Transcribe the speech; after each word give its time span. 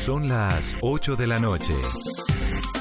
Son 0.00 0.30
las 0.30 0.76
8 0.80 1.14
de 1.14 1.26
la 1.26 1.38
noche. 1.38 1.74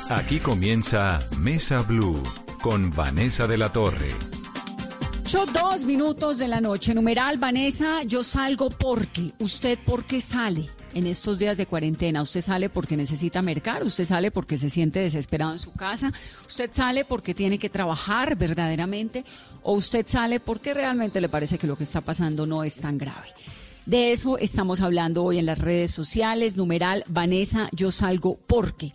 Aquí 0.07 0.39
comienza 0.39 1.19
Mesa 1.37 1.81
Blue 1.81 2.23
con 2.61 2.91
Vanessa 2.91 3.45
de 3.45 3.57
la 3.57 3.73
Torre. 3.73 4.07
Ocho, 5.23 5.45
dos 5.47 5.83
minutos 5.83 6.37
de 6.37 6.47
la 6.47 6.61
noche. 6.61 6.93
Numeral, 6.93 7.37
Vanessa, 7.37 8.03
yo 8.03 8.23
salgo 8.23 8.69
porque. 8.69 9.33
¿Usted 9.37 9.77
por 9.85 10.05
qué 10.05 10.21
sale? 10.21 10.69
En 10.93 11.07
estos 11.07 11.39
días 11.39 11.57
de 11.57 11.65
cuarentena, 11.65 12.21
usted 12.21 12.39
sale 12.39 12.69
porque 12.69 12.95
necesita 12.95 13.41
mercar, 13.41 13.83
usted 13.83 14.05
sale 14.05 14.31
porque 14.31 14.57
se 14.57 14.69
siente 14.69 14.99
desesperado 14.99 15.51
en 15.51 15.59
su 15.59 15.73
casa, 15.73 16.13
usted 16.47 16.69
sale 16.71 17.03
porque 17.03 17.33
tiene 17.33 17.59
que 17.59 17.69
trabajar 17.69 18.37
verdaderamente, 18.37 19.25
o 19.61 19.73
usted 19.73 20.05
sale 20.07 20.39
porque 20.39 20.73
realmente 20.73 21.19
le 21.19 21.27
parece 21.27 21.57
que 21.57 21.67
lo 21.67 21.77
que 21.77 21.83
está 21.83 21.99
pasando 21.99 22.47
no 22.47 22.63
es 22.63 22.77
tan 22.77 22.97
grave. 22.97 23.27
De 23.89 24.11
eso 24.11 24.37
estamos 24.37 24.81
hablando 24.81 25.23
hoy 25.23 25.39
en 25.39 25.47
las 25.47 25.57
redes 25.57 25.89
sociales. 25.89 26.55
Numeral, 26.55 27.03
Vanessa, 27.07 27.69
yo 27.71 27.89
salgo 27.89 28.37
porque. 28.45 28.93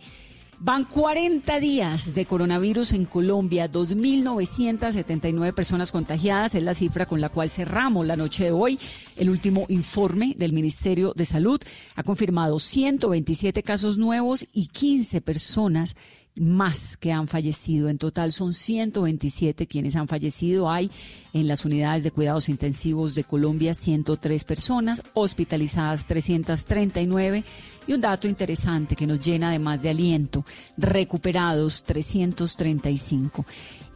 Van 0.57 0.85
40 0.85 1.59
días 1.59 2.15
de 2.15 2.25
coronavirus 2.25 2.93
en 2.93 3.03
Colombia, 3.03 3.69
2.979 3.69 5.53
personas 5.53 5.91
contagiadas, 5.91 6.55
es 6.55 6.63
la 6.63 6.73
cifra 6.73 7.07
con 7.07 7.19
la 7.19 7.27
cual 7.27 7.49
cerramos 7.49 8.07
la 8.07 8.15
noche 8.15 8.45
de 8.45 8.51
hoy. 8.51 8.79
El 9.17 9.29
último 9.29 9.65
informe 9.67 10.33
del 10.37 10.53
Ministerio 10.53 11.11
de 11.13 11.25
Salud 11.25 11.59
ha 11.95 12.03
confirmado 12.03 12.57
127 12.57 13.63
casos 13.63 13.97
nuevos 13.97 14.47
y 14.53 14.67
15 14.67 15.19
personas 15.19 15.97
más 16.35 16.97
que 16.97 17.11
han 17.11 17.27
fallecido. 17.27 17.89
En 17.89 17.97
total 17.97 18.31
son 18.31 18.53
127 18.53 19.67
quienes 19.67 19.95
han 19.95 20.07
fallecido. 20.07 20.69
Hay 20.69 20.91
en 21.33 21.47
las 21.47 21.65
unidades 21.65 22.03
de 22.03 22.11
cuidados 22.11 22.49
intensivos 22.49 23.15
de 23.15 23.23
Colombia 23.23 23.73
103 23.73 24.43
personas, 24.43 25.03
hospitalizadas 25.13 26.05
339 26.05 27.43
y 27.87 27.93
un 27.93 28.01
dato 28.01 28.27
interesante 28.27 28.95
que 28.95 29.07
nos 29.07 29.19
llena 29.19 29.51
de 29.51 29.59
más 29.59 29.81
de 29.81 29.89
aliento, 29.89 30.45
recuperados 30.77 31.83
335 31.83 33.45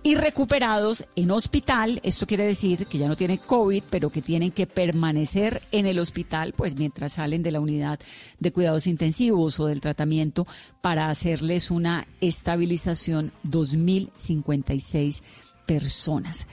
y 0.04 0.16
recuperados 0.16 1.06
en 1.16 1.32
hospital. 1.32 2.00
Esto 2.04 2.26
quiere 2.26 2.46
decir 2.46 2.86
que 2.86 2.98
ya 2.98 3.08
no 3.08 3.18
tienen 3.18 3.38
COVID, 3.38 3.84
pero 3.90 4.10
que 4.10 4.22
tienen 4.22 4.52
que 4.52 4.68
permanecer 4.68 5.62
en 5.72 5.86
el 5.86 6.00
hospital, 6.00 6.54
pues 6.54 6.76
mientras 6.76 7.14
salen 7.14 7.44
de 7.44 7.52
la 7.52 7.60
unidad 7.60 8.00
de 8.40 8.52
cuidados 8.52 8.88
intensivos 8.88 9.60
o 9.60 9.66
del 9.66 9.82
tratamiento 9.82 10.48
para 10.82 11.10
hacerles 11.10 11.72
una 11.72 12.08
estabilización 12.22 13.32
2056 13.44 15.24
personas. 15.66 16.48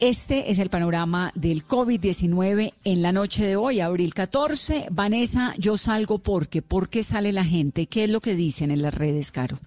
Este 0.00 0.52
es 0.52 0.60
el 0.60 0.70
panorama 0.70 1.32
del 1.34 1.66
COVID-19 1.66 2.72
en 2.84 3.02
la 3.02 3.10
noche 3.10 3.44
de 3.44 3.56
hoy, 3.56 3.80
abril 3.80 4.14
14. 4.14 4.86
Vanessa, 4.92 5.54
yo 5.58 5.76
salgo 5.76 6.18
porque, 6.20 6.62
¿por 6.62 6.88
qué 6.88 7.02
sale 7.02 7.32
la 7.32 7.44
gente? 7.44 7.86
¿Qué 7.86 8.04
es 8.04 8.10
lo 8.10 8.20
que 8.20 8.36
dicen 8.36 8.70
en 8.70 8.82
las 8.82 8.94
redes, 8.94 9.32
Caro? 9.32 9.58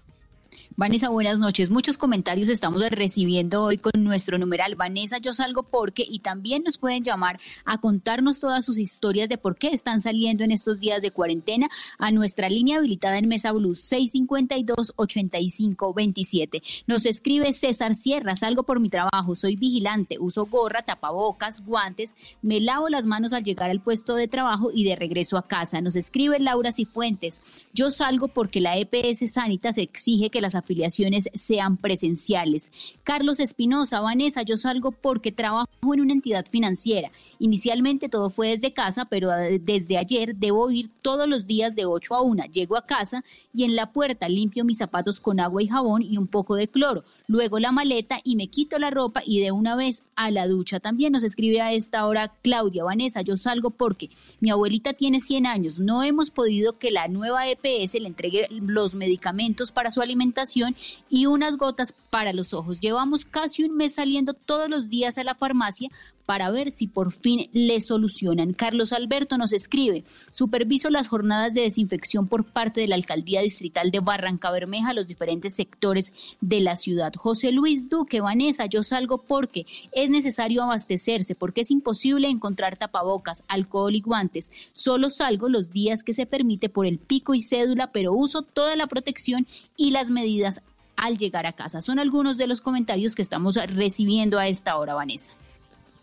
Vanessa, 0.74 1.10
buenas 1.10 1.38
noches. 1.38 1.68
Muchos 1.68 1.98
comentarios 1.98 2.48
estamos 2.48 2.80
recibiendo 2.88 3.62
hoy 3.62 3.76
con 3.76 3.92
nuestro 4.02 4.38
numeral 4.38 4.74
Vanessa, 4.74 5.18
yo 5.18 5.34
salgo 5.34 5.64
porque 5.64 6.06
y 6.08 6.20
también 6.20 6.62
nos 6.62 6.78
pueden 6.78 7.04
llamar 7.04 7.38
a 7.66 7.76
contarnos 7.78 8.40
todas 8.40 8.64
sus 8.64 8.78
historias 8.78 9.28
de 9.28 9.36
por 9.36 9.56
qué 9.56 9.68
están 9.68 10.00
saliendo 10.00 10.44
en 10.44 10.50
estos 10.50 10.80
días 10.80 11.02
de 11.02 11.10
cuarentena 11.10 11.68
a 11.98 12.10
nuestra 12.10 12.48
línea 12.48 12.78
habilitada 12.78 13.18
en 13.18 13.28
Mesa 13.28 13.52
Blue 13.52 13.74
652-8527. 13.74 16.62
Nos 16.86 17.04
escribe 17.04 17.52
César 17.52 17.94
Sierra, 17.94 18.34
salgo 18.34 18.62
por 18.62 18.80
mi 18.80 18.88
trabajo, 18.88 19.34
soy 19.34 19.56
vigilante, 19.56 20.16
uso 20.18 20.46
gorra, 20.46 20.80
tapabocas, 20.82 21.62
guantes, 21.66 22.14
me 22.40 22.60
lavo 22.60 22.88
las 22.88 23.04
manos 23.04 23.34
al 23.34 23.44
llegar 23.44 23.70
al 23.70 23.80
puesto 23.80 24.14
de 24.14 24.26
trabajo 24.26 24.70
y 24.72 24.84
de 24.84 24.96
regreso 24.96 25.36
a 25.36 25.46
casa. 25.46 25.82
Nos 25.82 25.96
escribe 25.96 26.38
Laura 26.38 26.72
Cifuentes, 26.72 27.42
yo 27.74 27.90
salgo 27.90 28.28
porque 28.28 28.60
la 28.60 28.78
EPS 28.78 29.30
Sanitas 29.30 29.76
exige 29.76 30.30
que 30.30 30.40
las 30.40 30.61
afiliaciones 30.62 31.28
sean 31.34 31.76
presenciales. 31.76 32.70
Carlos 33.04 33.40
Espinosa, 33.40 34.00
Vanessa, 34.00 34.42
yo 34.42 34.56
salgo 34.56 34.92
porque 34.92 35.32
trabajo 35.32 35.68
en 35.92 36.00
una 36.00 36.12
entidad 36.12 36.46
financiera. 36.46 37.10
Inicialmente 37.42 38.08
todo 38.08 38.30
fue 38.30 38.50
desde 38.50 38.72
casa, 38.72 39.06
pero 39.06 39.28
desde 39.60 39.98
ayer 39.98 40.36
debo 40.36 40.70
ir 40.70 40.90
todos 41.02 41.28
los 41.28 41.44
días 41.44 41.74
de 41.74 41.86
8 41.86 42.14
a 42.14 42.22
1. 42.22 42.44
Llego 42.52 42.76
a 42.76 42.86
casa 42.86 43.24
y 43.52 43.64
en 43.64 43.74
la 43.74 43.92
puerta 43.92 44.28
limpio 44.28 44.64
mis 44.64 44.78
zapatos 44.78 45.18
con 45.18 45.40
agua 45.40 45.60
y 45.60 45.66
jabón 45.66 46.02
y 46.02 46.18
un 46.18 46.28
poco 46.28 46.54
de 46.54 46.68
cloro. 46.68 47.02
Luego 47.26 47.58
la 47.58 47.72
maleta 47.72 48.20
y 48.22 48.36
me 48.36 48.46
quito 48.46 48.78
la 48.78 48.90
ropa 48.90 49.22
y 49.26 49.40
de 49.40 49.50
una 49.50 49.74
vez 49.74 50.04
a 50.14 50.30
la 50.30 50.46
ducha. 50.46 50.78
También 50.78 51.12
nos 51.12 51.24
escribe 51.24 51.60
a 51.60 51.72
esta 51.72 52.06
hora 52.06 52.32
Claudia 52.42 52.84
Vanessa, 52.84 53.22
yo 53.22 53.36
salgo 53.36 53.70
porque 53.70 54.10
mi 54.38 54.50
abuelita 54.50 54.92
tiene 54.92 55.18
100 55.18 55.46
años. 55.46 55.78
No 55.80 56.04
hemos 56.04 56.30
podido 56.30 56.78
que 56.78 56.92
la 56.92 57.08
nueva 57.08 57.48
EPS 57.48 57.94
le 57.94 58.06
entregue 58.06 58.46
los 58.50 58.94
medicamentos 58.94 59.72
para 59.72 59.90
su 59.90 60.00
alimentación 60.00 60.76
y 61.10 61.26
unas 61.26 61.56
gotas 61.56 61.92
para 62.10 62.32
los 62.32 62.54
ojos. 62.54 62.78
Llevamos 62.78 63.24
casi 63.24 63.64
un 63.64 63.76
mes 63.76 63.94
saliendo 63.94 64.34
todos 64.34 64.68
los 64.68 64.88
días 64.90 65.18
a 65.18 65.24
la 65.24 65.34
farmacia 65.34 65.90
para 66.26 66.50
ver 66.50 66.72
si 66.72 66.86
por 66.86 67.12
fin 67.12 67.48
le 67.52 67.80
solucionan. 67.80 68.52
Carlos 68.52 68.92
Alberto 68.92 69.36
nos 69.38 69.52
escribe, 69.52 70.04
superviso 70.30 70.90
las 70.90 71.08
jornadas 71.08 71.54
de 71.54 71.62
desinfección 71.62 72.28
por 72.28 72.44
parte 72.44 72.80
de 72.80 72.88
la 72.88 72.94
Alcaldía 72.94 73.40
Distrital 73.40 73.90
de 73.90 74.00
Barranca 74.00 74.50
Bermeja 74.50 74.90
a 74.90 74.94
los 74.94 75.06
diferentes 75.06 75.54
sectores 75.54 76.12
de 76.40 76.60
la 76.60 76.76
ciudad. 76.76 77.12
José 77.14 77.52
Luis 77.52 77.88
Duque, 77.88 78.20
Vanessa, 78.20 78.66
yo 78.66 78.82
salgo 78.82 79.18
porque 79.18 79.66
es 79.92 80.10
necesario 80.10 80.62
abastecerse, 80.62 81.34
porque 81.34 81.62
es 81.62 81.70
imposible 81.70 82.28
encontrar 82.28 82.76
tapabocas, 82.76 83.44
alcohol 83.48 83.94
y 83.94 84.00
guantes. 84.00 84.50
Solo 84.72 85.10
salgo 85.10 85.48
los 85.48 85.70
días 85.70 86.02
que 86.02 86.12
se 86.12 86.26
permite 86.26 86.68
por 86.68 86.86
el 86.86 86.98
pico 86.98 87.34
y 87.34 87.42
cédula, 87.42 87.92
pero 87.92 88.12
uso 88.12 88.42
toda 88.42 88.76
la 88.76 88.86
protección 88.86 89.46
y 89.76 89.90
las 89.90 90.10
medidas 90.10 90.62
al 90.96 91.18
llegar 91.18 91.46
a 91.46 91.52
casa. 91.52 91.80
Son 91.80 91.98
algunos 91.98 92.38
de 92.38 92.46
los 92.46 92.60
comentarios 92.60 93.14
que 93.14 93.22
estamos 93.22 93.56
recibiendo 93.56 94.38
a 94.38 94.48
esta 94.48 94.76
hora, 94.76 94.94
Vanessa. 94.94 95.32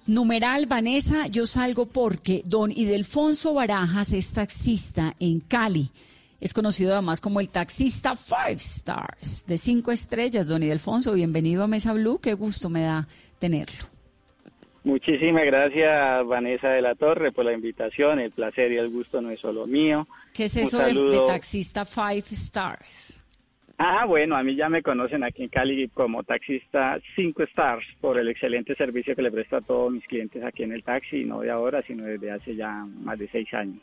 Numeral 0.10 0.66
Vanessa, 0.66 1.28
yo 1.28 1.46
salgo 1.46 1.86
porque 1.86 2.42
don 2.44 2.72
Idelfonso 2.72 3.54
Barajas 3.54 4.12
es 4.12 4.34
taxista 4.34 5.14
en 5.20 5.40
Cali. 5.40 5.92
Es 6.42 6.52
conocido 6.52 6.94
además 6.94 7.22
como 7.22 7.40
el 7.40 7.50
taxista 7.50 8.16
Five 8.16 8.54
Stars, 8.54 9.46
de 9.46 9.60
cinco 9.60 9.92
estrellas. 9.92 10.48
Don 10.48 10.64
Idelfonso, 10.64 11.14
bienvenido 11.14 11.64
a 11.64 11.68
Mesa 11.68 11.94
Blue. 11.94 12.18
Qué 12.20 12.34
gusto 12.34 12.72
me 12.72 12.82
da 12.82 13.08
tenerlo. 13.38 13.86
Muchísimas 14.84 15.46
gracias, 15.46 16.26
Vanessa 16.26 16.70
de 16.70 16.82
la 16.82 16.96
Torre, 16.96 17.32
por 17.32 17.46
la 17.46 17.54
invitación. 17.54 18.20
El 18.20 18.32
placer 18.32 18.72
y 18.72 18.78
el 18.78 18.90
gusto 18.90 19.22
no 19.22 19.30
es 19.30 19.40
solo 19.40 19.68
mío. 19.68 20.08
¿Qué 20.34 20.46
es 20.46 20.58
eso 20.58 20.80
de, 20.80 20.92
de 20.92 21.22
taxista 21.28 21.86
Five 21.86 22.24
Stars? 22.32 23.24
Ah, 23.82 24.06
bueno, 24.06 24.36
a 24.36 24.44
mí 24.44 24.58
ya 24.58 24.68
me 24.68 24.84
conocen 24.84 25.24
aquí 25.24 25.44
en 25.44 25.48
Cali 25.48 25.88
como 25.88 26.22
taxista 26.26 27.00
5 27.16 27.44
stars 27.44 27.86
por 28.02 28.20
el 28.20 28.28
excelente 28.28 28.76
servicio 28.76 29.16
que 29.16 29.22
le 29.22 29.32
presto 29.32 29.56
a 29.56 29.62
todos 29.62 29.90
mis 29.90 30.06
clientes 30.06 30.44
aquí 30.44 30.64
en 30.64 30.74
el 30.74 30.84
taxi, 30.84 31.24
no 31.24 31.40
de 31.40 31.50
ahora, 31.50 31.82
sino 31.88 32.04
desde 32.04 32.30
hace 32.30 32.58
ya 32.58 32.86
más 32.86 33.18
de 33.18 33.30
seis 33.30 33.48
años. 33.54 33.82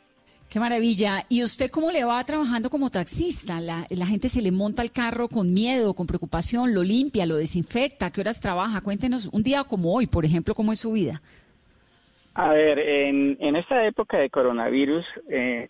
Qué 0.51 0.59
maravilla. 0.59 1.25
¿Y 1.29 1.43
usted 1.43 1.71
cómo 1.71 1.89
le 1.89 2.03
va 2.03 2.23
trabajando 2.23 2.69
como 2.69 2.91
taxista? 2.91 3.59
La, 3.59 3.87
la 3.89 4.05
gente 4.05 4.29
se 4.29 4.43
le 4.43 4.51
monta 4.51 4.83
al 4.83 4.91
carro 4.91 5.29
con 5.29 5.51
miedo, 5.51 5.95
con 5.95 6.05
preocupación, 6.05 6.75
lo 6.75 6.83
limpia, 6.83 7.25
lo 7.25 7.35
desinfecta. 7.35 8.11
¿Qué 8.11 8.21
horas 8.21 8.39
trabaja? 8.39 8.81
Cuéntenos 8.81 9.25
un 9.33 9.41
día 9.41 9.63
como 9.63 9.95
hoy, 9.95 10.05
por 10.05 10.25
ejemplo, 10.25 10.53
cómo 10.53 10.73
es 10.73 10.79
su 10.79 10.91
vida. 10.91 11.23
A 12.35 12.49
ver, 12.49 12.77
en, 12.77 13.35
en 13.39 13.55
esta 13.55 13.83
época 13.83 14.19
de 14.19 14.29
coronavirus, 14.29 15.07
eh, 15.27 15.69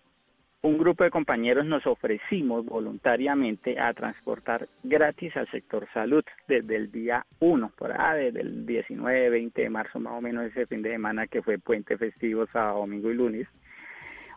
un 0.63 0.77
grupo 0.77 1.03
de 1.03 1.11
compañeros 1.11 1.65
nos 1.65 1.85
ofrecimos 1.85 2.65
voluntariamente 2.65 3.79
a 3.79 3.93
transportar 3.93 4.67
gratis 4.83 5.35
al 5.37 5.49
sector 5.51 5.87
salud 5.93 6.23
desde 6.47 6.75
el 6.75 6.91
día 6.91 7.25
1, 7.39 7.71
por 7.77 7.91
ahí, 7.91 8.25
desde 8.25 8.41
el 8.41 8.65
19, 8.65 9.29
20 9.29 9.61
de 9.61 9.69
marzo, 9.69 9.99
más 9.99 10.13
o 10.13 10.21
menos 10.21 10.45
ese 10.45 10.65
fin 10.65 10.81
de 10.81 10.91
semana 10.91 11.27
que 11.27 11.41
fue 11.41 11.59
puente 11.59 11.97
festivo, 11.97 12.47
sábado, 12.47 12.79
domingo 12.79 13.11
y 13.11 13.13
lunes. 13.13 13.47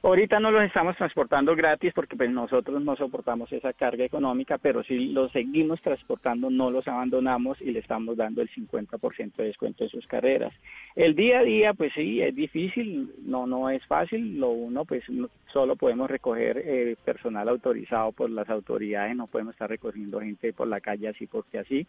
Ahorita 0.02 0.40
no 0.40 0.50
los 0.50 0.62
estamos 0.62 0.96
transportando 0.96 1.54
gratis 1.54 1.92
porque 1.92 2.16
pues 2.16 2.30
nosotros 2.30 2.82
no 2.82 2.96
soportamos 2.96 3.52
esa 3.52 3.74
carga 3.74 4.02
económica, 4.02 4.56
pero 4.56 4.82
si 4.82 5.08
los 5.08 5.30
seguimos 5.30 5.78
transportando, 5.82 6.48
no 6.48 6.70
los 6.70 6.88
abandonamos 6.88 7.60
y 7.60 7.70
le 7.70 7.80
estamos 7.80 8.16
dando 8.16 8.41
el 8.41 8.48
50% 8.48 9.36
de 9.36 9.44
descuento 9.44 9.84
de 9.84 9.91
sus 9.91 10.06
carreras. 10.06 10.54
El 10.97 11.14
día 11.14 11.41
a 11.41 11.42
día, 11.42 11.74
pues 11.74 11.92
sí, 11.92 12.22
es 12.22 12.34
difícil, 12.34 13.12
no 13.26 13.47
no 13.47 13.68
es 13.68 13.84
fácil. 13.86 14.41
Lo 14.41 14.48
uno, 14.48 14.86
pues 14.86 15.04
solo 15.52 15.76
podemos 15.76 16.08
recoger 16.08 16.62
eh, 16.64 16.96
personal 17.04 17.50
autorizado 17.50 18.12
por 18.12 18.30
las 18.30 18.48
autoridades, 18.48 19.14
no 19.14 19.26
podemos 19.26 19.53
estar 19.53 19.68
recogiendo 19.68 20.20
gente 20.20 20.54
por 20.54 20.66
la 20.66 20.80
calle 20.80 21.08
así 21.08 21.26
porque 21.26 21.58
así. 21.58 21.86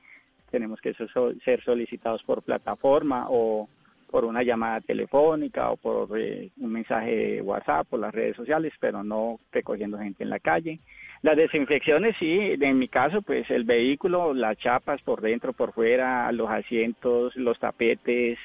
Tenemos 0.49 0.81
que 0.81 0.93
ser 0.93 1.63
solicitados 1.63 2.23
por 2.23 2.43
plataforma 2.43 3.27
o 3.29 3.69
por 4.11 4.25
una 4.25 4.43
llamada 4.43 4.81
telefónica 4.81 5.71
o 5.71 5.77
por 5.77 6.19
eh, 6.19 6.51
un 6.59 6.71
mensaje 6.71 7.15
de 7.15 7.41
WhatsApp, 7.41 7.87
por 7.87 7.99
las 7.99 8.13
redes 8.13 8.35
sociales, 8.35 8.73
pero 8.79 9.03
no 9.03 9.39
recogiendo 9.51 9.97
gente 9.97 10.23
en 10.23 10.29
la 10.29 10.39
calle. 10.39 10.79
Las 11.21 11.37
desinfecciones, 11.37 12.15
sí, 12.19 12.55
en 12.59 12.77
mi 12.77 12.87
caso, 12.87 13.21
pues 13.21 13.49
el 13.49 13.63
vehículo, 13.63 14.33
las 14.33 14.57
chapas 14.57 15.01
por 15.01 15.21
dentro, 15.21 15.53
por 15.53 15.71
fuera, 15.73 16.31
los 16.31 16.49
asientos, 16.49 17.35
los 17.35 17.57
tapetes, 17.59 18.37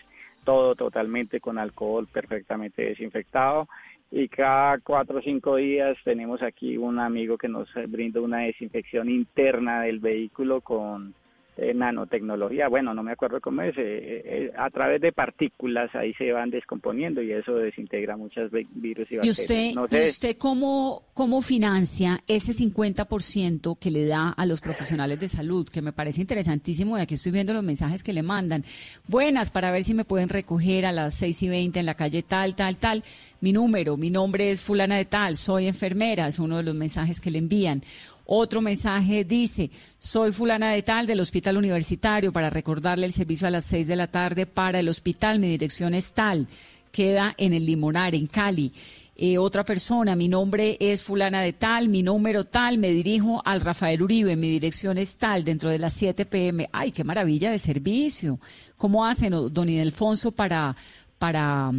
todo 0.44 0.76
totalmente 0.76 1.40
con 1.40 1.58
alcohol 1.58 2.06
perfectamente 2.06 2.82
desinfectado 2.82 3.68
y 4.10 4.28
cada 4.28 4.78
cuatro 4.78 5.18
o 5.18 5.22
cinco 5.22 5.56
días 5.56 5.96
tenemos 6.04 6.42
aquí 6.42 6.76
un 6.76 7.00
amigo 7.00 7.36
que 7.36 7.48
nos 7.48 7.68
brinda 7.88 8.20
una 8.20 8.38
desinfección 8.38 9.08
interna 9.10 9.82
del 9.82 9.98
vehículo 9.98 10.60
con 10.60 11.14
eh, 11.58 11.72
nanotecnología, 11.72 12.68
bueno, 12.68 12.92
no 12.92 13.02
me 13.02 13.12
acuerdo 13.12 13.40
cómo 13.40 13.62
es, 13.62 13.74
eh, 13.78 14.22
eh, 14.24 14.52
a 14.58 14.68
través 14.68 15.00
de 15.00 15.10
partículas 15.10 15.94
ahí 15.94 16.12
se 16.14 16.30
van 16.30 16.50
descomponiendo 16.50 17.22
y 17.22 17.32
eso 17.32 17.54
desintegra 17.54 18.14
muchos 18.14 18.50
virus 18.50 19.10
y 19.10 19.16
bacterias. 19.16 19.24
¿Y 19.24 19.30
usted, 19.30 19.72
¿y 19.90 20.04
usted 20.04 20.36
cómo, 20.36 21.04
cómo 21.14 21.40
financia 21.40 22.20
ese 22.28 22.52
50% 22.52 23.78
que 23.78 23.90
le 23.90 24.06
da 24.06 24.30
a 24.30 24.44
los 24.44 24.60
profesionales 24.60 25.18
de 25.18 25.28
salud? 25.28 25.66
Que 25.66 25.80
me 25.80 25.94
parece 25.94 26.20
interesantísimo 26.20 26.98
y 26.98 27.00
aquí 27.00 27.14
estoy 27.14 27.32
viendo 27.32 27.54
los 27.54 27.64
mensajes 27.64 28.04
que 28.04 28.12
le 28.12 28.22
mandan. 28.22 28.62
Buenas, 29.08 29.50
para 29.50 29.70
ver 29.70 29.82
si 29.82 29.94
me 29.94 30.04
pueden 30.04 30.28
recoger 30.28 30.84
a 30.84 30.92
las 30.92 31.14
6 31.14 31.42
y 31.44 31.48
20 31.48 31.80
en 31.80 31.86
la 31.86 31.94
calle 31.94 32.22
tal, 32.22 32.54
tal, 32.54 32.76
tal. 32.76 33.02
Mi 33.40 33.54
número, 33.54 33.96
mi 33.96 34.10
nombre 34.10 34.50
es 34.50 34.62
fulana 34.62 34.96
de 34.96 35.06
tal, 35.06 35.36
soy 35.36 35.68
enfermera, 35.68 36.26
es 36.26 36.38
uno 36.38 36.58
de 36.58 36.64
los 36.64 36.74
mensajes 36.74 37.18
que 37.18 37.30
le 37.30 37.38
envían. 37.38 37.82
Otro 38.26 38.60
mensaje 38.60 39.24
dice, 39.24 39.70
soy 39.98 40.32
fulana 40.32 40.72
de 40.72 40.82
tal 40.82 41.06
del 41.06 41.20
hospital 41.20 41.56
universitario 41.56 42.32
para 42.32 42.50
recordarle 42.50 43.06
el 43.06 43.12
servicio 43.12 43.46
a 43.46 43.52
las 43.52 43.64
seis 43.64 43.86
de 43.86 43.94
la 43.94 44.08
tarde 44.08 44.46
para 44.46 44.80
el 44.80 44.88
hospital. 44.88 45.38
Mi 45.38 45.48
dirección 45.48 45.94
es 45.94 46.12
tal. 46.12 46.48
Queda 46.90 47.34
en 47.38 47.54
el 47.54 47.64
Limonar, 47.64 48.16
en 48.16 48.26
Cali. 48.26 48.72
Eh, 49.18 49.38
otra 49.38 49.64
persona, 49.64 50.16
mi 50.16 50.28
nombre 50.28 50.76
es 50.78 51.02
fulana 51.02 51.40
de 51.40 51.54
tal, 51.54 51.88
mi 51.88 52.02
número 52.02 52.44
tal, 52.44 52.76
me 52.76 52.90
dirijo 52.90 53.40
al 53.46 53.62
Rafael 53.62 54.02
Uribe, 54.02 54.36
mi 54.36 54.50
dirección 54.50 54.98
es 54.98 55.16
tal, 55.16 55.42
dentro 55.42 55.70
de 55.70 55.78
las 55.78 55.94
7 55.94 56.26
pm. 56.26 56.68
Ay, 56.70 56.92
qué 56.92 57.02
maravilla 57.02 57.50
de 57.50 57.58
servicio. 57.58 58.38
¿Cómo 58.76 59.06
hacen, 59.06 59.32
don 59.52 59.68
Idelfonso, 59.70 60.32
para, 60.32 60.76
para, 61.18 61.70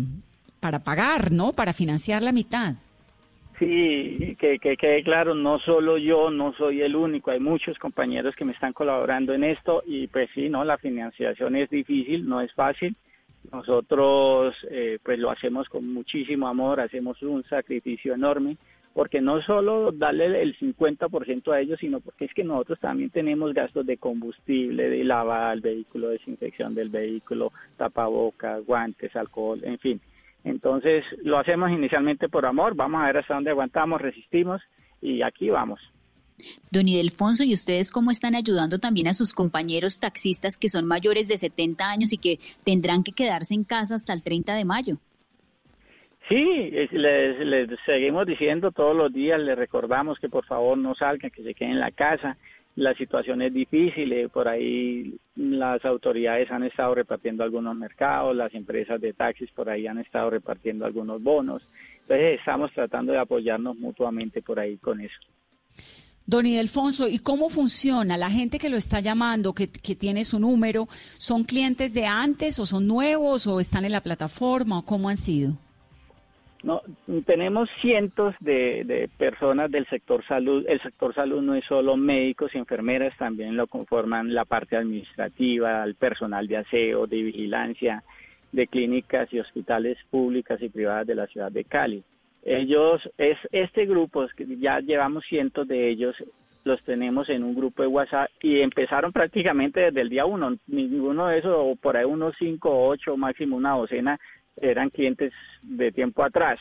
para 0.59 0.83
pagar, 0.83 1.31
¿no? 1.31 1.51
Para 1.51 1.73
financiar 1.73 2.23
la 2.23 2.31
mitad. 2.31 2.73
Sí, 3.59 4.35
que, 4.39 4.59
quede 4.59 5.03
claro, 5.03 5.33
no 5.33 5.57
solo 5.57 5.97
yo, 5.97 6.29
no 6.29 6.53
soy 6.53 6.81
el 6.83 6.95
único, 6.95 7.31
hay 7.31 7.39
muchos 7.39 7.79
compañeros 7.79 8.35
que 8.35 8.45
me 8.45 8.51
están 8.51 8.71
colaborando 8.71 9.33
en 9.33 9.43
esto 9.43 9.81
y 9.85 10.05
pues 10.07 10.29
sí, 10.35 10.47
no, 10.47 10.63
la 10.63 10.77
financiación 10.77 11.55
es 11.55 11.67
difícil, 11.69 12.27
no 12.29 12.39
es 12.41 12.53
fácil. 12.53 12.95
Nosotros 13.51 14.55
eh, 14.69 14.99
pues 15.03 15.17
lo 15.17 15.31
hacemos 15.31 15.69
con 15.69 15.91
muchísimo 15.91 16.47
amor, 16.47 16.81
hacemos 16.81 17.21
un 17.23 17.43
sacrificio 17.45 18.13
enorme, 18.13 18.57
porque 18.93 19.21
no 19.21 19.41
solo 19.41 19.91
darle 19.91 20.41
el 20.41 20.55
50% 20.57 21.51
a 21.51 21.59
ellos, 21.59 21.79
sino 21.79 21.99
porque 21.99 22.25
es 22.25 22.33
que 22.35 22.43
nosotros 22.43 22.79
también 22.79 23.09
tenemos 23.09 23.53
gastos 23.53 23.87
de 23.87 23.97
combustible, 23.97 24.89
de 24.89 25.03
lavar 25.03 25.55
el 25.55 25.61
vehículo, 25.61 26.09
desinfección 26.09 26.75
del 26.75 26.89
vehículo, 26.89 27.51
tapabocas, 27.77 28.63
guantes, 28.65 29.15
alcohol, 29.15 29.61
en 29.63 29.79
fin. 29.79 30.01
Entonces 30.43 31.03
lo 31.23 31.37
hacemos 31.37 31.71
inicialmente 31.71 32.29
por 32.29 32.45
amor, 32.45 32.75
vamos 32.75 33.01
a 33.01 33.07
ver 33.07 33.17
hasta 33.17 33.33
dónde 33.33 33.51
aguantamos, 33.51 34.01
resistimos 34.01 34.61
y 35.01 35.21
aquí 35.21 35.49
vamos. 35.49 35.79
Don 36.71 36.87
Idelfonso, 36.87 37.43
¿y 37.43 37.53
ustedes 37.53 37.91
cómo 37.91 38.11
están 38.11 38.35
ayudando 38.35 38.79
también 38.79 39.07
a 39.07 39.13
sus 39.13 39.33
compañeros 39.33 39.99
taxistas 39.99 40.57
que 40.57 40.69
son 40.69 40.85
mayores 40.85 41.27
de 41.27 41.37
70 41.37 41.89
años 41.89 42.13
y 42.13 42.17
que 42.17 42.39
tendrán 42.63 43.03
que 43.03 43.11
quedarse 43.11 43.53
en 43.53 43.63
casa 43.63 43.95
hasta 43.95 44.13
el 44.13 44.23
30 44.23 44.53
de 44.55 44.65
mayo? 44.65 44.97
Sí, 46.29 46.71
les, 46.91 47.39
les 47.39 47.69
seguimos 47.85 48.27
diciendo 48.27 48.71
todos 48.71 48.95
los 48.95 49.13
días, 49.13 49.39
les 49.39 49.57
recordamos 49.57 50.19
que 50.19 50.29
por 50.29 50.45
favor 50.45 50.77
no 50.77 50.93
salgan, 50.93 51.31
que 51.31 51.41
se 51.41 51.53
queden 51.53 51.73
en 51.73 51.79
la 51.79 51.91
casa 51.91 52.37
la 52.77 52.93
situación 52.93 53.41
es 53.41 53.51
difícil, 53.51 54.13
eh, 54.13 54.29
por 54.29 54.47
ahí 54.47 55.15
las 55.35 55.83
autoridades 55.83 56.49
han 56.51 56.63
estado 56.63 56.93
repartiendo 56.93 57.43
algunos 57.43 57.75
mercados, 57.75 58.35
las 58.35 58.53
empresas 58.53 59.01
de 59.01 59.13
taxis 59.13 59.49
por 59.51 59.67
ahí 59.67 59.87
han 59.87 59.97
estado 59.97 60.29
repartiendo 60.29 60.85
algunos 60.85 61.21
bonos, 61.21 61.63
entonces 62.01 62.37
estamos 62.37 62.71
tratando 62.73 63.13
de 63.13 63.17
apoyarnos 63.17 63.75
mutuamente 63.77 64.43
por 64.43 64.59
ahí 64.59 64.77
con 64.77 65.01
eso. 65.01 65.17
Don 66.27 66.45
Idelfonso, 66.45 67.07
¿y 67.07 67.17
cómo 67.17 67.49
funciona? 67.49 68.15
La 68.15 68.29
gente 68.29 68.59
que 68.59 68.69
lo 68.69 68.77
está 68.77 68.99
llamando, 68.99 69.53
que, 69.53 69.71
que, 69.71 69.95
tiene 69.95 70.23
su 70.23 70.39
número, 70.39 70.87
¿son 71.17 71.45
clientes 71.45 71.95
de 71.95 72.05
antes 72.05 72.59
o 72.59 72.67
son 72.67 72.85
nuevos 72.85 73.47
o 73.47 73.59
están 73.59 73.85
en 73.85 73.93
la 73.93 74.01
plataforma 74.01 74.77
o 74.77 74.85
cómo 74.85 75.09
han 75.09 75.17
sido? 75.17 75.57
No, 76.67 76.81
tenemos 77.25 77.69
cientos 77.79 78.35
de, 78.41 79.09
personas 79.17 79.71
del 79.71 79.87
sector 79.87 80.21
salud. 80.25 80.65
El 80.67 80.81
sector 80.81 81.15
salud 81.15 81.41
no 81.41 81.55
es 81.55 81.63
solo 81.63 81.95
médicos 81.95 82.53
y 82.53 82.57
enfermeras, 82.57 83.15
también 83.17 83.55
lo 83.55 83.67
conforman 83.67 84.33
la 84.33 84.43
parte 84.43 84.75
administrativa, 84.75 85.81
el 85.85 85.95
personal 85.95 86.45
de 86.45 86.57
aseo, 86.57 87.07
de 87.07 87.23
vigilancia, 87.23 88.03
de 88.51 88.67
clínicas 88.67 89.31
y 89.31 89.39
hospitales 89.39 89.97
públicas 90.09 90.61
y 90.61 90.67
privadas 90.67 91.07
de 91.07 91.15
la 91.15 91.27
ciudad 91.27 91.53
de 91.53 91.63
Cali. 91.63 92.03
Ellos, 92.43 93.09
es 93.17 93.37
este 93.53 93.85
grupo, 93.85 94.27
ya 94.59 94.81
llevamos 94.81 95.23
cientos 95.25 95.69
de 95.69 95.87
ellos, 95.87 96.17
los 96.65 96.83
tenemos 96.83 97.29
en 97.29 97.45
un 97.45 97.55
grupo 97.55 97.81
de 97.81 97.87
WhatsApp 97.87 98.29
y 98.41 98.59
empezaron 98.59 99.13
prácticamente 99.13 99.79
desde 99.79 100.01
el 100.01 100.09
día 100.09 100.25
uno. 100.25 100.57
Ninguno 100.67 101.27
de 101.27 101.37
esos, 101.39 101.55
o 101.57 101.77
por 101.77 101.95
ahí 101.95 102.03
unos 102.03 102.35
cinco, 102.37 102.87
ocho, 102.87 103.15
máximo 103.15 103.55
una 103.55 103.71
docena, 103.71 104.19
eran 104.61 104.89
clientes 104.89 105.33
de 105.61 105.91
tiempo 105.91 106.23
atrás, 106.23 106.59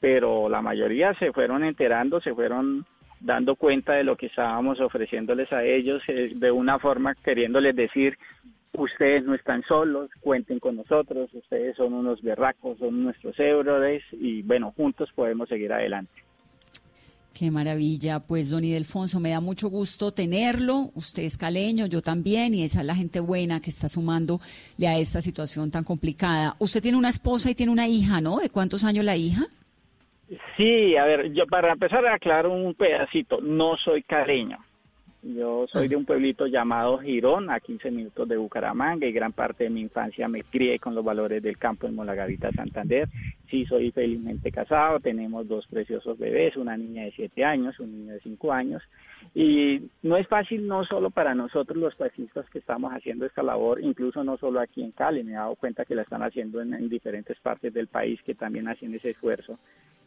pero 0.00 0.48
la 0.48 0.62
mayoría 0.62 1.14
se 1.14 1.32
fueron 1.32 1.64
enterando, 1.64 2.20
se 2.20 2.34
fueron 2.34 2.84
dando 3.20 3.56
cuenta 3.56 3.94
de 3.94 4.04
lo 4.04 4.16
que 4.16 4.26
estábamos 4.26 4.80
ofreciéndoles 4.80 5.52
a 5.52 5.64
ellos, 5.64 6.02
eh, 6.08 6.32
de 6.34 6.50
una 6.50 6.78
forma 6.78 7.14
queriéndoles 7.14 7.74
decir, 7.74 8.18
ustedes 8.72 9.24
no 9.24 9.34
están 9.34 9.62
solos, 9.62 10.10
cuenten 10.20 10.58
con 10.58 10.76
nosotros, 10.76 11.32
ustedes 11.32 11.76
son 11.76 11.94
unos 11.94 12.22
berracos, 12.22 12.78
son 12.78 13.04
nuestros 13.04 13.38
héroes 13.40 14.02
y 14.12 14.42
bueno, 14.42 14.72
juntos 14.76 15.10
podemos 15.14 15.48
seguir 15.48 15.72
adelante. 15.72 16.25
Qué 17.38 17.50
maravilla. 17.50 18.20
Pues, 18.20 18.48
don 18.48 18.64
Idelfonso, 18.64 19.20
me 19.20 19.28
da 19.28 19.40
mucho 19.40 19.68
gusto 19.68 20.10
tenerlo. 20.10 20.90
Usted 20.94 21.24
es 21.24 21.36
caleño, 21.36 21.84
yo 21.84 22.00
también, 22.00 22.54
y 22.54 22.62
esa 22.62 22.80
es 22.80 22.86
la 22.86 22.94
gente 22.94 23.20
buena 23.20 23.60
que 23.60 23.68
está 23.68 23.88
sumándole 23.88 24.40
a 24.88 24.96
esta 24.96 25.20
situación 25.20 25.70
tan 25.70 25.84
complicada. 25.84 26.56
Usted 26.58 26.80
tiene 26.80 26.96
una 26.96 27.10
esposa 27.10 27.50
y 27.50 27.54
tiene 27.54 27.72
una 27.72 27.88
hija, 27.88 28.22
¿no? 28.22 28.38
¿De 28.38 28.48
cuántos 28.48 28.84
años 28.84 29.04
la 29.04 29.16
hija? 29.16 29.44
Sí, 30.56 30.96
a 30.96 31.04
ver, 31.04 31.30
yo 31.34 31.46
para 31.46 31.72
empezar 31.72 32.06
a 32.06 32.14
aclarar 32.14 32.46
un 32.46 32.72
pedacito, 32.72 33.38
no 33.42 33.76
soy 33.76 34.02
caleño. 34.02 34.56
Yo 35.34 35.66
soy 35.66 35.88
de 35.88 35.96
un 35.96 36.04
pueblito 36.04 36.46
llamado 36.46 36.98
Girón, 36.98 37.50
a 37.50 37.58
15 37.58 37.90
minutos 37.90 38.28
de 38.28 38.36
Bucaramanga, 38.36 39.08
y 39.08 39.12
gran 39.12 39.32
parte 39.32 39.64
de 39.64 39.70
mi 39.70 39.80
infancia 39.80 40.28
me 40.28 40.44
crié 40.44 40.78
con 40.78 40.94
los 40.94 41.04
valores 41.04 41.42
del 41.42 41.58
campo 41.58 41.88
en 41.88 41.96
Molagavita, 41.96 42.52
Santander. 42.52 43.08
Sí, 43.50 43.66
soy 43.66 43.90
felizmente 43.90 44.52
casado, 44.52 45.00
tenemos 45.00 45.48
dos 45.48 45.66
preciosos 45.66 46.16
bebés, 46.16 46.56
una 46.56 46.76
niña 46.76 47.04
de 47.04 47.12
7 47.12 47.44
años, 47.44 47.80
un 47.80 47.90
niño 47.90 48.12
de 48.12 48.20
5 48.20 48.52
años. 48.52 48.82
Y 49.34 49.90
no 50.02 50.16
es 50.16 50.28
fácil 50.28 50.68
no 50.68 50.84
solo 50.84 51.10
para 51.10 51.34
nosotros 51.34 51.76
los 51.76 51.96
taxistas 51.96 52.48
que 52.50 52.60
estamos 52.60 52.92
haciendo 52.92 53.26
esta 53.26 53.42
labor, 53.42 53.80
incluso 53.80 54.22
no 54.22 54.36
solo 54.36 54.60
aquí 54.60 54.82
en 54.84 54.92
Cali, 54.92 55.24
me 55.24 55.32
he 55.32 55.34
dado 55.34 55.56
cuenta 55.56 55.84
que 55.84 55.96
la 55.96 56.02
están 56.02 56.22
haciendo 56.22 56.60
en, 56.60 56.72
en 56.72 56.88
diferentes 56.88 57.38
partes 57.40 57.74
del 57.74 57.88
país 57.88 58.22
que 58.22 58.36
también 58.36 58.68
hacen 58.68 58.94
ese 58.94 59.10
esfuerzo, 59.10 59.58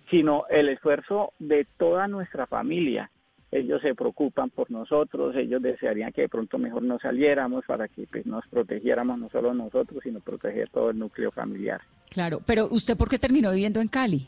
sino 0.10 0.46
el 0.50 0.70
esfuerzo 0.70 1.34
de 1.40 1.68
toda 1.78 2.08
nuestra 2.08 2.48
familia 2.48 3.12
ellos 3.52 3.82
se 3.82 3.96
preocupan 3.96 4.50
por 4.50 4.70
nosotros, 4.70 5.36
ellos 5.36 5.62
desearían 5.62 6.12
que 6.12 6.22
de 6.22 6.30
pronto 6.30 6.58
mejor 6.58 6.84
no 6.84 7.00
saliéramos 7.00 7.66
para 7.66 7.88
que 7.88 8.06
pues, 8.10 8.26
nos 8.26 8.46
protegiéramos 8.48 9.20
no 9.20 9.30
solo 9.30 9.54
nosotros, 9.54 10.02
sino 10.04 10.20
proteger 10.20 10.70
todo 10.70 10.92
el 10.92 11.00
núcleo 11.00 11.32
familiar. 11.32 11.82
Claro, 12.10 12.40
pero 12.46 12.68
¿usted 12.70 12.96
por 12.96 13.10
qué 13.10 13.18
terminó 13.18 13.52
viviendo 13.52 13.82
en 13.82 13.88
Cali? 13.88 14.28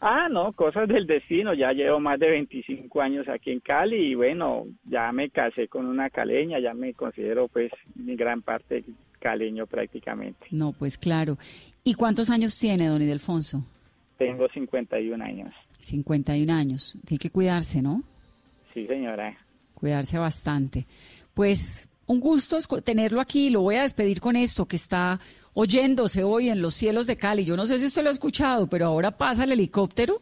Ah, 0.00 0.28
no, 0.30 0.52
cosas 0.52 0.88
del 0.88 1.06
destino. 1.06 1.54
Ya 1.54 1.72
llevo 1.72 1.98
más 2.00 2.20
de 2.20 2.28
25 2.30 3.00
años 3.00 3.26
aquí 3.28 3.50
en 3.50 3.60
Cali 3.60 3.96
y 3.96 4.14
bueno, 4.14 4.66
ya 4.84 5.10
me 5.12 5.30
casé 5.30 5.68
con 5.68 5.86
una 5.86 6.10
caleña, 6.10 6.58
ya 6.58 6.74
me 6.74 6.92
considero 6.92 7.48
pues 7.48 7.72
mi 7.94 8.14
gran 8.14 8.42
parte 8.42 8.84
caleño 9.18 9.66
prácticamente. 9.66 10.46
No, 10.50 10.72
pues 10.72 10.98
claro. 10.98 11.38
¿Y 11.82 11.94
cuántos 11.94 12.30
años 12.30 12.58
tiene, 12.58 12.88
don 12.88 13.00
Idelfonso? 13.00 13.64
Tengo 14.18 14.48
51 14.48 15.24
años. 15.24 15.54
51 15.80 16.52
años. 16.52 16.98
Tiene 17.04 17.18
que 17.18 17.30
cuidarse, 17.30 17.82
¿no? 17.82 18.02
Sí, 18.74 18.86
señora. 18.86 19.36
Cuidarse 19.74 20.18
bastante. 20.18 20.86
Pues 21.34 21.88
un 22.06 22.20
gusto 22.20 22.58
tenerlo 22.82 23.20
aquí. 23.20 23.50
Lo 23.50 23.62
voy 23.62 23.76
a 23.76 23.82
despedir 23.82 24.20
con 24.20 24.36
esto 24.36 24.66
que 24.66 24.76
está 24.76 25.18
oyéndose 25.54 26.24
hoy 26.24 26.50
en 26.50 26.62
los 26.62 26.74
cielos 26.74 27.06
de 27.06 27.16
Cali. 27.16 27.44
Yo 27.44 27.56
no 27.56 27.66
sé 27.66 27.78
si 27.78 27.86
usted 27.86 28.02
lo 28.02 28.08
ha 28.08 28.12
escuchado, 28.12 28.66
pero 28.68 28.86
ahora 28.86 29.10
pasa 29.16 29.44
el 29.44 29.52
helicóptero 29.52 30.20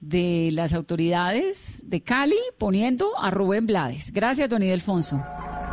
de 0.00 0.50
las 0.52 0.72
autoridades 0.74 1.82
de 1.86 2.02
Cali 2.02 2.36
poniendo 2.58 3.18
a 3.18 3.30
Rubén 3.30 3.66
Blades. 3.66 4.12
Gracias, 4.12 4.48
don 4.48 4.62
Idelfonso. 4.62 5.22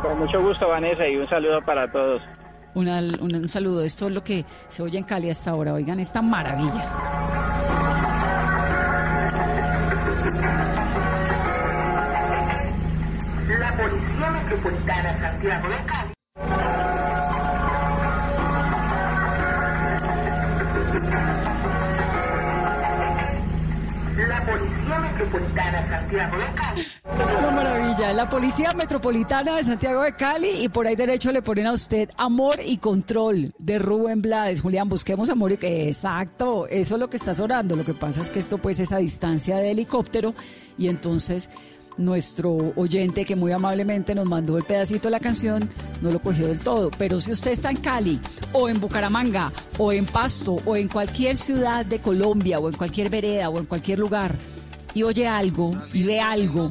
Con 0.02 0.18
mucho 0.18 0.42
gusto, 0.42 0.68
Vanessa, 0.68 1.06
y 1.06 1.16
un 1.16 1.28
saludo 1.28 1.62
para 1.64 1.90
todos. 1.90 2.22
un, 2.74 2.88
un 2.88 3.48
saludo. 3.48 3.82
Esto 3.82 4.08
es 4.08 4.12
lo 4.12 4.22
que 4.22 4.44
se 4.68 4.82
oye 4.82 4.98
en 4.98 5.04
Cali 5.04 5.30
hasta 5.30 5.50
ahora. 5.50 5.74
Oigan 5.74 6.00
esta 6.00 6.22
maravilla. 6.22 7.53
Metropolitana 14.64 15.20
Santiago 15.20 15.68
de 15.68 15.76
Cali. 15.84 16.14
Metropolitana 25.14 25.88
Santiago 25.88 26.36
de. 26.38 27.24
Es 27.24 27.32
una 27.38 27.50
maravilla. 27.50 28.12
La 28.14 28.28
Policía 28.28 28.70
Metropolitana 28.76 29.56
de 29.56 29.64
Santiago 29.64 30.02
de 30.02 30.16
Cali 30.16 30.48
y 30.62 30.68
por 30.68 30.86
ahí 30.86 30.96
derecho 30.96 31.30
le 31.30 31.42
ponen 31.42 31.66
a 31.66 31.72
usted 31.72 32.10
Amor 32.16 32.56
y 32.64 32.78
Control 32.78 33.52
de 33.58 33.78
Rubén 33.78 34.22
Blades. 34.22 34.62
Julián, 34.62 34.88
busquemos 34.88 35.28
amor 35.28 35.52
y... 35.52 35.58
Exacto, 35.60 36.66
eso 36.68 36.94
es 36.94 37.00
lo 37.00 37.10
que 37.10 37.18
está 37.18 37.34
sonando. 37.34 37.76
Lo 37.76 37.84
que 37.84 37.94
pasa 37.94 38.22
es 38.22 38.30
que 38.30 38.38
esto 38.38 38.58
pues 38.58 38.80
es 38.80 38.92
a 38.92 38.96
distancia 38.96 39.56
de 39.58 39.72
helicóptero 39.72 40.34
y 40.78 40.88
entonces 40.88 41.50
nuestro 41.96 42.72
oyente 42.76 43.24
que 43.24 43.36
muy 43.36 43.52
amablemente 43.52 44.14
nos 44.14 44.26
mandó 44.26 44.58
el 44.58 44.64
pedacito 44.64 45.08
de 45.08 45.12
la 45.12 45.20
canción 45.20 45.68
no 46.00 46.10
lo 46.10 46.20
cogió 46.20 46.46
del 46.46 46.60
todo. 46.60 46.90
Pero 46.98 47.20
si 47.20 47.32
usted 47.32 47.52
está 47.52 47.70
en 47.70 47.76
Cali 47.76 48.20
o 48.52 48.68
en 48.68 48.80
Bucaramanga 48.80 49.52
o 49.78 49.92
en 49.92 50.06
Pasto 50.06 50.56
o 50.64 50.76
en 50.76 50.88
cualquier 50.88 51.36
ciudad 51.36 51.84
de 51.86 52.00
Colombia 52.00 52.58
o 52.58 52.68
en 52.68 52.76
cualquier 52.76 53.10
vereda 53.10 53.48
o 53.48 53.58
en 53.58 53.66
cualquier 53.66 53.98
lugar 53.98 54.34
y 54.94 55.02
oye 55.02 55.26
algo 55.26 55.72
y 55.92 56.02
ve 56.04 56.20
algo 56.20 56.70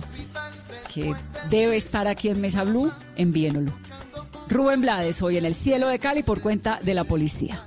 que 0.93 1.13
debe 1.49 1.75
estar 1.75 2.07
aquí 2.07 2.29
en 2.29 2.39
Mesa 2.39 2.63
Blue, 2.63 2.91
envíenlo. 3.15 3.73
Rubén 4.49 4.81
Blades 4.81 5.21
hoy 5.21 5.37
en 5.37 5.45
el 5.45 5.55
cielo 5.55 5.87
de 5.87 5.99
Cali 5.99 6.21
por 6.21 6.41
cuenta 6.41 6.79
de 6.83 6.93
la 6.93 7.03
policía. 7.03 7.65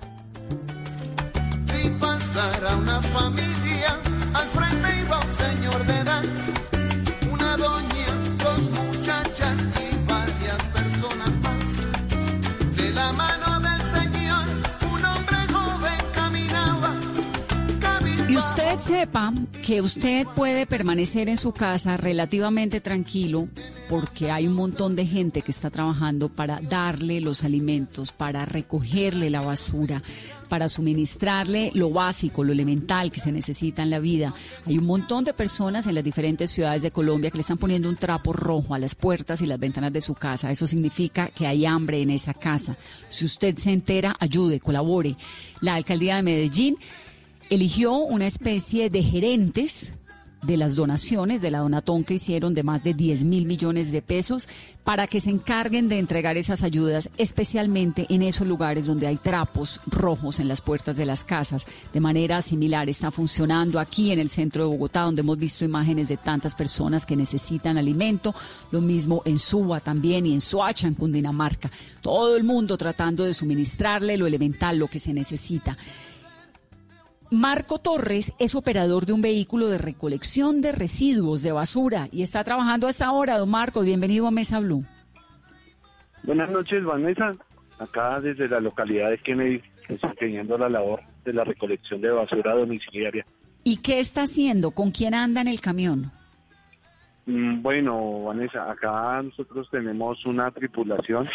Usted 18.36 18.80
sepa 18.80 19.32
que 19.64 19.80
usted 19.80 20.26
puede 20.26 20.66
permanecer 20.66 21.30
en 21.30 21.38
su 21.38 21.52
casa 21.52 21.96
relativamente 21.96 22.82
tranquilo 22.82 23.48
porque 23.88 24.30
hay 24.30 24.46
un 24.46 24.52
montón 24.52 24.94
de 24.94 25.06
gente 25.06 25.40
que 25.40 25.52
está 25.52 25.70
trabajando 25.70 26.28
para 26.28 26.60
darle 26.60 27.22
los 27.22 27.44
alimentos, 27.44 28.12
para 28.12 28.44
recogerle 28.44 29.30
la 29.30 29.40
basura, 29.40 30.02
para 30.50 30.68
suministrarle 30.68 31.70
lo 31.72 31.88
básico, 31.88 32.44
lo 32.44 32.52
elemental 32.52 33.10
que 33.10 33.20
se 33.20 33.32
necesita 33.32 33.82
en 33.82 33.88
la 33.88 34.00
vida. 34.00 34.34
Hay 34.66 34.76
un 34.76 34.84
montón 34.84 35.24
de 35.24 35.32
personas 35.32 35.86
en 35.86 35.94
las 35.94 36.04
diferentes 36.04 36.50
ciudades 36.50 36.82
de 36.82 36.90
Colombia 36.90 37.30
que 37.30 37.38
le 37.38 37.42
están 37.42 37.56
poniendo 37.56 37.88
un 37.88 37.96
trapo 37.96 38.34
rojo 38.34 38.74
a 38.74 38.78
las 38.78 38.94
puertas 38.94 39.40
y 39.40 39.46
las 39.46 39.58
ventanas 39.58 39.94
de 39.94 40.02
su 40.02 40.14
casa. 40.14 40.50
Eso 40.50 40.66
significa 40.66 41.28
que 41.28 41.46
hay 41.46 41.64
hambre 41.64 42.02
en 42.02 42.10
esa 42.10 42.34
casa. 42.34 42.76
Si 43.08 43.24
usted 43.24 43.56
se 43.56 43.72
entera, 43.72 44.14
ayude, 44.20 44.60
colabore. 44.60 45.16
La 45.62 45.74
alcaldía 45.74 46.16
de 46.16 46.22
Medellín 46.22 46.76
eligió 47.50 47.96
una 47.96 48.26
especie 48.26 48.90
de 48.90 49.02
gerentes 49.02 49.92
de 50.42 50.56
las 50.56 50.76
donaciones, 50.76 51.42
de 51.42 51.50
la 51.50 51.58
donatón 51.58 52.04
que 52.04 52.14
hicieron 52.14 52.54
de 52.54 52.62
más 52.62 52.84
de 52.84 52.94
10 52.94 53.24
mil 53.24 53.46
millones 53.46 53.90
de 53.90 54.00
pesos, 54.00 54.48
para 54.84 55.06
que 55.06 55.20
se 55.20 55.30
encarguen 55.30 55.88
de 55.88 55.98
entregar 55.98 56.36
esas 56.36 56.62
ayudas, 56.62 57.10
especialmente 57.18 58.06
en 58.10 58.22
esos 58.22 58.46
lugares 58.46 58.86
donde 58.86 59.08
hay 59.08 59.16
trapos 59.16 59.80
rojos 59.86 60.38
en 60.38 60.46
las 60.46 60.60
puertas 60.60 60.96
de 60.96 61.06
las 61.06 61.24
casas. 61.24 61.66
De 61.92 62.00
manera 62.00 62.42
similar 62.42 62.88
está 62.88 63.10
funcionando 63.10 63.80
aquí 63.80 64.12
en 64.12 64.20
el 64.20 64.30
centro 64.30 64.62
de 64.62 64.70
Bogotá, 64.70 65.02
donde 65.02 65.22
hemos 65.22 65.38
visto 65.38 65.64
imágenes 65.64 66.08
de 66.08 66.16
tantas 66.16 66.54
personas 66.54 67.04
que 67.06 67.16
necesitan 67.16 67.78
alimento, 67.78 68.34
lo 68.70 68.80
mismo 68.80 69.22
en 69.24 69.38
Suba 69.38 69.80
también 69.80 70.26
y 70.26 70.34
en 70.34 70.40
Soacha, 70.40 70.86
en 70.86 70.94
Cundinamarca. 70.94 71.70
Todo 72.00 72.36
el 72.36 72.44
mundo 72.44 72.76
tratando 72.76 73.24
de 73.24 73.34
suministrarle 73.34 74.16
lo 74.16 74.26
elemental, 74.26 74.78
lo 74.78 74.86
que 74.86 75.00
se 75.00 75.12
necesita. 75.12 75.76
Marco 77.30 77.78
Torres 77.78 78.34
es 78.38 78.54
operador 78.54 79.04
de 79.04 79.12
un 79.12 79.20
vehículo 79.20 79.66
de 79.66 79.78
recolección 79.78 80.60
de 80.60 80.70
residuos 80.70 81.42
de 81.42 81.50
basura 81.50 82.06
y 82.12 82.22
está 82.22 82.44
trabajando 82.44 82.86
a 82.86 82.90
esta 82.90 83.10
hora. 83.10 83.38
Don 83.38 83.50
Marco, 83.50 83.80
bienvenido 83.82 84.28
a 84.28 84.30
Mesa 84.30 84.60
Blue. 84.60 84.84
Buenas 86.22 86.50
noches, 86.50 86.84
Vanessa. 86.84 87.32
Acá 87.78 88.20
desde 88.20 88.48
la 88.48 88.60
localidad 88.60 89.10
de 89.10 89.18
Kennedy, 89.18 89.60
desempeñando 89.88 90.56
la 90.56 90.68
labor 90.68 91.00
de 91.24 91.32
la 91.32 91.44
recolección 91.44 92.00
de 92.00 92.10
basura 92.10 92.54
domiciliaria. 92.56 93.26
¿Y 93.64 93.78
qué 93.78 93.98
está 93.98 94.22
haciendo? 94.22 94.70
¿Con 94.70 94.92
quién 94.92 95.12
anda 95.12 95.40
en 95.40 95.48
el 95.48 95.60
camión? 95.60 96.12
Mm, 97.26 97.60
Bueno, 97.60 98.22
Vanessa, 98.24 98.70
acá 98.70 99.20
nosotros 99.22 99.68
tenemos 99.70 100.24
una 100.24 100.50
tripulación. 100.52 101.28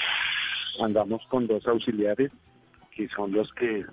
Andamos 0.81 1.21
con 1.27 1.47
dos 1.47 1.67
auxiliares, 1.67 2.31
que 2.95 3.09
son 3.09 3.33
los 3.33 3.51
que 3.53 3.85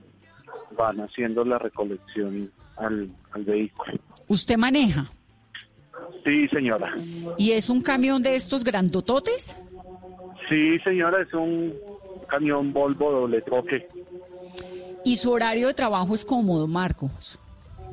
van 0.77 1.01
haciendo 1.01 1.45
la 1.45 1.59
recolección 1.59 2.51
al, 2.77 3.09
al 3.33 3.45
vehículo. 3.45 3.93
¿Usted 4.29 4.57
maneja? 4.57 5.11
Sí, 6.25 6.49
señora. 6.49 6.93
¿Y 7.37 7.53
es 7.53 7.71
un 7.71 7.83
camión 7.83 8.23
de 8.23 8.35
estos 8.35 8.65
grandototes? 8.65 9.57
Sí, 10.49 10.79
señora, 10.81 11.23
es 11.23 11.33
un 11.35 11.75
camión 12.29 12.73
Volvo 12.73 13.11
doble 13.11 13.41
toque. 13.43 13.89
¿Y 15.05 15.17
su 15.17 15.33
horario 15.33 15.69
de 15.69 15.75
trabajo 15.75 16.15
es 16.15 16.25
cómodo, 16.25 16.67
Marcos? 16.67 17.41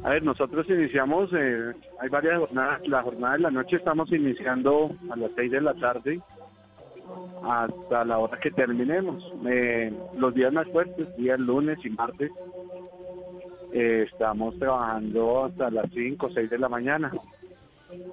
A 0.04 0.10
ver, 0.10 0.24
nosotros 0.24 0.68
iniciamos, 0.70 1.32
eh, 1.34 1.74
hay 2.00 2.10
varias 2.10 2.38
jornadas, 2.40 2.88
la 2.88 3.02
jornada 3.02 3.34
de 3.34 3.40
la 3.40 3.52
noche 3.52 3.78
estamos 3.78 4.12
iniciando 4.12 4.96
a 5.10 5.16
las 5.16 5.32
6 5.36 5.52
de 5.52 5.62
la 5.62 5.74
tarde 5.74 6.22
hasta 7.44 8.04
la 8.06 8.18
hora 8.20 8.40
que 8.40 8.52
terminemos. 8.52 9.24
Eh, 9.48 9.94
los 10.18 10.34
días 10.34 10.52
más 10.54 10.68
fuertes, 10.70 11.08
días 11.18 11.40
lunes 11.40 11.78
y 11.84 11.90
martes, 11.90 12.32
eh, 13.74 14.08
estamos 14.12 14.58
trabajando 14.58 15.46
hasta 15.46 15.70
las 15.70 15.90
5 15.94 16.26
o 16.28 16.30
6 16.32 16.50
de 16.50 16.58
la 16.60 16.70
mañana. 16.70 17.12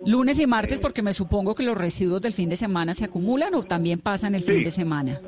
Lunes 0.07 0.39
y 0.39 0.47
martes, 0.47 0.81
porque 0.81 1.03
me 1.03 1.13
supongo 1.13 1.55
que 1.55 1.63
los 1.63 1.77
residuos 1.79 2.21
del 2.21 2.33
fin 2.33 2.49
de 2.49 2.57
semana 2.57 2.95
se 2.95 3.05
acumulan 3.05 3.55
o 3.55 3.63
también 3.63 4.01
pasan 4.01 4.35
el 4.35 4.43
fin 4.43 4.63
de 4.63 4.71
semana. 4.71 5.21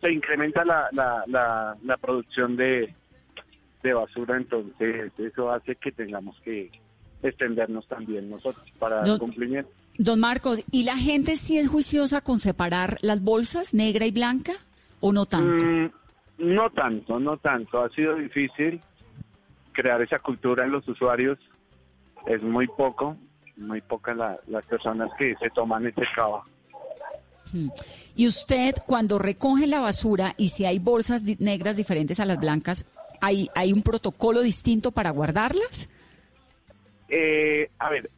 Se 0.00 0.10
incrementa 0.12 0.64
la, 0.64 0.88
la, 0.92 1.24
la, 1.26 1.76
la 1.84 1.96
producción 1.96 2.56
de, 2.56 2.94
de 3.82 3.92
basura, 3.92 4.36
entonces 4.36 5.12
eso 5.18 5.50
hace 5.50 5.76
que 5.76 5.92
tengamos 5.92 6.38
que 6.42 6.70
extendernos 7.22 7.86
también 7.86 8.30
nosotros 8.30 8.64
para 8.78 9.02
No- 9.04 9.14
el 9.14 9.18
cumplimiento. 9.18 9.70
Don 9.98 10.18
Marcos, 10.20 10.62
¿y 10.70 10.84
la 10.84 10.96
gente 10.96 11.36
sí 11.36 11.58
es 11.58 11.68
juiciosa 11.68 12.20
con 12.22 12.38
separar 12.38 12.96
las 13.02 13.22
bolsas 13.22 13.74
negra 13.74 14.06
y 14.06 14.10
blanca 14.12 14.52
o 15.00 15.12
no 15.12 15.26
tanto? 15.26 15.64
Mm, 15.64 15.90
no 16.38 16.70
tanto, 16.70 17.20
no 17.20 17.36
tanto. 17.36 17.82
Ha 17.82 17.90
sido 17.90 18.14
difícil 18.16 18.80
crear 19.72 20.00
esa 20.02 20.18
cultura 20.18 20.64
en 20.64 20.72
los 20.72 20.86
usuarios. 20.88 21.38
Es 22.26 22.42
muy 22.42 22.66
poco, 22.66 23.16
muy 23.56 23.80
pocas 23.82 24.16
la- 24.16 24.38
las 24.46 24.64
personas 24.64 25.10
que 25.18 25.34
se 25.36 25.50
toman 25.50 25.86
este 25.86 26.06
trabajo. 26.14 26.48
Mm. 27.52 27.68
Y 28.16 28.26
usted, 28.26 28.74
cuando 28.86 29.18
recoge 29.18 29.66
la 29.66 29.80
basura 29.80 30.34
y 30.38 30.48
si 30.48 30.64
hay 30.64 30.78
bolsas 30.78 31.24
negras 31.40 31.76
diferentes 31.76 32.20
a 32.20 32.24
las 32.24 32.38
blancas, 32.38 32.86
¿hay, 33.20 33.50
¿hay 33.54 33.72
un 33.72 33.82
protocolo 33.82 34.40
distinto 34.40 34.92
para 34.92 35.10
guardarlas? 35.10 35.92
Eh, 37.08 37.68
a 37.78 37.90
ver, 37.90 38.08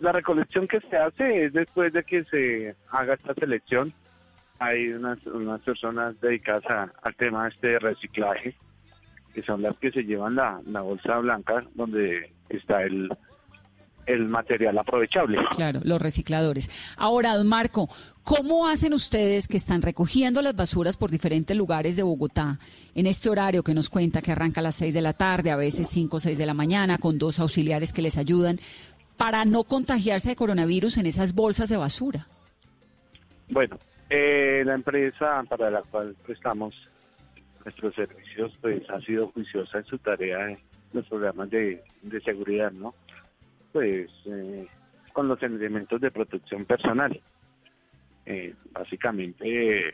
la 0.00 0.12
recolección 0.12 0.66
que 0.66 0.80
se 0.80 0.96
hace 0.96 1.44
es 1.46 1.52
después 1.52 1.92
de 1.92 2.02
que 2.04 2.24
se 2.24 2.74
haga 2.90 3.14
esta 3.14 3.34
selección. 3.34 3.92
Hay 4.58 4.88
unas, 4.88 5.24
unas 5.26 5.60
personas 5.62 6.20
dedicadas 6.20 6.64
a- 6.68 6.92
al 7.02 7.14
tema 7.16 7.48
este 7.48 7.68
de 7.68 7.78
reciclaje, 7.78 8.54
que 9.34 9.42
son 9.42 9.62
las 9.62 9.76
que 9.78 9.90
se 9.90 10.02
llevan 10.02 10.34
la, 10.34 10.60
la 10.66 10.80
bolsa 10.82 11.18
blanca 11.18 11.64
donde 11.74 12.32
está 12.48 12.82
el, 12.82 13.08
el 14.06 14.26
material 14.28 14.76
aprovechable. 14.78 15.38
Claro, 15.54 15.80
los 15.84 16.02
recicladores. 16.02 16.94
Ahora, 16.98 17.42
Marco, 17.44 17.88
¿cómo 18.22 18.68
hacen 18.68 18.92
ustedes 18.92 19.46
que 19.48 19.56
están 19.56 19.80
recogiendo 19.82 20.42
las 20.42 20.56
basuras 20.56 20.96
por 20.96 21.10
diferentes 21.10 21.56
lugares 21.56 21.96
de 21.96 22.02
Bogotá 22.02 22.58
en 22.94 23.06
este 23.06 23.30
horario 23.30 23.62
que 23.62 23.72
nos 23.72 23.88
cuenta 23.88 24.20
que 24.20 24.32
arranca 24.32 24.60
a 24.60 24.64
las 24.64 24.74
6 24.74 24.92
de 24.92 25.00
la 25.02 25.12
tarde, 25.14 25.50
a 25.52 25.56
veces 25.56 25.88
5 25.88 26.16
o 26.16 26.20
6 26.20 26.36
de 26.36 26.46
la 26.46 26.54
mañana, 26.54 26.98
con 26.98 27.18
dos 27.18 27.38
auxiliares 27.40 27.92
que 27.92 28.02
les 28.02 28.18
ayudan, 28.18 28.58
para 29.20 29.44
no 29.44 29.64
contagiarse 29.64 30.30
de 30.30 30.36
coronavirus 30.36 30.96
en 30.96 31.04
esas 31.04 31.34
bolsas 31.34 31.68
de 31.68 31.76
basura? 31.76 32.26
Bueno, 33.50 33.78
eh, 34.08 34.62
la 34.64 34.74
empresa 34.74 35.44
para 35.46 35.70
la 35.70 35.82
cual 35.82 36.16
prestamos 36.24 36.74
nuestros 37.62 37.94
servicios, 37.94 38.56
pues 38.62 38.88
ha 38.88 38.98
sido 39.02 39.28
juiciosa 39.28 39.76
en 39.76 39.84
su 39.84 39.98
tarea 39.98 40.48
en 40.48 40.58
los 40.94 41.06
programas 41.06 41.50
de, 41.50 41.84
de 42.00 42.20
seguridad, 42.22 42.72
¿no? 42.72 42.94
Pues 43.72 44.08
eh, 44.24 44.66
con 45.12 45.28
los 45.28 45.42
elementos 45.42 46.00
de 46.00 46.10
protección 46.10 46.64
personal. 46.64 47.20
Eh, 48.24 48.54
básicamente, 48.72 49.92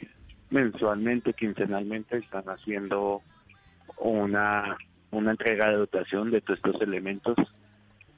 mensualmente, 0.50 1.32
quincenalmente, 1.32 2.18
están 2.18 2.44
haciendo 2.44 3.22
una, 3.98 4.76
una 5.10 5.30
entrega 5.32 5.70
de 5.70 5.78
dotación 5.78 6.30
de 6.30 6.42
todos 6.42 6.58
estos 6.58 6.80
elementos 6.80 7.36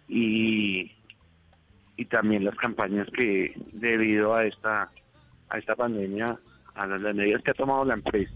y, 0.06 0.90
y 1.98 2.04
también 2.06 2.44
las 2.44 2.54
campañas 2.54 3.06
que 3.14 3.52
debido 3.72 4.34
a 4.34 4.46
esta 4.46 4.88
a 5.50 5.58
esta 5.58 5.74
pandemia, 5.74 6.38
a 6.74 6.86
las, 6.86 7.00
las 7.02 7.14
medidas 7.14 7.42
que 7.42 7.50
ha 7.50 7.54
tomado 7.54 7.84
la 7.84 7.94
empresa 7.94 8.32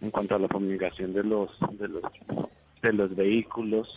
en 0.00 0.10
cuanto 0.10 0.34
a 0.34 0.38
la 0.40 0.48
fumigación 0.48 1.12
de 1.12 1.22
los 1.22 1.50
de 1.78 1.86
los 1.88 2.02
de 2.82 2.92
los 2.94 3.14
vehículos, 3.14 3.94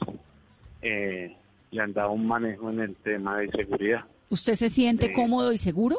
eh, 0.82 1.36
le 1.72 1.82
han 1.82 1.94
dado 1.94 2.12
un 2.12 2.28
manejo 2.28 2.70
en 2.70 2.82
el 2.82 2.96
tema 2.98 3.40
de 3.40 3.50
seguridad. 3.50 4.06
¿Usted 4.30 4.54
se 4.54 4.70
siente 4.70 5.08
Sí. 5.08 5.14
cómodo 5.14 5.52
y 5.52 5.58
seguro? 5.58 5.98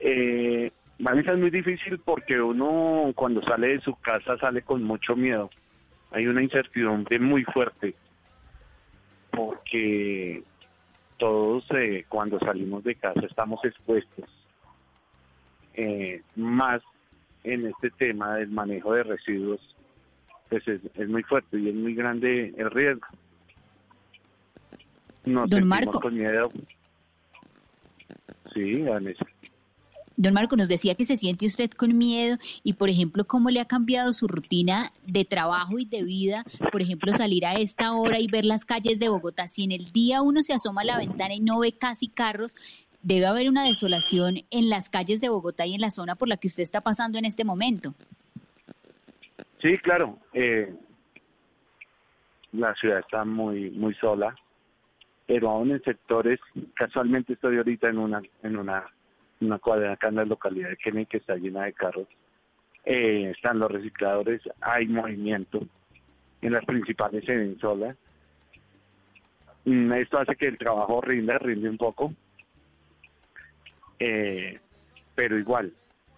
Eh, 0.00 0.72
Vanessa, 0.98 1.32
es 1.32 1.38
muy 1.38 1.50
difícil 1.50 1.98
porque 1.98 2.40
uno 2.40 3.12
cuando 3.14 3.42
sale 3.42 3.68
de 3.68 3.80
su 3.80 3.94
casa 3.96 4.36
sale 4.38 4.62
con 4.62 4.82
mucho 4.82 5.14
miedo. 5.14 5.50
Hay 6.10 6.26
una 6.26 6.42
incertidumbre 6.42 7.18
muy 7.20 7.44
fuerte 7.44 7.94
porque 9.30 10.42
todos 11.18 11.64
eh, 11.70 12.04
cuando 12.08 12.38
salimos 12.38 12.84
de 12.84 12.94
casa 12.94 13.20
estamos 13.20 13.64
expuestos. 13.64 14.24
Eh, 15.74 16.22
más 16.34 16.82
en 17.44 17.66
este 17.66 17.90
tema 17.90 18.36
del 18.36 18.48
manejo 18.50 18.94
de 18.94 19.04
residuos, 19.04 19.60
pues 20.48 20.66
es, 20.66 20.80
es 20.94 21.08
muy 21.08 21.22
fuerte 21.22 21.58
y 21.58 21.68
es 21.68 21.74
muy 21.74 21.94
grande 21.94 22.54
el 22.56 22.70
riesgo. 22.70 23.06
Nos 25.24 25.50
Don 25.50 25.68
Marco. 25.68 26.00
con 26.00 26.14
miedo. 26.14 26.50
Sí, 28.54 28.82
Vanessa. 28.82 29.26
Don 30.18 30.34
Marco 30.34 30.56
nos 30.56 30.66
decía 30.66 30.96
que 30.96 31.04
se 31.04 31.16
siente 31.16 31.46
usted 31.46 31.70
con 31.70 31.96
miedo 31.96 32.38
y, 32.64 32.72
por 32.72 32.90
ejemplo, 32.90 33.24
cómo 33.24 33.50
le 33.50 33.60
ha 33.60 33.66
cambiado 33.66 34.12
su 34.12 34.26
rutina 34.26 34.90
de 35.06 35.24
trabajo 35.24 35.78
y 35.78 35.84
de 35.84 36.02
vida. 36.02 36.44
Por 36.72 36.82
ejemplo, 36.82 37.12
salir 37.12 37.46
a 37.46 37.52
esta 37.54 37.92
hora 37.92 38.18
y 38.18 38.26
ver 38.26 38.44
las 38.44 38.64
calles 38.64 38.98
de 38.98 39.08
Bogotá. 39.08 39.46
Si 39.46 39.62
en 39.62 39.70
el 39.70 39.92
día 39.92 40.20
uno 40.20 40.42
se 40.42 40.52
asoma 40.52 40.80
a 40.80 40.86
la 40.86 40.98
ventana 40.98 41.34
y 41.34 41.40
no 41.40 41.60
ve 41.60 41.70
casi 41.70 42.08
carros, 42.08 42.56
debe 43.00 43.26
haber 43.26 43.48
una 43.48 43.62
desolación 43.62 44.38
en 44.50 44.68
las 44.68 44.90
calles 44.90 45.20
de 45.20 45.28
Bogotá 45.28 45.66
y 45.66 45.74
en 45.76 45.80
la 45.80 45.92
zona 45.92 46.16
por 46.16 46.26
la 46.26 46.36
que 46.36 46.48
usted 46.48 46.64
está 46.64 46.80
pasando 46.80 47.16
en 47.16 47.24
este 47.24 47.44
momento. 47.44 47.94
Sí, 49.62 49.78
claro. 49.78 50.18
eh, 50.32 50.74
la 52.50 52.74
ciudad 52.74 52.98
está 52.98 53.24
muy 53.24 53.70
muy 53.70 53.94
sola, 53.94 54.34
pero 55.28 55.50
aún 55.50 55.70
en 55.70 55.82
sectores, 55.84 56.40
casualmente 56.74 57.34
estoy 57.34 57.58
ahorita 57.58 57.88
en 57.88 57.98
una 57.98 58.20
en 58.42 58.56
una 58.56 58.84
una 59.40 59.58
cuadra 59.58 59.92
acá 59.92 60.08
en 60.08 60.16
la 60.16 60.24
localidad 60.24 60.70
de 60.70 60.76
Kennedy 60.76 61.06
que 61.06 61.16
está 61.18 61.36
llena 61.36 61.64
de 61.64 61.72
carros. 61.72 62.08
Eh, 62.84 63.32
están 63.34 63.58
los 63.58 63.70
recicladores, 63.70 64.42
hay 64.60 64.86
movimiento. 64.86 65.60
En 66.40 66.52
las 66.52 66.64
principales 66.64 67.24
solas. 67.60 67.96
Mm, 69.64 69.92
Esto 69.94 70.18
hace 70.18 70.36
que 70.36 70.46
el 70.46 70.56
trabajo 70.56 71.00
rinda, 71.00 71.36
rinde 71.38 71.68
un 71.68 71.76
poco. 71.76 72.14
Eh, 73.98 74.58
pero 75.14 75.36
igual, 75.36 75.72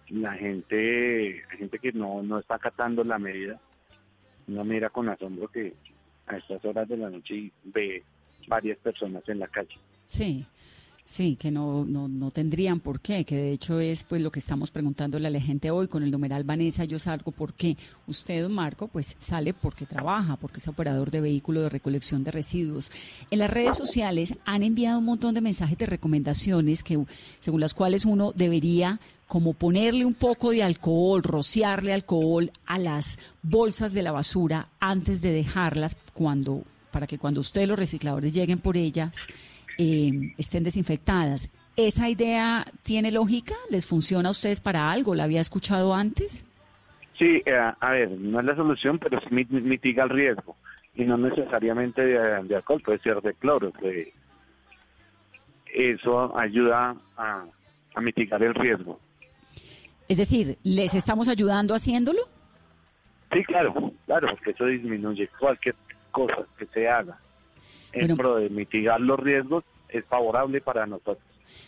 la 0.09 0.33
gente, 0.33 1.43
hay 1.49 1.57
gente 1.57 1.79
que 1.79 1.91
no, 1.91 2.21
no 2.21 2.39
está 2.39 2.55
acatando 2.55 3.03
la 3.03 3.17
medida, 3.17 3.59
uno 4.47 4.63
mira 4.63 4.89
con 4.89 5.09
asombro 5.09 5.47
que 5.47 5.73
a 6.27 6.37
estas 6.37 6.63
horas 6.65 6.87
de 6.87 6.97
la 6.97 7.09
noche 7.09 7.51
ve 7.63 8.03
varias 8.47 8.77
personas 8.79 9.27
en 9.27 9.39
la 9.39 9.47
calle. 9.47 9.75
Sí, 10.05 10.45
sí, 11.11 11.35
que 11.35 11.51
no, 11.51 11.83
no, 11.83 12.07
no 12.07 12.31
tendrían 12.31 12.79
por 12.79 13.01
qué, 13.01 13.25
que 13.25 13.35
de 13.35 13.51
hecho 13.51 13.81
es 13.81 14.05
pues 14.05 14.21
lo 14.21 14.31
que 14.31 14.39
estamos 14.39 14.71
preguntándole 14.71 15.27
a 15.27 15.31
la 15.31 15.41
gente 15.41 15.69
hoy 15.69 15.89
con 15.89 16.03
el 16.03 16.11
numeral 16.11 16.45
Vanessa, 16.45 16.85
yo 16.85 16.99
salgo 16.99 17.31
por 17.31 17.53
qué. 17.53 17.75
Usted, 18.07 18.41
don 18.41 18.53
Marco, 18.53 18.87
pues 18.87 19.17
sale 19.19 19.53
porque 19.53 19.85
trabaja, 19.85 20.37
porque 20.37 20.59
es 20.59 20.67
operador 20.69 21.11
de 21.11 21.19
vehículo 21.19 21.61
de 21.61 21.69
recolección 21.69 22.23
de 22.23 22.31
residuos. 22.31 22.91
En 23.29 23.39
las 23.39 23.51
redes 23.51 23.75
sociales 23.75 24.35
han 24.45 24.63
enviado 24.63 24.99
un 24.99 25.05
montón 25.05 25.35
de 25.35 25.41
mensajes 25.41 25.77
de 25.77 25.85
recomendaciones 25.85 26.81
que, 26.81 27.03
según 27.39 27.59
las 27.59 27.73
cuales 27.73 28.05
uno 28.05 28.31
debería 28.33 28.99
como 29.27 29.53
ponerle 29.53 30.05
un 30.05 30.13
poco 30.13 30.51
de 30.51 30.63
alcohol, 30.63 31.23
rociarle 31.23 31.91
alcohol 31.91 32.51
a 32.65 32.79
las 32.79 33.19
bolsas 33.43 33.93
de 33.93 34.03
la 34.03 34.13
basura 34.13 34.69
antes 34.79 35.21
de 35.21 35.31
dejarlas 35.31 35.97
cuando 36.13 36.63
para 36.91 37.07
que 37.07 37.17
cuando 37.17 37.39
ustedes 37.39 37.69
los 37.69 37.79
recicladores 37.79 38.33
lleguen 38.33 38.59
por 38.59 38.75
ellas 38.75 39.27
eh, 39.81 40.33
estén 40.37 40.63
desinfectadas. 40.63 41.51
¿Esa 41.75 42.09
idea 42.09 42.65
tiene 42.83 43.11
lógica? 43.11 43.55
¿Les 43.69 43.87
funciona 43.87 44.27
a 44.29 44.31
ustedes 44.31 44.59
para 44.59 44.91
algo? 44.91 45.15
¿La 45.15 45.23
había 45.23 45.41
escuchado 45.41 45.93
antes? 45.93 46.45
Sí, 47.17 47.41
eh, 47.45 47.71
a 47.79 47.91
ver, 47.91 48.11
no 48.11 48.39
es 48.39 48.45
la 48.45 48.55
solución, 48.55 48.99
pero 48.99 49.19
sí 49.21 49.27
mit- 49.29 49.49
mitiga 49.49 50.03
el 50.03 50.09
riesgo. 50.09 50.55
Y 50.95 51.05
no 51.05 51.17
necesariamente 51.17 52.01
de, 52.05 52.43
de 52.43 52.55
alcohol, 52.55 52.81
puede 52.83 52.99
ser 52.99 53.21
de 53.21 53.33
cloro. 53.33 53.71
que 53.73 54.13
eso 55.73 56.37
ayuda 56.37 56.95
a, 57.17 57.45
a 57.95 58.01
mitigar 58.01 58.43
el 58.43 58.53
riesgo. 58.53 58.99
Es 60.07 60.17
decir, 60.17 60.57
¿les 60.63 60.93
estamos 60.93 61.27
ayudando 61.29 61.73
haciéndolo? 61.73 62.19
Sí, 63.31 63.43
claro, 63.45 63.93
claro, 64.05 64.27
porque 64.31 64.51
eso 64.51 64.65
disminuye 64.65 65.29
cualquier 65.39 65.75
cosa 66.11 66.39
que 66.57 66.65
se 66.67 66.89
haga. 66.89 67.17
En 67.93 68.01
Bueno. 68.07 68.15
pro 68.17 68.35
de 68.35 68.49
mitigar 68.49 68.99
los 68.99 69.17
riesgos 69.19 69.63
es 69.91 70.05
favorable 70.05 70.61
para 70.61 70.85
nosotros. 70.85 71.19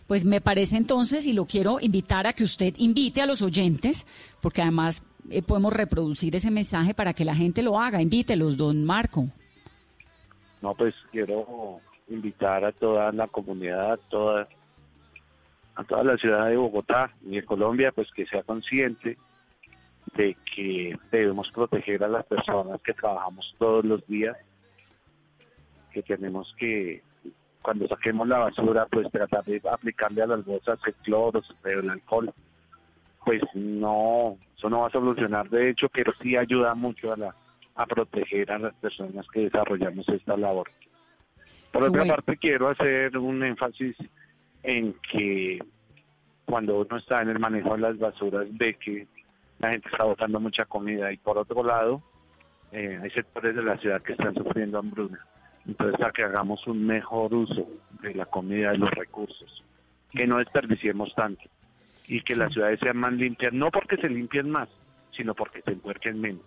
Pues 0.08 0.26
me 0.26 0.42
parece 0.42 0.78
entonces, 0.78 1.26
y 1.26 1.34
lo 1.34 1.46
quiero 1.46 1.80
invitar 1.82 2.28
a 2.28 2.34
que 2.34 2.44
usted 2.44 2.74
invite 2.78 3.22
a 3.22 3.26
los 3.26 3.42
oyentes, 3.42 4.08
porque 4.42 4.62
además 4.62 5.04
eh, 5.30 5.42
podemos 5.42 5.74
reproducir 5.74 6.36
ese 6.36 6.52
mensaje 6.52 6.94
para 6.94 7.14
que 7.14 7.26
la 7.26 7.36
gente 7.36 7.62
lo 7.64 7.80
haga. 7.80 8.02
Invítelos, 8.02 8.58
don 8.58 8.86
Marco. 8.86 9.28
No, 10.62 10.74
pues 10.76 10.96
quiero 11.12 11.80
invitar 12.08 12.64
a 12.64 12.72
toda 12.72 13.12
la 13.12 13.28
comunidad, 13.28 13.94
a 13.94 13.98
toda, 13.98 14.48
a 15.76 15.84
toda 15.84 16.04
la 16.04 16.18
ciudad 16.18 16.48
de 16.48 16.58
Bogotá 16.58 17.14
y 17.26 17.36
de 17.36 17.44
Colombia, 17.44 17.92
pues 17.92 18.10
que 18.12 18.26
sea 18.26 18.44
consciente 18.44 19.18
de 20.16 20.38
que 20.56 20.98
debemos 21.12 21.50
proteger 21.52 22.04
a 22.04 22.08
las 22.08 22.26
personas 22.26 22.82
que 22.82 22.94
trabajamos 22.94 23.56
todos 23.58 23.84
los 23.84 24.06
días, 24.08 24.38
que 25.92 26.04
tenemos 26.04 26.54
que, 26.58 27.02
cuando 27.64 27.88
saquemos 27.88 28.28
la 28.28 28.40
basura, 28.40 28.86
pues 28.92 29.10
tratar 29.12 29.44
de 29.46 29.62
aplicarle 29.72 30.22
a 30.22 30.28
las 30.28 30.46
bolsas 30.46 30.78
el 30.86 30.94
cloro, 30.96 31.42
el 31.64 31.90
alcohol. 31.90 32.32
Pues 33.26 33.42
no, 33.56 34.38
eso 34.56 34.70
no 34.70 34.82
va 34.82 34.88
a 34.88 34.92
solucionar 34.92 35.50
de 35.50 35.70
hecho, 35.70 35.88
pero 35.90 36.14
sí 36.22 36.36
ayuda 36.36 36.76
mucho 36.76 37.14
a 37.14 37.18
la 37.18 37.36
a 37.76 37.88
proteger 37.88 38.52
a 38.52 38.60
las 38.60 38.76
personas 38.76 39.26
que 39.34 39.46
desarrollamos 39.46 40.08
esta 40.10 40.38
labor. 40.38 40.70
Por 41.72 41.86
otra 41.86 42.06
parte, 42.06 42.38
quiero 42.38 42.70
hacer 42.70 43.18
un 43.18 43.44
énfasis 43.44 43.96
en 44.62 44.96
que 45.12 45.60
cuando 46.46 46.80
uno 46.82 46.98
está 46.98 47.22
en 47.22 47.30
el 47.30 47.40
manejo 47.40 47.72
de 47.72 47.80
las 47.80 47.98
basuras 47.98 48.46
ve 48.52 48.76
que 48.76 49.08
la 49.60 49.72
gente 49.72 49.90
está 49.92 50.04
botando 50.04 50.40
mucha 50.40 50.66
comida 50.66 51.12
y 51.12 51.18
por 51.18 51.38
otro 51.38 51.64
lado 51.64 52.04
eh, 52.72 53.00
hay 53.02 53.10
sectores 53.10 53.56
de 53.56 53.64
la 53.64 53.78
ciudad 53.78 54.02
que 54.02 54.14
están 54.14 54.36
sufriendo 54.36 54.78
hambruna. 54.78 55.26
Entonces, 55.68 55.98
para 56.00 56.12
que 56.12 56.24
hagamos 56.24 56.66
un 56.68 56.86
mejor 56.86 57.34
uso 57.34 57.68
de 58.02 58.14
la 58.14 58.26
comida 58.26 58.74
y 58.74 58.78
los 58.78 58.92
recursos, 58.92 59.64
que 60.12 60.28
no 60.28 60.38
desperdiciemos 60.38 61.14
tanto 61.16 61.44
y 62.08 62.22
que 62.22 62.34
Sí. 62.34 62.40
las 62.40 62.52
ciudades 62.52 62.80
sean 62.82 62.98
más 62.98 63.14
limpias, 63.14 63.54
no 63.54 63.72
porque 63.72 63.96
se 63.98 64.10
limpien 64.10 64.50
más, 64.50 64.68
sino 65.16 65.34
porque 65.34 65.62
se 65.62 65.72
encuerquen 65.72 66.20
menos. 66.20 66.44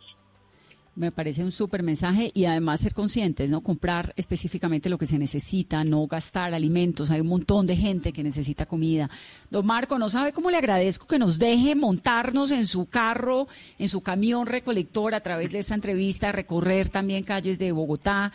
Me 0.95 1.13
parece 1.13 1.45
un 1.45 1.53
súper 1.53 1.83
mensaje 1.83 2.31
y 2.33 2.47
además 2.47 2.81
ser 2.81 2.95
conscientes, 2.95 3.51
¿no? 3.51 3.61
Comprar 3.61 4.15
específicamente 4.17 4.89
lo 4.89 4.97
que 4.97 5.05
se 5.05 5.19
necesita, 5.19 5.85
no 5.85 6.07
gastar 6.07 6.55
alimentos. 6.55 7.11
Hay 7.11 7.21
un 7.21 7.29
montón 7.29 7.67
de 7.67 7.77
gente 7.77 8.15
que 8.15 8.23
necesita 8.23 8.65
comida. 8.65 9.11
Don 9.51 9.67
Marco, 9.67 9.99
no 9.99 10.09
sabe 10.09 10.33
cómo 10.33 10.51
le 10.51 10.57
agradezco 10.57 11.07
que 11.07 11.19
nos 11.19 11.39
deje 11.39 11.75
montarnos 11.75 12.51
en 12.51 12.65
su 12.65 12.87
carro, 12.89 13.47
en 13.79 13.89
su 13.89 14.03
camión 14.03 14.47
recolector 14.47 15.15
a 15.15 15.21
través 15.21 15.53
de 15.53 15.59
esta 15.59 15.75
entrevista, 15.75 16.33
recorrer 16.33 16.89
también 16.89 17.25
calles 17.25 17.59
de 17.59 17.73
Bogotá. 17.73 18.33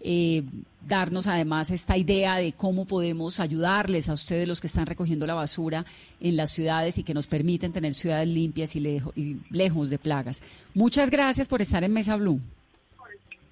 Eh, 0.00 0.42
darnos 0.86 1.26
además 1.26 1.70
esta 1.70 1.96
idea 1.96 2.36
de 2.36 2.52
cómo 2.52 2.84
podemos 2.84 3.40
ayudarles 3.40 4.08
a 4.08 4.12
ustedes 4.12 4.46
los 4.46 4.60
que 4.60 4.66
están 4.68 4.86
recogiendo 4.86 5.26
la 5.26 5.34
basura 5.34 5.84
en 6.20 6.36
las 6.36 6.50
ciudades 6.50 6.96
y 6.98 7.02
que 7.02 7.14
nos 7.14 7.26
permiten 7.26 7.72
tener 7.72 7.92
ciudades 7.94 8.28
limpias 8.28 8.76
y, 8.76 8.80
lejo- 8.80 9.12
y 9.16 9.36
lejos 9.50 9.90
de 9.90 9.98
plagas. 9.98 10.42
Muchas 10.74 11.10
gracias 11.10 11.48
por 11.48 11.60
estar 11.62 11.82
en 11.82 11.92
Mesa 11.92 12.16
Blue. 12.16 12.40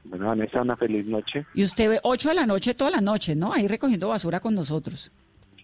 Bueno, 0.04 0.26
Vanessa, 0.28 0.61
una 0.62 0.76
feliz 0.76 1.07
noche. 1.07 1.46
Y 1.54 1.64
usted 1.64 1.88
ve 1.88 2.00
8 2.02 2.28
de 2.28 2.35
la 2.35 2.46
noche 2.46 2.74
todas 2.74 2.92
las 2.92 3.02
noches, 3.02 3.37
¿no? 3.37 3.52
Ahí 3.52 3.66
recogiendo 3.66 4.09
basura 4.09 4.38
con 4.38 4.54
nosotros. 4.54 5.11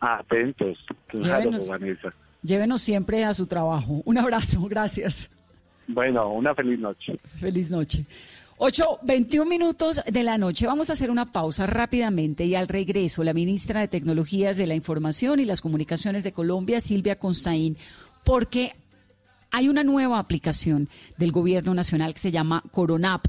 Atentos, 0.01 0.79
claro, 1.09 1.43
Llévenos. 1.45 1.69
Vanessa. 1.69 2.15
Llévenos 2.43 2.81
siempre 2.81 3.23
a 3.25 3.35
su 3.35 3.47
trabajo. 3.47 4.01
Un 4.07 4.17
abrazo, 4.17 4.61
gracias. 4.69 5.31
Bueno, 5.87 6.33
una 6.33 6.55
feliz 6.55 6.79
noche. 6.81 7.19
Feliz 7.37 7.71
noche. 7.71 8.07
8, 8.63 8.99
21 9.05 9.49
minutos 9.49 10.03
de 10.07 10.23
la 10.23 10.37
noche. 10.37 10.67
Vamos 10.67 10.91
a 10.91 10.93
hacer 10.93 11.11
una 11.11 11.33
pausa 11.33 11.65
rápidamente 11.65 12.45
y 12.45 12.55
al 12.55 12.69
regreso, 12.69 13.25
la 13.25 13.33
ministra 13.33 13.81
de 13.81 13.89
Tecnologías 13.89 14.59
de 14.59 14.67
la 14.67 14.75
Información 14.75 15.41
y 15.41 15.47
las 15.47 15.63
Comunicaciones 15.63 16.25
de 16.25 16.33
Colombia, 16.33 16.79
Silvia 16.79 17.19
Constaín, 17.19 17.79
porque 18.23 18.75
hay 19.51 19.71
una 19.71 19.83
nueva 19.83 20.19
aplicación 20.19 20.91
del 21.17 21.33
Gobierno 21.33 21.73
Nacional 21.73 22.13
que 22.13 22.21
se 22.21 22.33
llama 22.33 22.63
Coronap. 22.71 23.29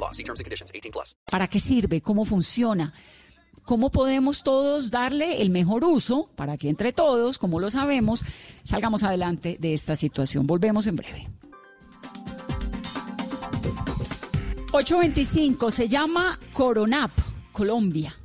law. 0.01 0.11
See 0.11 0.23
terms 0.23 0.39
and 0.39 0.45
conditions. 0.45 0.71
18 0.73 0.91
plus. 0.91 1.15
¿Para 1.31 1.47
qué 1.47 1.59
sirve? 1.59 2.01
¿Cómo 2.01 2.25
funciona? 2.25 2.93
¿Cómo 3.63 3.91
podemos 3.91 4.43
todos 4.43 4.89
darle 4.89 5.41
el 5.41 5.49
mejor 5.49 5.85
uso 5.85 6.29
para 6.35 6.57
que 6.57 6.67
entre 6.67 6.91
todos, 6.93 7.37
como 7.37 7.59
lo 7.59 7.69
sabemos, 7.69 8.25
salgamos 8.63 9.03
adelante 9.03 9.57
de 9.59 9.73
esta 9.73 9.95
situación? 9.95 10.47
Volvemos 10.47 10.87
en 10.87 10.95
breve. 10.95 11.27
825 14.73 15.69
se 15.69 15.87
llama 15.87 16.39
Coronap, 16.53 17.11
Colombia 17.51 18.15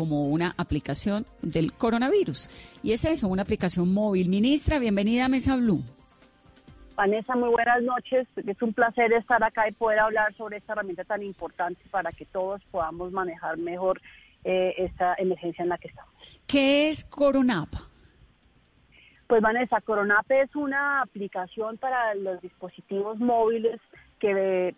como 0.00 0.28
una 0.28 0.54
aplicación 0.56 1.26
del 1.42 1.74
coronavirus. 1.74 2.48
Y 2.82 2.92
es 2.92 3.04
eso, 3.04 3.28
una 3.28 3.42
aplicación 3.42 3.92
móvil. 3.92 4.30
Ministra, 4.30 4.78
bienvenida 4.78 5.26
a 5.26 5.28
Mesa 5.28 5.56
Blue. 5.56 5.84
Vanessa, 6.94 7.34
muy 7.34 7.50
buenas 7.50 7.82
noches. 7.82 8.26
Es 8.36 8.60
un 8.62 8.72
placer 8.72 9.12
estar 9.12 9.42
acá 9.42 9.68
y 9.68 9.72
poder 9.72 10.00
hablar 10.00 10.34
sobre 10.34 10.58
esta 10.58 10.74
herramienta 10.74 11.04
tan 11.04 11.22
importante 11.22 11.80
para 11.90 12.10
que 12.12 12.26
todos 12.26 12.62
podamos 12.70 13.12
manejar 13.12 13.56
mejor 13.58 14.00
eh, 14.44 14.74
esta 14.78 15.14
emergencia 15.18 15.62
en 15.62 15.68
la 15.68 15.78
que 15.78 15.88
estamos. 15.88 16.12
¿Qué 16.46 16.88
es 16.88 17.04
Coronap? 17.04 17.68
Pues 19.26 19.42
Vanessa, 19.42 19.80
Coronap 19.80 20.28
es 20.30 20.54
una 20.56 21.02
aplicación 21.02 21.76
para 21.78 22.14
los 22.16 22.40
dispositivos 22.42 23.18
móviles 23.18 23.80
que 24.18 24.74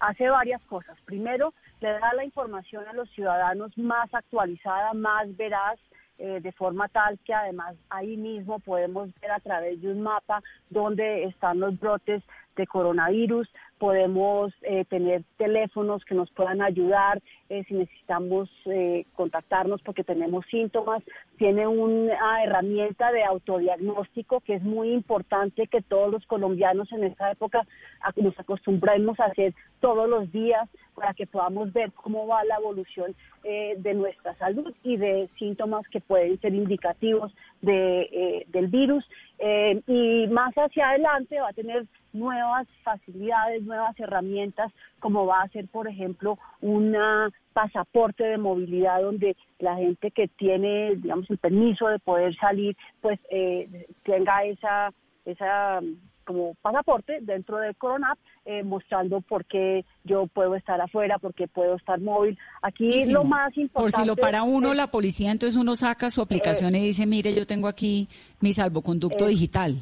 hace 0.00 0.28
varias 0.28 0.60
cosas. 0.62 0.98
Primero, 1.04 1.54
le 1.80 1.88
da 1.88 2.12
la 2.14 2.24
información 2.24 2.86
a 2.88 2.92
los 2.92 3.08
ciudadanos 3.10 3.76
más 3.78 4.12
actualizada, 4.12 4.92
más 4.92 5.36
veraz, 5.36 5.78
eh, 6.22 6.38
de 6.40 6.52
forma 6.52 6.86
tal 6.86 7.18
que 7.24 7.34
además 7.34 7.74
ahí 7.90 8.16
mismo 8.16 8.60
podemos 8.60 9.10
ver 9.20 9.32
a 9.32 9.40
través 9.40 9.82
de 9.82 9.90
un 9.90 10.02
mapa 10.02 10.40
dónde 10.70 11.24
están 11.24 11.58
los 11.58 11.76
brotes 11.80 12.22
de 12.54 12.64
coronavirus, 12.64 13.48
podemos 13.82 14.54
eh, 14.62 14.84
tener 14.84 15.24
teléfonos 15.38 16.04
que 16.04 16.14
nos 16.14 16.30
puedan 16.30 16.62
ayudar 16.62 17.20
eh, 17.48 17.64
si 17.66 17.74
necesitamos 17.74 18.48
contactarnos 19.14 19.82
porque 19.82 20.04
tenemos 20.04 20.46
síntomas, 20.46 21.02
tiene 21.36 21.66
una 21.66 22.44
herramienta 22.44 23.10
de 23.10 23.24
autodiagnóstico 23.24 24.38
que 24.40 24.54
es 24.54 24.62
muy 24.62 24.92
importante 24.92 25.66
que 25.66 25.82
todos 25.82 26.12
los 26.12 26.24
colombianos 26.26 26.92
en 26.92 27.02
esta 27.02 27.32
época 27.32 27.66
nos 28.14 28.38
acostumbremos 28.38 29.18
a 29.18 29.24
hacer 29.24 29.52
todos 29.80 30.08
los 30.08 30.30
días 30.30 30.68
para 30.94 31.12
que 31.14 31.26
podamos 31.26 31.72
ver 31.72 31.90
cómo 31.92 32.26
va 32.26 32.44
la 32.44 32.56
evolución 32.56 33.14
eh, 33.44 33.74
de 33.78 33.94
nuestra 33.94 34.36
salud 34.36 34.72
y 34.84 34.96
de 34.96 35.28
síntomas 35.38 35.86
que 35.88 36.00
pueden 36.00 36.40
ser 36.40 36.54
indicativos 36.54 37.32
de, 37.62 38.02
eh, 38.02 38.44
del 38.48 38.66
virus. 38.68 39.04
Eh, 39.38 39.80
y 39.86 40.26
más 40.28 40.54
hacia 40.54 40.90
adelante 40.90 41.40
va 41.40 41.48
a 41.48 41.54
tener 41.54 41.86
nuevas 42.12 42.68
facilidades, 42.84 43.62
nuevas 43.62 43.98
herramientas, 43.98 44.70
como 45.00 45.26
va 45.26 45.42
a 45.42 45.48
ser, 45.48 45.66
por 45.68 45.88
ejemplo, 45.88 46.38
un 46.60 46.94
pasaporte 47.52 48.24
de 48.24 48.38
movilidad 48.38 49.00
donde 49.00 49.36
la 49.58 49.76
gente 49.76 50.10
que 50.10 50.28
tiene, 50.28 50.96
digamos, 50.96 51.28
el 51.30 51.38
permiso 51.38 51.88
de 51.88 51.98
poder 51.98 52.36
salir, 52.36 52.76
pues 53.00 53.18
tenga 54.04 54.44
esa 54.44 54.92
esa 55.24 55.80
como 56.24 56.54
pasaporte 56.62 57.18
dentro 57.20 57.58
de 57.58 57.74
Coronap, 57.74 58.18
eh, 58.44 58.62
mostrando 58.62 59.20
por 59.20 59.44
qué 59.44 59.84
yo 60.04 60.26
puedo 60.26 60.54
estar 60.54 60.80
afuera, 60.80 61.18
por 61.18 61.34
qué 61.34 61.48
puedo 61.48 61.76
estar 61.76 62.00
móvil. 62.00 62.38
Aquí 62.62 63.10
lo 63.10 63.24
más 63.24 63.56
importante... 63.56 63.72
Por 63.74 63.90
si 63.90 64.06
lo 64.06 64.16
para 64.16 64.42
uno 64.42 64.74
la 64.74 64.88
policía, 64.88 65.30
entonces 65.30 65.60
uno 65.60 65.76
saca 65.76 66.10
su 66.10 66.20
aplicación 66.22 66.74
y 66.74 66.80
dice, 66.80 67.06
mire, 67.06 67.34
yo 67.34 67.46
tengo 67.46 67.68
aquí 67.68 68.06
mi 68.40 68.52
salvoconducto 68.52 69.26
digital. 69.26 69.76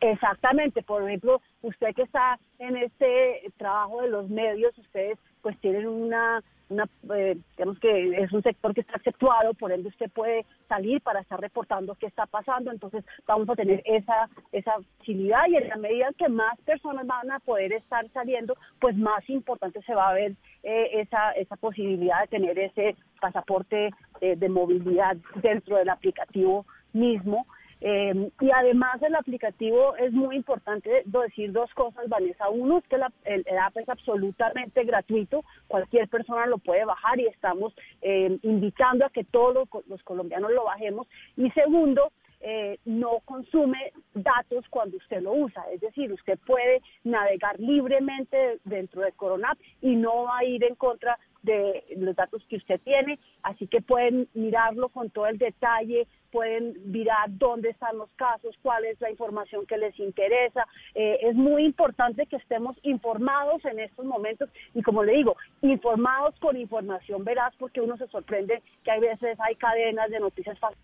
Exactamente, 0.00 0.82
por 0.82 1.02
ejemplo, 1.02 1.40
usted 1.62 1.94
que 1.94 2.02
está 2.02 2.38
en 2.58 2.76
este 2.76 3.50
trabajo 3.56 4.02
de 4.02 4.08
los 4.08 4.28
medios, 4.28 4.76
ustedes 4.76 5.18
pues 5.44 5.58
tienen 5.60 5.86
una 5.86 6.42
una, 6.70 6.88
eh, 7.14 7.36
digamos 7.56 7.78
que 7.78 8.22
es 8.22 8.32
un 8.32 8.42
sector 8.42 8.74
que 8.74 8.80
está 8.80 8.96
exceptuado, 8.96 9.52
por 9.54 9.70
ende 9.70 9.88
usted 9.88 10.10
puede 10.10 10.46
salir 10.68 11.00
para 11.02 11.20
estar 11.20 11.38
reportando 11.38 11.94
qué 11.96 12.06
está 12.06 12.26
pasando, 12.26 12.70
entonces 12.70 13.04
vamos 13.26 13.48
a 13.50 13.54
tener 13.54 13.82
esa, 13.84 14.28
esa 14.50 14.72
facilidad 14.98 15.46
y 15.48 15.56
en 15.56 15.68
la 15.68 15.76
medida 15.76 16.08
que 16.16 16.28
más 16.28 16.58
personas 16.62 17.06
van 17.06 17.30
a 17.30 17.38
poder 17.40 17.72
estar 17.72 18.08
saliendo, 18.12 18.56
pues 18.80 18.96
más 18.96 19.28
importante 19.28 19.82
se 19.82 19.94
va 19.94 20.08
a 20.08 20.14
ver 20.14 20.32
eh, 20.62 21.00
esa, 21.00 21.32
esa 21.32 21.56
posibilidad 21.56 22.22
de 22.22 22.28
tener 22.28 22.58
ese 22.58 22.96
pasaporte 23.20 23.90
eh, 24.20 24.36
de 24.36 24.48
movilidad 24.48 25.16
dentro 25.42 25.76
del 25.76 25.90
aplicativo 25.90 26.64
mismo. 26.92 27.46
Eh, 27.86 28.30
y 28.40 28.50
además 28.50 29.02
el 29.02 29.14
aplicativo 29.14 29.94
es 29.96 30.10
muy 30.10 30.36
importante 30.36 31.02
decir 31.04 31.52
dos 31.52 31.70
cosas, 31.74 32.08
Vanessa. 32.08 32.48
Uno 32.48 32.78
es 32.78 32.84
que 32.88 32.96
el, 32.96 33.58
app 33.58 33.76
es 33.76 33.86
absolutamente 33.90 34.84
gratuito, 34.84 35.44
cualquier 35.68 36.08
persona 36.08 36.46
lo 36.46 36.56
puede 36.56 36.86
bajar 36.86 37.20
y 37.20 37.26
estamos 37.26 37.74
eh, 38.00 38.38
invitando 38.40 39.04
a 39.04 39.10
que 39.10 39.24
todos 39.24 39.68
los, 39.86 40.02
colombianos 40.02 40.50
lo 40.52 40.64
bajemos. 40.64 41.06
Y 41.36 41.50
segundo, 41.50 42.10
eh, 42.40 42.78
no 42.86 43.18
consume 43.26 43.92
datos 44.14 44.64
cuando 44.70 44.96
usted 44.96 45.20
lo 45.20 45.34
usa. 45.34 45.62
Es 45.70 45.82
decir, 45.82 46.10
usted 46.10 46.38
puede 46.46 46.80
navegar 47.02 47.60
libremente 47.60 48.60
dentro 48.64 49.02
de 49.02 49.12
Coronap 49.12 49.58
y 49.82 49.94
no 49.94 50.22
va 50.22 50.38
a 50.38 50.44
ir 50.44 50.64
en 50.64 50.74
contra 50.74 51.18
de 51.44 51.84
los 51.96 52.16
datos 52.16 52.44
que 52.48 52.56
usted 52.56 52.80
tiene, 52.80 53.18
así 53.42 53.66
que 53.66 53.80
pueden 53.80 54.28
mirarlo 54.34 54.88
con 54.88 55.10
todo 55.10 55.26
el 55.26 55.38
detalle, 55.38 56.06
pueden 56.32 56.74
mirar 56.90 57.28
dónde 57.28 57.70
están 57.70 57.96
los 57.96 58.10
casos, 58.16 58.56
cuál 58.62 58.84
es 58.84 59.00
la 59.00 59.10
información 59.10 59.66
que 59.66 59.78
les 59.78 59.96
interesa. 60.00 60.66
Eh, 60.94 61.18
es 61.22 61.34
muy 61.36 61.64
importante 61.64 62.26
que 62.26 62.36
estemos 62.36 62.76
informados 62.82 63.64
en 63.64 63.78
estos 63.78 64.04
momentos 64.04 64.50
y 64.74 64.82
como 64.82 65.04
le 65.04 65.12
digo, 65.12 65.36
informados 65.62 66.34
con 66.40 66.56
información 66.56 67.24
veraz 67.24 67.54
porque 67.58 67.80
uno 67.80 67.96
se 67.98 68.08
sorprende 68.08 68.62
que 68.82 68.90
hay 68.90 69.00
veces 69.00 69.38
hay 69.38 69.54
cadenas 69.54 70.10
de 70.10 70.18
noticias 70.18 70.58
falsas. 70.58 70.82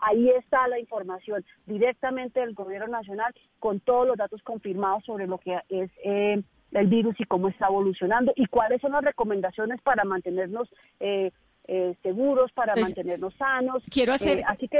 Ahí 0.00 0.28
está 0.30 0.66
la 0.66 0.80
información 0.80 1.44
directamente 1.64 2.40
del 2.40 2.54
gobierno 2.54 2.88
nacional 2.88 3.32
con 3.60 3.78
todos 3.78 4.06
los 4.06 4.16
datos 4.16 4.42
confirmados 4.42 5.04
sobre 5.04 5.28
lo 5.28 5.38
que 5.38 5.58
es 5.68 5.90
eh, 6.04 6.42
el 6.72 6.86
virus 6.86 7.14
y 7.18 7.24
cómo 7.24 7.48
está 7.48 7.66
evolucionando 7.66 8.32
y 8.36 8.46
cuáles 8.46 8.80
son 8.80 8.92
las 8.92 9.04
recomendaciones 9.04 9.80
para 9.82 10.04
mantenernos 10.04 10.68
eh, 11.00 11.30
eh, 11.68 11.94
seguros, 12.02 12.50
para 12.52 12.74
pues, 12.74 12.86
mantenernos 12.86 13.34
sanos. 13.34 13.82
Quiero 13.90 14.12
hacer, 14.12 14.38
eh, 14.38 14.44
así 14.46 14.68
que 14.68 14.78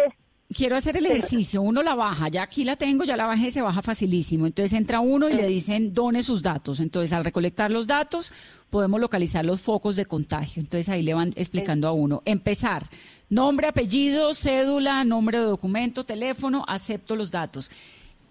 quiero 0.52 0.76
hacer 0.76 0.96
el 0.96 1.06
ejercicio. 1.06 1.62
Uno 1.62 1.82
la 1.82 1.94
baja, 1.94 2.28
ya 2.28 2.42
aquí 2.42 2.64
la 2.64 2.76
tengo, 2.76 3.04
ya 3.04 3.16
la 3.16 3.26
bajé, 3.26 3.50
se 3.50 3.62
baja 3.62 3.82
facilísimo. 3.82 4.46
Entonces 4.46 4.72
entra 4.78 5.00
uno 5.00 5.28
y 5.28 5.34
le 5.34 5.46
dicen 5.46 5.92
done 5.92 6.22
sus 6.22 6.42
datos. 6.42 6.80
Entonces 6.80 7.12
al 7.12 7.24
recolectar 7.24 7.70
los 7.70 7.86
datos 7.86 8.32
podemos 8.70 9.00
localizar 9.00 9.44
los 9.44 9.60
focos 9.60 9.96
de 9.96 10.04
contagio. 10.06 10.60
Entonces 10.60 10.88
ahí 10.88 11.02
le 11.02 11.14
van 11.14 11.32
explicando 11.36 11.88
a 11.88 11.92
uno. 11.92 12.22
Empezar. 12.24 12.84
Nombre, 13.28 13.66
apellido, 13.66 14.34
cédula, 14.34 15.04
nombre 15.04 15.38
de 15.38 15.44
documento, 15.44 16.04
teléfono, 16.04 16.64
acepto 16.68 17.16
los 17.16 17.30
datos. 17.30 17.70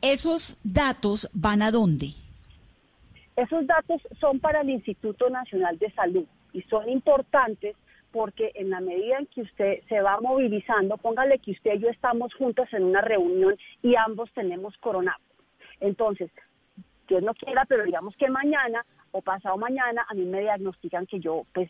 ¿Esos 0.02 0.58
datos 0.64 1.30
van 1.34 1.62
a 1.62 1.72
dónde? 1.72 2.14
Esos 3.42 3.66
datos 3.66 4.00
son 4.20 4.40
para 4.40 4.62
el 4.62 4.70
Instituto 4.70 5.28
Nacional 5.28 5.80
de 5.80 5.90
Salud 5.94 6.26
y 6.54 6.62
son 6.64 6.88
importantes 6.88 7.76
porque 8.12 8.52
en 8.54 8.70
la 8.70 8.82
medida 8.82 9.18
en 9.18 9.26
que 9.26 9.42
usted 9.42 9.80
se 9.90 10.00
va 10.00 10.22
movilizando, 10.22 10.96
póngale 10.98 11.40
que 11.40 11.50
usted 11.50 11.74
y 11.74 11.80
yo 11.80 11.90
estamos 11.90 12.36
juntos 12.36 12.72
en 12.72 12.84
una 12.84 13.02
reunión 13.02 13.58
y 13.82 13.96
ambos 13.96 14.32
tenemos 14.36 14.78
coronavirus. 14.78 15.26
Entonces, 15.80 16.30
Dios 17.08 17.24
no 17.24 17.34
quiera, 17.34 17.66
pero 17.66 17.84
digamos 17.84 18.16
que 18.16 18.30
mañana 18.30 18.86
o 19.12 19.22
pasado 19.22 19.58
mañana 19.58 20.06
a 20.08 20.14
mí 20.14 20.26
me 20.26 20.42
diagnostican 20.42 21.06
que 21.06 21.20
yo 21.20 21.44
pues 21.54 21.70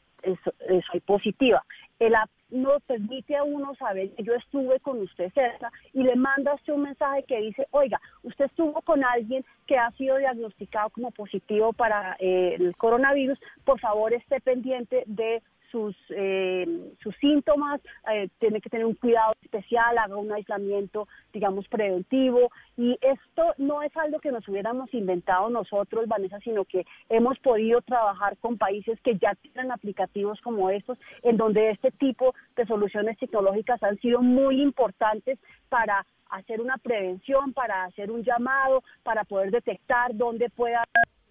soy 0.91 0.99
positiva. 1.01 1.63
El 1.99 2.15
app 2.15 2.29
nos 2.49 2.81
permite 2.83 3.35
a 3.35 3.43
uno 3.43 3.75
saber 3.75 4.11
que 4.11 4.23
yo 4.23 4.33
estuve 4.33 4.79
con 4.79 4.99
usted 5.01 5.31
cerca 5.33 5.71
y 5.93 6.03
le 6.03 6.15
manda 6.15 6.53
usted 6.53 6.73
un 6.73 6.83
mensaje 6.83 7.23
que 7.23 7.39
dice, 7.41 7.67
oiga, 7.71 7.99
usted 8.23 8.45
estuvo 8.45 8.81
con 8.81 9.03
alguien 9.03 9.45
que 9.67 9.77
ha 9.77 9.91
sido 9.91 10.17
diagnosticado 10.17 10.89
como 10.89 11.11
positivo 11.11 11.73
para 11.73 12.15
eh, 12.19 12.55
el 12.59 12.75
coronavirus, 12.75 13.39
por 13.63 13.79
favor 13.79 14.13
esté 14.13 14.41
pendiente 14.41 15.03
de 15.05 15.41
sus, 15.71 15.95
eh, 16.09 16.67
sus 17.01 17.15
síntomas, 17.17 17.81
eh, 18.11 18.29
tiene 18.39 18.61
que 18.61 18.69
tener 18.69 18.85
un 18.85 18.95
cuidado 18.95 19.33
especial, 19.41 19.97
haga 19.97 20.17
un 20.17 20.31
aislamiento, 20.31 21.07
digamos, 21.33 21.67
preventivo. 21.67 22.51
Y 22.77 22.97
esto 23.01 23.53
no 23.57 23.81
es 23.81 23.95
algo 23.97 24.19
que 24.19 24.31
nos 24.31 24.47
hubiéramos 24.47 24.93
inventado 24.93 25.49
nosotros, 25.49 26.07
Vanessa, 26.07 26.39
sino 26.39 26.65
que 26.65 26.85
hemos 27.09 27.39
podido 27.39 27.81
trabajar 27.81 28.37
con 28.37 28.57
países 28.57 28.99
que 29.01 29.17
ya 29.17 29.35
tienen 29.35 29.71
aplicativos 29.71 30.39
como 30.41 30.69
estos, 30.69 30.97
en 31.23 31.37
donde 31.37 31.71
este 31.71 31.91
tipo 31.91 32.33
de 32.55 32.65
soluciones 32.65 33.17
tecnológicas 33.17 33.81
han 33.83 33.97
sido 33.99 34.21
muy 34.21 34.61
importantes 34.61 35.39
para 35.69 36.05
hacer 36.29 36.61
una 36.61 36.77
prevención, 36.77 37.53
para 37.53 37.83
hacer 37.83 38.09
un 38.09 38.23
llamado, 38.23 38.83
para 39.03 39.23
poder 39.23 39.51
detectar 39.51 40.15
dónde 40.15 40.49
pueda 40.49 40.83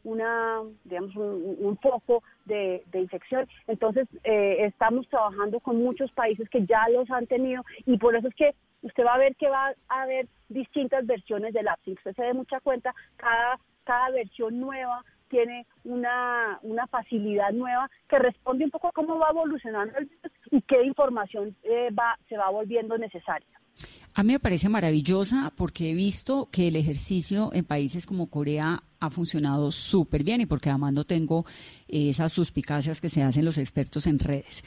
una, 0.05 0.61
digamos, 0.85 1.15
un, 1.17 1.79
foco 1.79 2.23
de, 2.45 2.83
de 2.91 3.01
infección. 3.01 3.49
Entonces, 3.67 4.09
eh, 4.25 4.67
estamos 4.67 5.09
trabajando 5.09 5.61
con 5.61 5.83
muchos 5.83 6.11
países 6.13 6.49
que 6.49 6.67
ya 6.67 6.89
los 6.89 7.11
han 7.11 7.27
tenido 7.27 7.65
y 7.87 7.97
por 7.99 8.17
eso 8.17 8.29
es 8.29 8.35
que 8.35 8.55
usted 8.83 9.05
va 9.05 9.15
a 9.15 9.19
ver 9.19 9.37
que 9.37 9.49
va 9.49 9.75
a 9.89 10.03
haber 10.03 10.27
distintas 10.49 11.07
versiones 11.07 11.53
del 11.53 11.69
app. 11.69 11.81
Si 11.85 11.93
usted 11.93 12.15
se 12.15 12.23
dé 12.23 12.35
mucha 12.35 12.61
cuenta, 12.61 12.95
cada, 13.17 13.59
cada 13.85 14.11
versión 14.11 14.59
nueva 14.59 15.05
tiene 15.29 15.67
una, 15.85 16.59
una 16.63 16.87
facilidad 16.89 17.53
nueva 17.53 17.89
que 18.09 18.19
responde 18.19 18.65
un 18.65 18.71
poco 18.71 18.89
a 18.89 18.93
cómo 18.93 19.19
va 19.19 19.29
evolucionando 19.31 19.97
el 19.97 20.07
virus 20.07 20.33
y 20.51 20.61
qué 20.63 20.83
información 20.83 21.57
eh, 21.63 21.91
va, 21.99 22.19
se 22.29 22.37
va 22.37 22.51
volviendo 22.51 22.99
necesaria. 22.99 23.60
A 24.15 24.23
mí 24.23 24.33
me 24.33 24.41
parece 24.41 24.69
maravillosa 24.69 25.53
porque 25.57 25.91
he 25.91 25.95
visto 25.95 26.49
que 26.51 26.69
el 26.69 26.77
ejercicio 26.77 27.51
en 27.53 27.65
países 27.65 28.07
como 28.07 28.29
Corea 28.29 28.83
ha 28.99 29.11
funcionado 29.11 29.71
súper 29.71 30.25
bien 30.25 30.41
y 30.41 30.47
porque 30.47 30.69
además 30.69 30.93
no 30.93 31.05
tengo 31.05 31.47
eh, 31.89 32.11
esas 32.11 32.33
suspicacias 32.33 33.01
que 33.01 33.09
se 33.09 33.23
hacen 33.23 33.45
los 33.45 33.57
expertos 33.57 34.07
en 34.07 34.19
redes. 34.19 34.63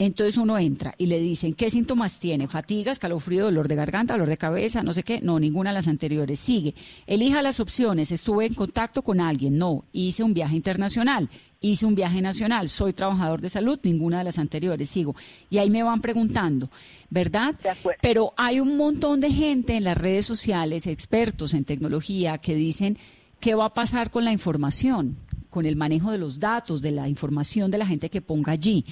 Entonces 0.00 0.36
uno 0.36 0.56
entra 0.56 0.94
y 0.96 1.06
le 1.06 1.18
dicen, 1.18 1.54
¿qué 1.54 1.70
síntomas 1.70 2.20
tiene? 2.20 2.46
Fatiga, 2.46 2.92
escalofrío, 2.92 3.46
dolor 3.46 3.66
de 3.66 3.74
garganta, 3.74 4.14
dolor 4.14 4.28
de 4.28 4.36
cabeza, 4.36 4.84
no 4.84 4.92
sé 4.92 5.02
qué. 5.02 5.20
No, 5.20 5.40
ninguna 5.40 5.70
de 5.70 5.74
las 5.74 5.88
anteriores. 5.88 6.38
Sigue. 6.38 6.76
Elija 7.08 7.42
las 7.42 7.58
opciones. 7.58 8.12
Estuve 8.12 8.46
en 8.46 8.54
contacto 8.54 9.02
con 9.02 9.20
alguien. 9.20 9.58
No. 9.58 9.84
Hice 9.92 10.22
un 10.22 10.34
viaje 10.34 10.54
internacional. 10.54 11.28
Hice 11.60 11.84
un 11.84 11.96
viaje 11.96 12.22
nacional. 12.22 12.68
Soy 12.68 12.92
trabajador 12.92 13.40
de 13.40 13.50
salud. 13.50 13.80
Ninguna 13.82 14.18
de 14.18 14.24
las 14.24 14.38
anteriores. 14.38 14.88
Sigo. 14.88 15.16
Y 15.50 15.58
ahí 15.58 15.68
me 15.68 15.82
van 15.82 16.00
preguntando, 16.00 16.70
¿verdad? 17.10 17.56
Pero 18.00 18.34
hay 18.36 18.60
un 18.60 18.76
montón 18.76 19.20
de 19.20 19.32
gente 19.32 19.74
en 19.76 19.82
las 19.82 19.98
redes 19.98 20.24
sociales, 20.26 20.86
expertos 20.86 21.54
en 21.54 21.64
tecnología, 21.64 22.38
que 22.38 22.54
dicen, 22.54 22.96
¿qué 23.40 23.56
va 23.56 23.64
a 23.64 23.74
pasar 23.74 24.12
con 24.12 24.24
la 24.24 24.30
información? 24.30 25.16
Con 25.50 25.66
el 25.66 25.74
manejo 25.74 26.12
de 26.12 26.18
los 26.18 26.38
datos, 26.38 26.82
de 26.82 26.92
la 26.92 27.08
información 27.08 27.72
de 27.72 27.78
la 27.78 27.86
gente 27.86 28.10
que 28.10 28.20
ponga 28.20 28.52
allí. 28.52 28.84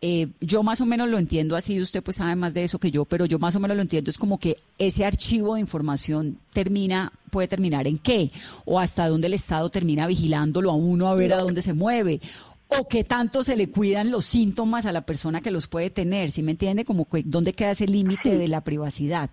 Eh, 0.00 0.28
yo 0.40 0.62
más 0.62 0.80
o 0.80 0.86
menos 0.86 1.08
lo 1.08 1.18
entiendo 1.18 1.56
así, 1.56 1.80
usted 1.80 2.04
pues 2.04 2.18
sabe 2.18 2.36
más 2.36 2.54
de 2.54 2.62
eso 2.62 2.78
que 2.78 2.92
yo, 2.92 3.04
pero 3.04 3.26
yo 3.26 3.40
más 3.40 3.56
o 3.56 3.60
menos 3.60 3.76
lo 3.76 3.82
entiendo, 3.82 4.10
es 4.10 4.18
como 4.18 4.38
que 4.38 4.56
ese 4.78 5.04
archivo 5.04 5.54
de 5.54 5.60
información 5.60 6.38
termina, 6.52 7.10
puede 7.32 7.48
terminar 7.48 7.88
en 7.88 7.98
qué, 7.98 8.30
o 8.64 8.78
hasta 8.78 9.08
dónde 9.08 9.26
el 9.26 9.34
Estado 9.34 9.70
termina 9.70 10.06
vigilándolo 10.06 10.70
a 10.70 10.76
uno 10.76 11.08
a 11.08 11.16
ver 11.16 11.32
a 11.32 11.38
dónde 11.38 11.62
se 11.62 11.72
mueve, 11.72 12.20
o 12.68 12.86
qué 12.86 13.02
tanto 13.02 13.42
se 13.42 13.56
le 13.56 13.70
cuidan 13.70 14.12
los 14.12 14.24
síntomas 14.24 14.86
a 14.86 14.92
la 14.92 15.00
persona 15.00 15.40
que 15.40 15.50
los 15.50 15.66
puede 15.66 15.90
tener, 15.90 16.30
¿sí 16.30 16.44
me 16.44 16.52
entiende? 16.52 16.84
Como 16.84 17.08
que, 17.08 17.22
dónde 17.24 17.52
queda 17.52 17.70
ese 17.70 17.88
límite 17.88 18.38
de 18.38 18.46
la 18.46 18.60
privacidad. 18.60 19.30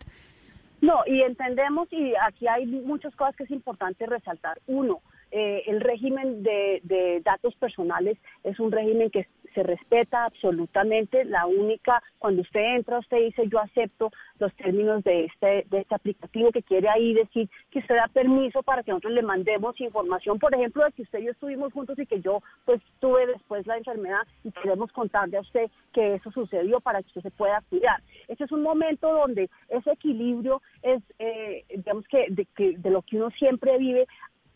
No, 0.82 1.02
y 1.06 1.22
entendemos, 1.22 1.88
y 1.92 2.14
aquí 2.28 2.48
hay 2.48 2.66
muchas 2.66 3.16
cosas 3.16 3.36
que 3.36 3.44
es 3.44 3.52
importante 3.52 4.06
resaltar. 4.06 4.60
Uno, 4.68 5.02
eh, 5.32 5.64
el 5.68 5.82
régimen 5.82 6.44
de, 6.44 6.82
de, 6.84 7.22
datos 7.26 7.56
personales 7.56 8.18
es 8.44 8.60
un 8.60 8.72
régimen 8.72 9.10
que 9.10 9.28
se 9.56 9.64
respeta 9.64 10.26
absolutamente. 10.26 11.26
La 11.26 11.48
única, 11.48 12.04
cuando 12.20 12.42
usted 12.44 12.76
entra, 12.76 13.00
usted 13.00 13.18
dice 13.18 13.48
yo 13.48 13.60
acepto 13.60 14.12
los 14.38 14.54
términos 14.56 15.04
de 15.04 15.26
este, 15.26 15.66
de 15.70 15.80
este 15.80 15.96
aplicativo 15.96 16.52
que 16.52 16.62
quiere 16.62 16.90
ahí 16.90 17.14
decir 17.14 17.50
que 17.72 17.80
usted 17.80 17.96
da 17.96 18.08
permiso 18.14 18.62
para 18.62 18.84
que 18.84 18.92
nosotros 18.92 19.14
le 19.14 19.22
mandemos 19.24 19.80
información, 19.80 20.38
por 20.38 20.54
ejemplo, 20.54 20.84
de 20.84 20.92
que 20.92 21.04
usted 21.04 21.20
y 21.20 21.26
yo 21.26 21.32
estuvimos 21.32 21.74
juntos 21.74 21.98
y 21.98 22.06
que 22.06 22.22
yo 22.22 22.44
pues 22.66 22.82
tuve 23.00 23.26
después 23.28 23.66
la 23.66 23.78
enfermedad 23.78 24.22
y 24.44 24.52
queremos 24.52 24.92
contarle 24.92 25.38
a 25.38 25.42
usted 25.42 25.72
que 25.94 26.16
eso 26.16 26.32
sucedió 26.32 26.80
para 26.82 27.02
que 27.02 27.08
usted 27.08 27.22
se 27.22 27.32
pueda 27.32 27.64
cuidar. 27.70 28.02
Este 28.28 28.44
es 28.44 28.52
un 28.52 28.62
momento 28.62 29.12
donde 29.12 29.50
ese 29.70 29.92
equilibrio 29.92 30.62
es, 30.82 31.02
eh, 31.20 31.64
digamos 31.70 32.06
que 32.08 32.28
de, 32.30 32.46
que 32.56 32.78
de 32.78 32.90
lo 32.90 33.02
que 33.02 33.16
uno 33.18 33.30
siempre 33.32 33.78
vive, 33.78 34.06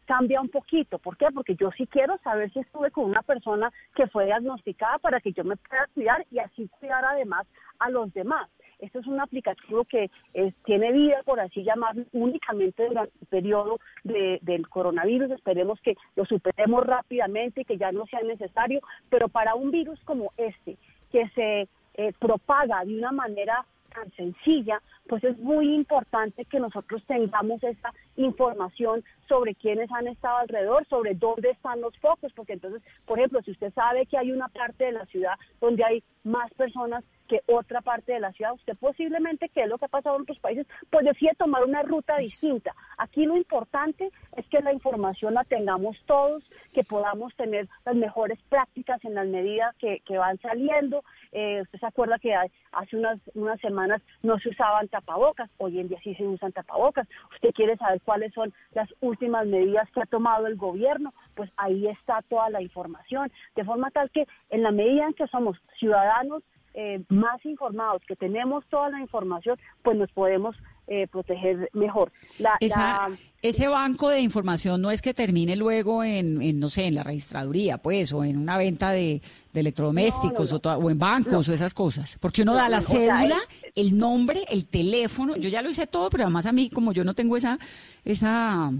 cambia 0.10 0.42
un 0.42 0.50
poquito. 0.50 0.98
¿Por 0.98 1.18
qué? 1.18 1.28
Porque 1.32 1.56
yo 1.56 1.70
sí 1.78 1.86
quiero 1.86 2.18
saber 2.24 2.52
si 2.52 2.60
estuve 2.60 2.90
con 2.90 3.06
una 3.06 3.22
persona 3.22 3.72
que 3.94 4.08
fue 4.08 4.26
diagnosticada 4.26 4.98
para 4.98 5.22
que 5.22 5.34
yo 5.34 5.44
me 5.44 5.56
pueda 5.56 5.88
cuidar 5.94 6.26
y 6.32 6.40
así 6.40 6.68
cuidar 6.80 7.06
además 7.06 7.46
a 7.78 7.92
los 7.92 8.12
demás. 8.12 8.50
Esto 8.80 8.98
es 9.00 9.06
un 9.06 9.20
aplicativo 9.20 9.86
que 9.86 10.10
es, 10.34 10.56
tiene 10.66 10.92
vida, 10.92 11.22
por 11.26 11.40
así 11.40 11.64
llamarlo, 11.64 12.06
únicamente 12.12 12.88
durante 12.88 13.14
el 13.22 13.28
periodo 13.28 13.78
de, 14.04 14.40
del 14.42 14.68
coronavirus. 14.68 15.30
Esperemos 15.30 15.80
que 15.82 15.96
lo 16.16 16.26
superemos 16.26 16.88
rápidamente 16.88 17.62
y 17.62 17.66
que 17.66 17.78
ya 17.78 17.92
no 17.92 18.08
sea 18.08 18.22
necesario, 18.22 18.80
pero 19.10 19.28
para 19.28 19.54
un 19.54 19.70
virus 19.70 20.00
como 20.06 20.32
este, 20.38 20.78
que 21.12 21.30
se 21.36 21.68
eh, 21.94 22.14
propaga 22.18 22.84
de 22.84 22.98
una 22.98 23.12
manera 23.12 23.64
tan 23.90 24.12
sencilla, 24.14 24.82
pues 25.08 25.24
es 25.24 25.38
muy 25.40 25.74
importante 25.74 26.46
que 26.46 26.60
nosotros 26.60 27.04
tengamos 27.06 27.64
esta 27.64 27.94
información 28.20 29.04
sobre 29.28 29.56
quiénes 29.56 29.90
han 29.92 30.08
estado 30.08 30.38
alrededor, 30.40 30.86
sobre 30.88 31.14
dónde 31.14 31.52
están 31.52 31.82
los 31.82 31.98
focos, 32.00 32.34
porque 32.34 32.54
entonces, 32.54 32.82
por 33.06 33.18
ejemplo, 33.18 33.42
si 33.44 33.52
usted 33.52 33.74
sabe 33.74 34.06
que 34.06 34.18
hay 34.18 34.32
una 34.32 34.50
parte 34.50 34.86
de 34.86 34.92
la 34.92 35.06
ciudad 35.06 35.34
donde 35.62 35.84
hay 35.84 36.04
más 36.24 36.52
personas 36.56 37.04
que 37.30 37.42
otra 37.46 37.82
parte 37.82 38.12
de 38.12 38.20
la 38.20 38.32
ciudad, 38.34 38.54
usted 38.54 38.76
posiblemente, 38.80 39.50
que 39.50 39.62
es 39.62 39.70
lo 39.70 39.78
que 39.78 39.86
ha 39.86 39.90
pasado 39.90 40.16
en 40.16 40.24
otros 40.24 40.40
países, 40.40 40.66
pues 40.90 41.06
decide 41.06 41.32
tomar 41.38 41.64
una 41.64 41.84
ruta 41.84 42.18
distinta. 42.18 42.74
Aquí 42.98 43.26
lo 43.26 43.38
importante 43.38 44.10
es 44.36 44.48
que 44.48 44.62
la 44.62 44.74
información 44.74 45.36
la 45.36 45.44
tengamos 45.44 45.96
todos, 46.08 46.44
que 46.74 46.84
podamos 46.84 47.34
tener 47.36 47.70
las 47.86 47.96
mejores 47.96 48.40
prácticas 48.50 49.04
en 49.06 49.14
las 49.14 49.28
medidas 49.28 49.76
que, 49.78 50.02
que 50.06 50.18
van 50.18 50.40
saliendo. 50.40 51.04
Eh, 51.32 51.62
usted 51.62 51.80
se 51.80 51.86
acuerda 51.86 52.18
que 52.18 52.34
hace 52.34 52.98
unas, 52.98 53.20
unas 53.36 53.62
semanas 53.62 54.02
no 54.24 54.40
se 54.40 54.50
usaban 54.50 54.88
tapabocas, 54.88 55.52
hoy 55.58 55.80
en 55.80 55.88
día 55.88 56.00
sí 56.04 56.16
se 56.16 56.26
usan 56.26 56.52
tapabocas. 56.52 57.08
Usted 57.36 57.52
quiere 57.52 57.78
saber 57.78 58.02
cuáles 58.10 58.34
son 58.34 58.52
las 58.72 58.90
últimas 59.02 59.46
medidas 59.46 59.88
que 59.92 60.02
ha 60.02 60.06
tomado 60.08 60.48
el 60.48 60.56
gobierno, 60.56 61.14
pues 61.36 61.52
ahí 61.58 61.86
está 61.86 62.24
toda 62.28 62.50
la 62.50 62.60
información, 62.60 63.32
de 63.56 63.64
forma 63.64 63.92
tal 63.92 64.10
que 64.10 64.26
en 64.50 64.64
la 64.64 64.72
medida 64.72 65.06
en 65.06 65.14
que 65.14 65.28
somos 65.28 65.56
ciudadanos 65.78 66.42
eh, 66.80 67.04
más 67.10 67.46
informados, 67.46 68.02
que 68.08 68.16
tenemos 68.16 68.64
toda 68.70 68.90
la 68.90 69.02
información, 69.02 69.60
pues 69.84 69.98
nos 69.98 70.10
podemos 70.12 70.56
eh, 70.88 71.08
proteger 71.12 71.70
mejor. 71.74 72.12
La, 72.40 72.56
Esa, 72.62 73.10
Ese 73.42 73.68
banco 73.68 74.08
de 74.10 74.22
información 74.22 74.82
no 74.82 74.90
es 74.90 75.02
que 75.02 75.14
termine 75.14 75.58
luego 75.58 76.06
en, 76.06 76.42
en, 76.42 76.58
no 76.58 76.70
sé, 76.70 76.86
en 76.86 76.96
la 76.96 77.04
registraduría, 77.04 77.80
pues, 77.80 78.14
o 78.14 78.24
en 78.24 78.38
una 78.38 78.56
venta 78.56 78.92
de, 78.92 79.22
de 79.52 79.60
electrodomésticos, 79.60 80.54
no, 80.54 80.62
no, 80.64 80.72
no. 80.72 80.80
O, 80.80 80.86
o, 80.86 80.90
en 80.90 80.98
bancos, 80.98 81.50
o 81.50 81.54
esas 81.54 81.74
cosas. 81.74 82.18
Porque 82.22 82.44
uno 82.44 82.56
da 82.56 82.70
la 82.70 82.80
cédula, 82.80 83.40
el 83.76 83.98
nombre, 83.98 84.46
el 84.50 84.66
teléfono. 84.66 85.36
Yo 85.36 85.50
ya 85.50 85.62
lo 85.62 85.70
hice 85.70 85.86
todo, 85.86 86.10
pero 86.10 86.24
además 86.24 86.46
a 86.46 86.54
mí, 86.54 86.70
como 86.70 86.94
yo 86.94 87.04
no 87.04 87.14
tengo 87.14 87.36
esa, 87.36 87.60
esa 88.06 88.72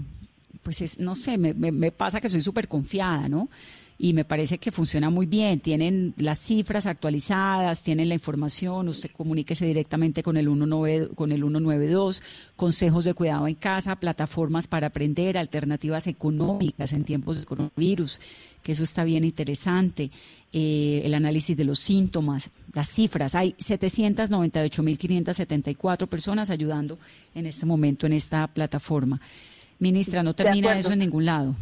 pues 0.62 0.80
es, 0.80 0.98
no 0.98 1.14
sé, 1.14 1.36
me, 1.36 1.52
me, 1.52 1.70
me 1.70 1.92
pasa 1.92 2.20
que 2.20 2.30
soy 2.30 2.40
súper 2.40 2.66
confiada, 2.66 3.28
¿no? 3.28 3.48
Y 4.02 4.14
me 4.14 4.24
parece 4.24 4.56
que 4.56 4.72
funciona 4.72 5.10
muy 5.10 5.26
bien. 5.26 5.60
Tienen 5.60 6.14
las 6.16 6.38
cifras 6.38 6.86
actualizadas, 6.86 7.82
tienen 7.82 8.08
la 8.08 8.14
información, 8.14 8.88
usted 8.88 9.10
comuníquese 9.10 9.66
directamente 9.66 10.22
con 10.22 10.38
el, 10.38 10.46
19, 10.46 11.08
con 11.08 11.32
el 11.32 11.40
192, 11.40 12.22
consejos 12.56 13.04
de 13.04 13.12
cuidado 13.12 13.46
en 13.46 13.56
casa, 13.56 13.96
plataformas 13.96 14.68
para 14.68 14.86
aprender, 14.86 15.36
alternativas 15.36 16.06
económicas 16.06 16.94
en 16.94 17.04
tiempos 17.04 17.40
de 17.40 17.44
coronavirus, 17.44 18.22
que 18.62 18.72
eso 18.72 18.84
está 18.84 19.04
bien 19.04 19.22
interesante. 19.22 20.10
Eh, 20.50 21.02
el 21.04 21.12
análisis 21.12 21.54
de 21.54 21.64
los 21.64 21.78
síntomas, 21.78 22.48
las 22.72 22.88
cifras. 22.88 23.34
Hay 23.34 23.52
798.574 23.58 26.08
personas 26.08 26.48
ayudando 26.48 26.98
en 27.34 27.44
este 27.44 27.66
momento 27.66 28.06
en 28.06 28.14
esta 28.14 28.48
plataforma. 28.48 29.20
Ministra, 29.78 30.22
no 30.22 30.34
termina 30.34 30.78
eso 30.78 30.92
en 30.92 31.00
ningún 31.00 31.26
lado. 31.26 31.54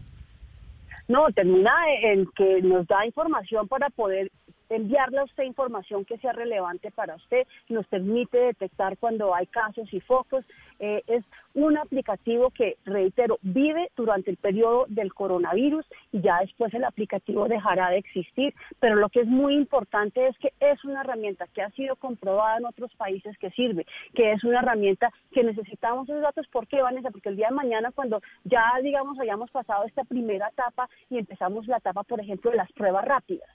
No, 1.09 1.33
termina 1.33 1.73
en 2.03 2.27
que 2.37 2.61
nos 2.61 2.87
da 2.87 3.07
información 3.07 3.66
para 3.66 3.88
poder 3.88 4.31
enviarle 4.68 5.18
a 5.18 5.24
usted 5.24 5.44
información 5.44 6.04
que 6.04 6.18
sea 6.18 6.33
relevante 6.33 6.90
para 6.90 7.16
usted, 7.16 7.46
nos 7.68 7.87
permite 7.87 8.38
detectar 8.38 8.96
cuando 8.98 9.35
hay 9.35 9.46
casos 9.46 9.92
y 9.92 10.00
focos. 10.00 10.44
Eh, 10.78 11.02
es 11.07 11.24
un 11.54 11.76
aplicativo 11.76 12.50
que, 12.50 12.76
reitero, 12.85 13.38
vive 13.42 13.90
durante 13.96 14.31
el 14.31 14.37
periodo 14.37 14.87
del 14.88 15.12
coronavirus 15.12 15.85
y 16.12 16.20
ya 16.20 16.38
después 16.40 16.72
el 16.74 16.85
aplicativo 16.85 17.48
dejará 17.48 17.90
de 17.90 17.98
existir. 17.98 18.54
Pero 18.81 18.96
lo 18.96 19.09
que 19.09 19.20
es 19.20 19.26
muy 19.26 19.54
importante 19.54 20.26
es 20.26 20.38
que 20.38 20.52
es 20.61 20.85
una 20.85 21.00
herramienta 21.00 21.46
que 21.54 21.62
ha 21.62 21.70
sido 21.70 21.96
comprobada 21.96 22.59
en 22.59 22.66
otros 22.66 22.94
países 22.96 23.37
que 23.38 23.50
sirve, 23.50 23.87
que 24.14 24.33
es 24.33 24.44
una 24.44 24.61
herramienta 24.61 25.11
que 25.33 25.42
necesitamos 25.42 26.09
esos 26.09 26.22
datos. 26.22 26.46
¿Por 26.48 26.66
qué, 26.66 26.83
Vanessa? 26.83 27.11
Porque 27.11 27.28
el 27.28 27.37
día 27.37 27.48
de 27.48 27.54
mañana, 27.54 27.90
cuando 27.92 28.20
ya, 28.44 28.62
digamos, 28.83 29.18
hayamos 29.18 29.50
pasado 29.50 29.85
esta 29.85 30.04
primera 30.04 30.48
etapa 30.48 30.88
y 31.11 31.18
empezamos 31.18 31.66
la 31.66 31.78
etapa, 31.78 32.02
por 32.04 32.20
ejemplo, 32.20 32.50
de 32.50 32.57
las 32.57 32.70
pruebas 32.72 33.04
rápidas, 33.04 33.48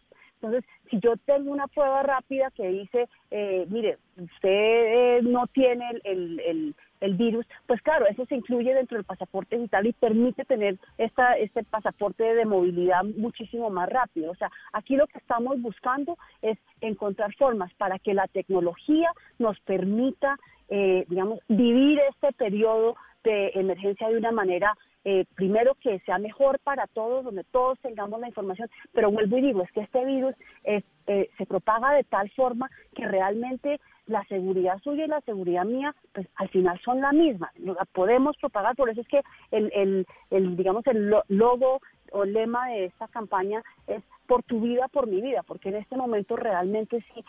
Entonces, 0.44 0.70
si 0.90 1.00
yo 1.00 1.16
tengo 1.26 1.52
una 1.52 1.68
prueba 1.68 2.04
rápida 2.04 2.52
que 2.52 2.68
dice, 2.68 3.08
eh, 3.32 3.66
mire, 3.70 3.98
usted 4.18 4.50
eh, 4.50 5.20
no 5.24 5.48
tiene 5.48 5.90
el, 5.90 6.02
el, 6.04 6.40
el, 6.42 6.76
el 7.00 7.14
virus, 7.16 7.46
pues 7.66 7.82
claro, 7.82 8.06
eso 8.08 8.26
se 8.26 8.36
incluye 8.36 8.74
dentro 8.74 8.98
del 8.98 9.06
pasaporte 9.06 9.56
digital 9.56 9.88
y 9.88 9.94
permite 9.94 10.44
tener 10.44 10.78
esta, 10.98 11.38
este 11.38 11.64
pasaporte 11.64 12.36
de 12.36 12.46
movilidad 12.46 13.06
muchísimo 13.06 13.70
más 13.70 13.88
rápido. 13.88 14.32
O 14.32 14.36
sea, 14.36 14.52
aquí 14.74 14.98
lo 14.98 15.08
que 15.08 15.18
estamos 15.18 15.62
buscando 15.62 16.18
es 16.42 16.58
encontrar 16.82 17.34
formas 17.36 17.74
para 17.76 17.98
que 18.00 18.14
la 18.14 18.28
tecnología 18.28 19.12
nos 19.40 19.58
permita, 19.62 20.38
eh, 20.68 21.06
digamos, 21.08 21.40
vivir 21.48 22.02
este 22.10 22.34
periodo 22.34 22.98
de 23.24 23.52
emergencia 23.56 24.10
de 24.10 24.18
una 24.18 24.34
manera 24.34 24.76
eh, 25.06 25.26
primero 25.36 25.76
que 25.76 26.00
sea 26.00 26.18
mejor 26.18 26.60
para 26.60 26.88
todos, 26.88 27.24
donde 27.26 27.44
todos 27.46 27.80
tengamos 27.80 28.20
la 28.20 28.28
información, 28.28 28.70
pero 28.94 29.12
vuelvo 29.12 29.38
y 29.38 29.42
digo, 29.42 29.62
es 29.62 29.72
que 29.72 29.82
este 29.82 30.06
virus 30.06 30.34
eh, 30.64 30.82
se 31.38 31.46
propaga 31.46 31.92
de 31.94 32.04
tal 32.06 32.30
forma 32.32 32.70
que 32.96 33.06
realmente 33.08 33.80
la 34.08 34.24
seguridad 34.26 34.80
suya 34.84 35.06
y 35.06 35.08
la 35.08 35.22
seguridad 35.22 35.66
mía, 35.66 35.94
pues 36.14 36.28
al 36.36 36.50
final 36.50 36.80
son 36.84 37.02
la 37.02 37.12
misma, 37.12 37.52
la 37.58 37.86
podemos 37.86 38.38
propagar, 38.38 38.76
por 38.76 38.90
eso 38.90 39.02
es 39.02 39.08
que 39.08 39.22
el, 39.52 40.06
el, 40.30 40.58
digamos, 40.58 40.86
el 40.88 41.10
lo- 41.10 41.24
logo 41.28 41.80
o 42.12 42.26
lema 42.26 42.70
de 42.70 42.86
esta 42.86 43.08
campaña 43.08 43.64
es 43.88 44.02
por 44.28 44.44
tu 44.44 44.62
vida, 44.62 44.88
por 44.88 45.08
mi 45.08 45.22
vida, 45.22 45.44
porque 45.44 45.70
en 45.70 45.76
este 45.76 45.98
momento 45.98 46.36
realmente 46.36 47.04
sí 47.14 47.24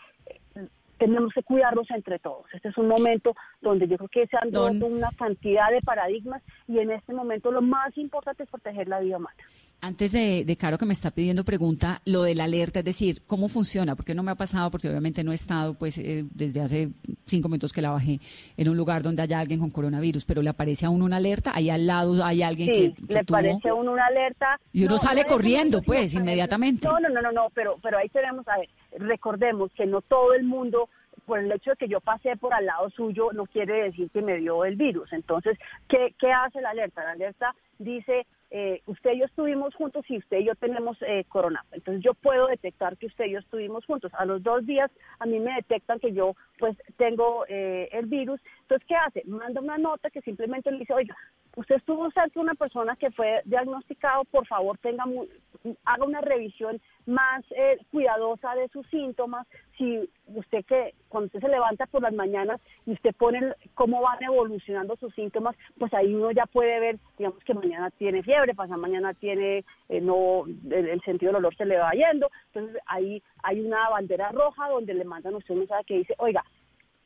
tenemos 0.97 1.33
que 1.33 1.43
cuidarnos 1.43 1.89
entre 1.91 2.19
todos. 2.19 2.45
Este 2.53 2.69
es 2.69 2.77
un 2.77 2.87
momento 2.87 3.33
donde 3.61 3.87
yo 3.87 3.97
creo 3.97 4.09
que 4.09 4.27
se 4.27 4.37
han 4.37 4.53
roto 4.53 4.85
una 4.87 5.09
cantidad 5.17 5.69
de 5.71 5.81
paradigmas 5.81 6.41
y 6.67 6.79
en 6.79 6.91
este 6.91 7.13
momento 7.13 7.51
lo 7.51 7.61
más 7.61 7.97
importante 7.97 8.43
es 8.43 8.49
proteger 8.49 8.87
la 8.87 8.99
vida 8.99 9.17
humana. 9.17 9.35
Antes 9.81 10.13
de, 10.13 10.45
de 10.45 10.55
Caro 10.55 10.77
que 10.77 10.85
me 10.85 10.93
está 10.93 11.11
pidiendo 11.11 11.43
pregunta, 11.43 12.01
lo 12.05 12.23
de 12.23 12.33
la 12.33 12.45
alerta, 12.45 12.79
es 12.79 12.85
decir, 12.85 13.21
¿cómo 13.27 13.49
funciona? 13.49 13.95
Porque 13.95 14.15
no 14.15 14.23
me 14.23 14.31
ha 14.31 14.35
pasado, 14.35 14.71
porque 14.71 14.89
obviamente 14.89 15.23
no 15.23 15.31
he 15.31 15.35
estado 15.35 15.75
pues 15.75 15.97
eh, 15.97 16.25
desde 16.33 16.61
hace 16.61 16.89
cinco 17.25 17.49
minutos 17.49 17.71
que 17.73 17.81
la 17.81 17.91
bajé 17.91 18.19
en 18.57 18.69
un 18.69 18.77
lugar 18.77 19.03
donde 19.03 19.21
haya 19.21 19.39
alguien 19.39 19.59
con 19.59 19.69
coronavirus, 19.69 20.25
pero 20.25 20.41
le 20.41 20.49
aparece 20.49 20.85
a 20.85 20.89
uno 20.89 21.05
una 21.05 21.17
alerta, 21.17 21.51
ahí 21.53 21.69
al 21.69 21.85
lado 21.85 22.23
hay 22.25 22.41
alguien 22.41 22.73
Sí, 22.73 22.93
que, 22.93 23.05
que 23.07 23.13
le 23.13 23.23
tuvo- 23.25 23.35
parece 23.37 23.69
a 23.69 23.73
uno 23.75 23.91
una 23.91 24.05
alerta. 24.07 24.59
Y 24.71 24.85
uno 24.85 24.97
sale 24.97 25.25
corriendo, 25.25 25.81
pues, 25.81 26.13
inmediatamente. 26.15 26.87
No, 26.87 26.99
no, 26.99 27.09
no, 27.09 27.21
no, 27.21 27.31
no, 27.31 27.49
pero, 27.53 27.77
pero 27.83 27.97
ahí 27.97 28.09
tenemos, 28.09 28.47
a 28.47 28.57
ver, 28.57 28.69
recordemos 28.97 29.71
que 29.73 29.85
no 29.85 30.01
todo 30.01 30.33
el 30.33 30.43
mundo, 30.43 30.89
por 31.25 31.39
el 31.39 31.51
hecho 31.51 31.71
de 31.71 31.77
que 31.77 31.87
yo 31.87 32.01
pasé 32.01 32.35
por 32.37 32.53
al 32.53 32.65
lado 32.65 32.89
suyo, 32.89 33.31
no 33.33 33.45
quiere 33.45 33.83
decir 33.83 34.09
que 34.11 34.21
me 34.21 34.37
dio 34.37 34.65
el 34.65 34.75
virus. 34.75 35.11
Entonces, 35.13 35.57
¿qué, 35.87 36.13
qué 36.19 36.31
hace 36.31 36.61
la 36.61 36.71
alerta? 36.71 37.03
La 37.03 37.11
alerta 37.11 37.55
dice, 37.79 38.25
eh, 38.51 38.81
usted 38.85 39.13
y 39.13 39.19
yo 39.19 39.25
estuvimos 39.25 39.73
juntos 39.75 40.05
y 40.07 40.17
usted 40.17 40.37
y 40.37 40.45
yo 40.45 40.55
tenemos 40.55 40.97
eh, 41.01 41.25
corona. 41.27 41.65
Entonces, 41.71 42.03
yo 42.03 42.13
puedo 42.13 42.47
detectar 42.47 42.95
que 42.97 43.07
usted 43.07 43.25
y 43.25 43.31
yo 43.31 43.39
estuvimos 43.39 43.85
juntos. 43.85 44.11
A 44.13 44.25
los 44.25 44.43
dos 44.43 44.65
días, 44.65 44.91
a 45.19 45.25
mí 45.25 45.39
me 45.39 45.55
detectan 45.55 45.99
que 45.99 46.13
yo, 46.13 46.35
pues, 46.59 46.77
tengo 46.97 47.45
eh, 47.47 47.89
el 47.91 48.05
virus. 48.05 48.39
Entonces, 48.61 48.87
¿qué 48.87 48.95
hace? 48.95 49.23
Manda 49.25 49.61
una 49.61 49.77
nota 49.77 50.09
que 50.09 50.21
simplemente 50.21 50.71
le 50.71 50.79
dice, 50.79 50.93
oiga, 50.93 51.15
usted 51.55 51.75
estuvo 51.75 52.09
cerca 52.11 52.29
de 52.33 52.39
una 52.39 52.55
persona 52.55 52.95
que 52.95 53.11
fue 53.11 53.41
diagnosticado, 53.45 54.23
por 54.25 54.45
favor, 54.47 54.77
tenga 54.79 55.05
mu- 55.05 55.25
haga 55.85 56.05
una 56.05 56.21
revisión 56.21 56.79
más 57.05 57.43
eh, 57.51 57.77
cuidadosa 57.91 58.53
de 58.55 58.67
sus 58.69 58.85
síntomas. 58.87 59.47
Si 59.77 60.07
usted 60.27 60.63
que 60.65 60.93
cuando 61.09 61.27
usted 61.27 61.39
se 61.41 61.47
levanta 61.49 61.85
por 61.87 62.01
las 62.01 62.13
mañanas 62.13 62.61
y 62.85 62.91
usted 62.93 63.15
pone 63.15 63.53
cómo 63.73 64.01
van 64.01 64.21
evolucionando 64.23 64.95
sus 64.97 65.13
síntomas, 65.15 65.55
pues 65.79 65.93
ahí 65.93 66.13
uno 66.13 66.31
ya 66.31 66.45
puede 66.45 66.79
ver, 66.79 66.97
digamos 67.17 67.43
que 67.43 67.53
mañana 67.53 67.89
tiene 67.91 68.21
fiebre, 68.23 68.53
pasado 68.53 68.79
mañana 68.79 69.13
tiene 69.13 69.63
eh, 69.89 70.01
no 70.01 70.45
el, 70.45 70.87
el 70.89 71.01
sentido 71.01 71.31
del 71.31 71.37
olor 71.37 71.55
se 71.55 71.65
le 71.65 71.77
va 71.77 71.91
yendo. 71.91 72.29
Entonces 72.53 72.81
ahí 72.85 73.21
hay 73.43 73.61
una 73.61 73.89
bandera 73.89 74.31
roja 74.31 74.69
donde 74.69 74.93
le 74.93 75.03
mandan 75.05 75.35
usted 75.35 75.53
un 75.53 75.59
mensaje 75.61 75.83
que 75.85 75.97
dice, 75.99 76.15
oiga, 76.17 76.43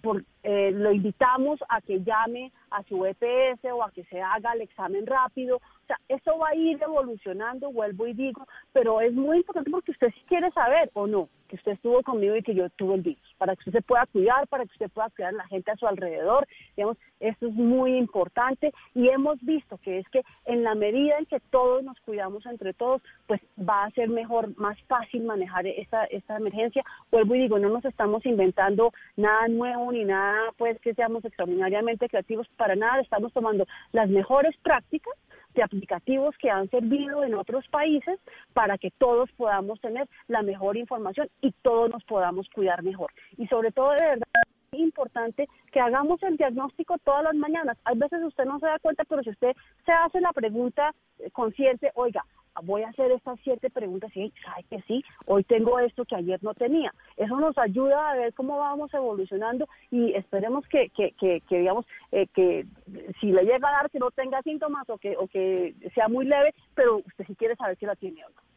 por, 0.01 0.23
eh, 0.43 0.71
lo 0.71 0.91
invitamos 0.91 1.59
a 1.69 1.81
que 1.81 2.01
llame 2.03 2.51
a 2.71 2.83
su 2.83 3.05
EPS 3.05 3.65
o 3.73 3.83
a 3.83 3.91
que 3.91 4.03
se 4.05 4.21
haga 4.21 4.53
el 4.53 4.61
examen 4.61 5.05
rápido. 5.05 5.61
Sea, 5.89 5.97
eso 6.07 6.37
va 6.37 6.49
a 6.49 6.55
ir 6.55 6.79
evolucionando, 6.83 7.71
vuelvo 7.71 8.05
y 8.05 8.13
digo, 8.13 8.47
pero 8.71 9.01
es 9.01 9.11
muy 9.11 9.37
importante 9.37 9.71
porque 9.71 9.89
usted 9.89 10.09
sí 10.13 10.21
quiere 10.27 10.51
saber 10.51 10.91
o 10.93 11.07
no 11.07 11.27
que 11.47 11.55
usted 11.55 11.71
estuvo 11.71 12.03
conmigo 12.03 12.35
y 12.35 12.43
que 12.43 12.53
yo 12.53 12.69
tuve 12.69 12.93
el 12.93 13.01
virus, 13.01 13.35
para 13.39 13.55
que 13.55 13.61
usted 13.61 13.71
se 13.71 13.81
pueda 13.81 14.05
cuidar, 14.05 14.47
para 14.47 14.65
que 14.65 14.71
usted 14.71 14.89
pueda 14.91 15.09
cuidar 15.09 15.33
a 15.33 15.37
la 15.37 15.47
gente 15.47 15.71
a 15.71 15.75
su 15.77 15.87
alrededor. 15.87 16.47
Digamos, 16.77 16.95
esto 17.19 17.47
es 17.47 17.53
muy 17.55 17.97
importante 17.97 18.71
y 18.93 19.09
hemos 19.09 19.41
visto 19.41 19.79
que 19.79 19.97
es 19.97 20.07
que 20.09 20.21
en 20.45 20.63
la 20.63 20.75
medida 20.75 21.17
en 21.17 21.25
que 21.25 21.39
todos 21.49 21.83
nos 21.83 21.99
cuidamos 22.01 22.45
entre 22.45 22.75
todos, 22.75 23.01
pues 23.25 23.41
va 23.59 23.85
a 23.85 23.91
ser 23.91 24.09
mejor, 24.09 24.55
más 24.59 24.79
fácil 24.83 25.23
manejar 25.23 25.65
esta, 25.65 26.05
esta 26.05 26.37
emergencia. 26.37 26.83
Vuelvo 27.09 27.33
y 27.33 27.39
digo, 27.39 27.57
no 27.57 27.69
nos 27.69 27.83
estamos 27.83 28.23
inventando 28.27 28.93
nada 29.17 29.47
nuevo 29.47 29.91
ni 29.91 30.05
nada 30.05 30.53
pues 30.55 30.79
que 30.81 30.93
seamos 30.93 31.25
extraordinariamente 31.25 32.07
creativos, 32.09 32.47
para 32.57 32.75
nada, 32.75 33.01
estamos 33.01 33.33
tomando 33.33 33.65
las 33.91 34.07
mejores 34.07 34.55
prácticas 34.61 35.15
aplicativos 35.61 36.35
que 36.37 36.49
han 36.49 36.69
servido 36.69 37.23
en 37.23 37.33
otros 37.33 37.67
países 37.67 38.19
para 38.53 38.77
que 38.77 38.91
todos 38.91 39.29
podamos 39.33 39.79
tener 39.81 40.07
la 40.27 40.41
mejor 40.41 40.77
información 40.77 41.29
y 41.41 41.51
todos 41.61 41.89
nos 41.89 42.03
podamos 42.03 42.47
cuidar 42.49 42.83
mejor. 42.83 43.11
Y 43.37 43.47
sobre 43.47 43.71
todo, 43.71 43.91
de 43.91 44.01
verdad, 44.01 44.27
importante 44.71 45.47
que 45.71 45.79
hagamos 45.79 46.21
el 46.23 46.37
diagnóstico 46.37 46.97
todas 47.03 47.23
las 47.23 47.35
mañanas. 47.35 47.77
A 47.85 47.93
veces 47.93 48.21
usted 48.23 48.45
no 48.45 48.59
se 48.59 48.67
da 48.67 48.79
cuenta, 48.79 49.03
pero 49.05 49.23
si 49.23 49.31
usted 49.31 49.55
se 49.85 49.91
hace 49.91 50.21
la 50.21 50.33
pregunta 50.33 50.93
eh, 51.19 51.29
consciente, 51.31 51.91
oiga, 51.95 52.23
voy 52.63 52.83
a 52.83 52.89
hacer 52.89 53.11
estas 53.11 53.39
siete 53.43 53.69
preguntas 53.69 54.11
y 54.15 54.31
sabe 54.43 54.63
que 54.69 54.81
sí, 54.83 55.03
hoy 55.25 55.43
tengo 55.43 55.79
esto 55.79 56.05
que 56.05 56.15
ayer 56.15 56.39
no 56.43 56.53
tenía. 56.53 56.93
Eso 57.17 57.39
nos 57.39 57.57
ayuda 57.57 58.09
a 58.09 58.15
ver 58.15 58.33
cómo 58.33 58.57
vamos 58.57 58.93
evolucionando 58.93 59.67
y 59.91 60.13
esperemos 60.13 60.67
que, 60.67 60.89
que, 60.89 61.11
que, 61.11 61.41
digamos, 61.49 61.85
eh, 62.11 62.27
que 62.33 62.65
si 63.19 63.31
le 63.31 63.43
llega 63.43 63.69
a 63.69 63.71
dar 63.71 63.89
que 63.89 63.99
no 63.99 64.11
tenga 64.11 64.41
síntomas 64.41 64.89
o 64.89 64.97
que, 64.97 65.15
o 65.17 65.27
que 65.27 65.73
sea 65.93 66.07
muy 66.07 66.25
leve, 66.25 66.53
pero 66.75 66.97
usted 66.97 67.25
sí 67.25 67.35
quiere 67.35 67.55
saber 67.55 67.77
si 67.77 67.85
la 67.85 67.95
tiene 67.95 68.23
o 68.25 68.29
no. 68.29 68.48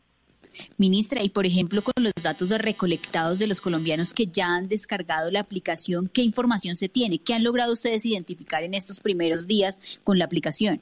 Ministra, 0.78 1.22
y 1.22 1.28
por 1.28 1.46
ejemplo, 1.46 1.82
con 1.82 2.04
los 2.04 2.12
datos 2.22 2.50
recolectados 2.50 3.38
de 3.38 3.46
los 3.46 3.60
colombianos 3.60 4.12
que 4.12 4.26
ya 4.26 4.54
han 4.54 4.68
descargado 4.68 5.30
la 5.30 5.40
aplicación, 5.40 6.10
¿qué 6.12 6.22
información 6.22 6.76
se 6.76 6.88
tiene? 6.88 7.18
¿Qué 7.18 7.34
han 7.34 7.44
logrado 7.44 7.72
ustedes 7.72 8.06
identificar 8.06 8.62
en 8.62 8.74
estos 8.74 9.00
primeros 9.00 9.46
días 9.46 9.80
con 10.04 10.18
la 10.18 10.24
aplicación? 10.24 10.80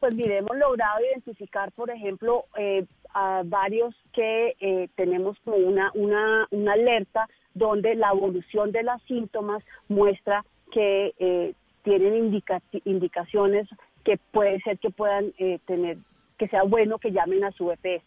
Pues 0.00 0.14
mire, 0.14 0.38
hemos 0.38 0.56
logrado 0.56 0.98
identificar, 1.12 1.70
por 1.72 1.88
ejemplo, 1.90 2.44
eh, 2.58 2.84
a 3.14 3.42
varios 3.44 3.94
que 4.12 4.56
eh, 4.60 4.88
tenemos 4.96 5.36
como 5.44 5.56
una, 5.58 5.90
una, 5.94 6.72
alerta 6.72 7.28
donde 7.54 7.94
la 7.94 8.10
evolución 8.10 8.72
de 8.72 8.82
los 8.82 9.02
síntomas 9.02 9.62
muestra 9.88 10.44
que 10.72 11.12
eh, 11.18 11.54
tienen 11.84 12.16
indica- 12.16 12.62
indicaciones 12.84 13.68
que 14.04 14.18
puede 14.32 14.60
ser 14.62 14.78
que 14.78 14.90
puedan 14.90 15.32
eh, 15.38 15.58
tener, 15.66 15.98
que 16.38 16.48
sea 16.48 16.62
bueno 16.62 16.98
que 16.98 17.12
llamen 17.12 17.44
a 17.44 17.52
su 17.52 17.70
EPS. 17.70 18.02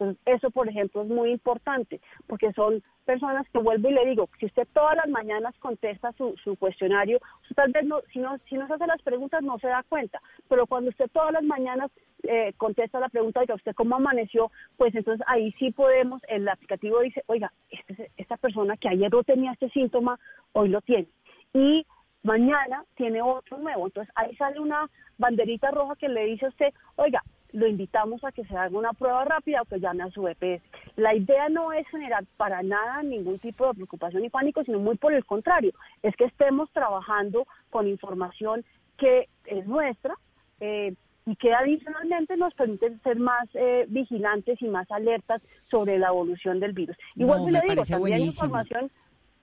Entonces, 0.00 0.22
eso, 0.24 0.50
por 0.50 0.66
ejemplo, 0.66 1.02
es 1.02 1.08
muy 1.08 1.30
importante, 1.30 2.00
porque 2.26 2.52
son 2.54 2.82
personas 3.04 3.46
que 3.50 3.58
vuelvo 3.58 3.90
y 3.90 3.92
le 3.92 4.06
digo, 4.06 4.30
si 4.38 4.46
usted 4.46 4.66
todas 4.72 4.96
las 4.96 5.08
mañanas 5.08 5.54
contesta 5.58 6.12
su, 6.12 6.34
cuestionario, 6.58 7.18
usted 7.42 7.54
tal 7.54 7.72
vez 7.72 7.84
no, 7.84 8.00
si 8.10 8.18
no, 8.18 8.38
si 8.48 8.54
no 8.54 8.66
se 8.66 8.72
hace 8.74 8.86
las 8.86 9.02
preguntas 9.02 9.42
no 9.42 9.58
se 9.58 9.68
da 9.68 9.84
cuenta, 9.86 10.18
pero 10.48 10.66
cuando 10.66 10.88
usted 10.88 11.10
todas 11.12 11.32
las 11.32 11.42
mañanas 11.42 11.90
eh, 12.22 12.54
contesta 12.56 12.98
la 12.98 13.10
pregunta, 13.10 13.40
oiga, 13.40 13.54
¿usted 13.56 13.74
cómo 13.74 13.96
amaneció? 13.96 14.50
Pues 14.78 14.94
entonces 14.94 15.26
ahí 15.28 15.52
sí 15.58 15.70
podemos, 15.70 16.22
el 16.28 16.48
aplicativo 16.48 17.00
dice, 17.00 17.22
oiga, 17.26 17.52
este- 17.70 18.10
esta 18.16 18.38
persona 18.38 18.78
que 18.78 18.88
ayer 18.88 19.12
no 19.12 19.22
tenía 19.22 19.52
este 19.52 19.68
síntoma, 19.68 20.18
hoy 20.52 20.70
lo 20.70 20.80
tiene. 20.80 21.08
Y 21.52 21.84
mañana 22.22 22.84
tiene 22.94 23.20
otro 23.20 23.58
nuevo. 23.58 23.86
Entonces 23.86 24.10
ahí 24.16 24.34
sale 24.36 24.60
una 24.60 24.88
banderita 25.18 25.70
roja 25.70 25.96
que 25.96 26.08
le 26.08 26.24
dice 26.24 26.46
a 26.46 26.50
usted, 26.50 26.72
oiga, 26.96 27.22
lo 27.52 27.66
invitamos 27.66 28.22
a 28.24 28.32
que 28.32 28.44
se 28.44 28.56
haga 28.56 28.76
una 28.78 28.92
prueba 28.92 29.24
rápida 29.24 29.62
o 29.62 29.64
que 29.64 29.80
llame 29.80 30.02
a 30.04 30.10
su 30.10 30.26
EPS. 30.28 30.62
La 30.96 31.14
idea 31.14 31.48
no 31.48 31.72
es 31.72 31.86
generar 31.88 32.24
para 32.36 32.62
nada 32.62 33.02
ningún 33.02 33.38
tipo 33.38 33.66
de 33.66 33.74
preocupación 33.74 34.24
y 34.24 34.30
pánico, 34.30 34.62
sino 34.64 34.78
muy 34.78 34.96
por 34.96 35.12
el 35.12 35.24
contrario, 35.24 35.72
es 36.02 36.14
que 36.16 36.24
estemos 36.24 36.70
trabajando 36.72 37.46
con 37.70 37.86
información 37.88 38.64
que 38.96 39.28
es 39.46 39.66
nuestra 39.66 40.14
eh, 40.60 40.94
y 41.26 41.36
que 41.36 41.52
adicionalmente 41.52 42.36
nos 42.36 42.54
permite 42.54 42.98
ser 43.00 43.18
más 43.18 43.48
eh, 43.54 43.84
vigilantes 43.88 44.60
y 44.62 44.68
más 44.68 44.90
alertas 44.90 45.42
sobre 45.68 45.98
la 45.98 46.08
evolución 46.08 46.60
del 46.60 46.72
virus. 46.72 46.96
Y 47.14 47.24
No, 47.24 47.34
le 47.48 47.60
digo, 47.60 47.82
también 47.82 47.98
buenísimo. 48.00 48.46
información 48.46 48.90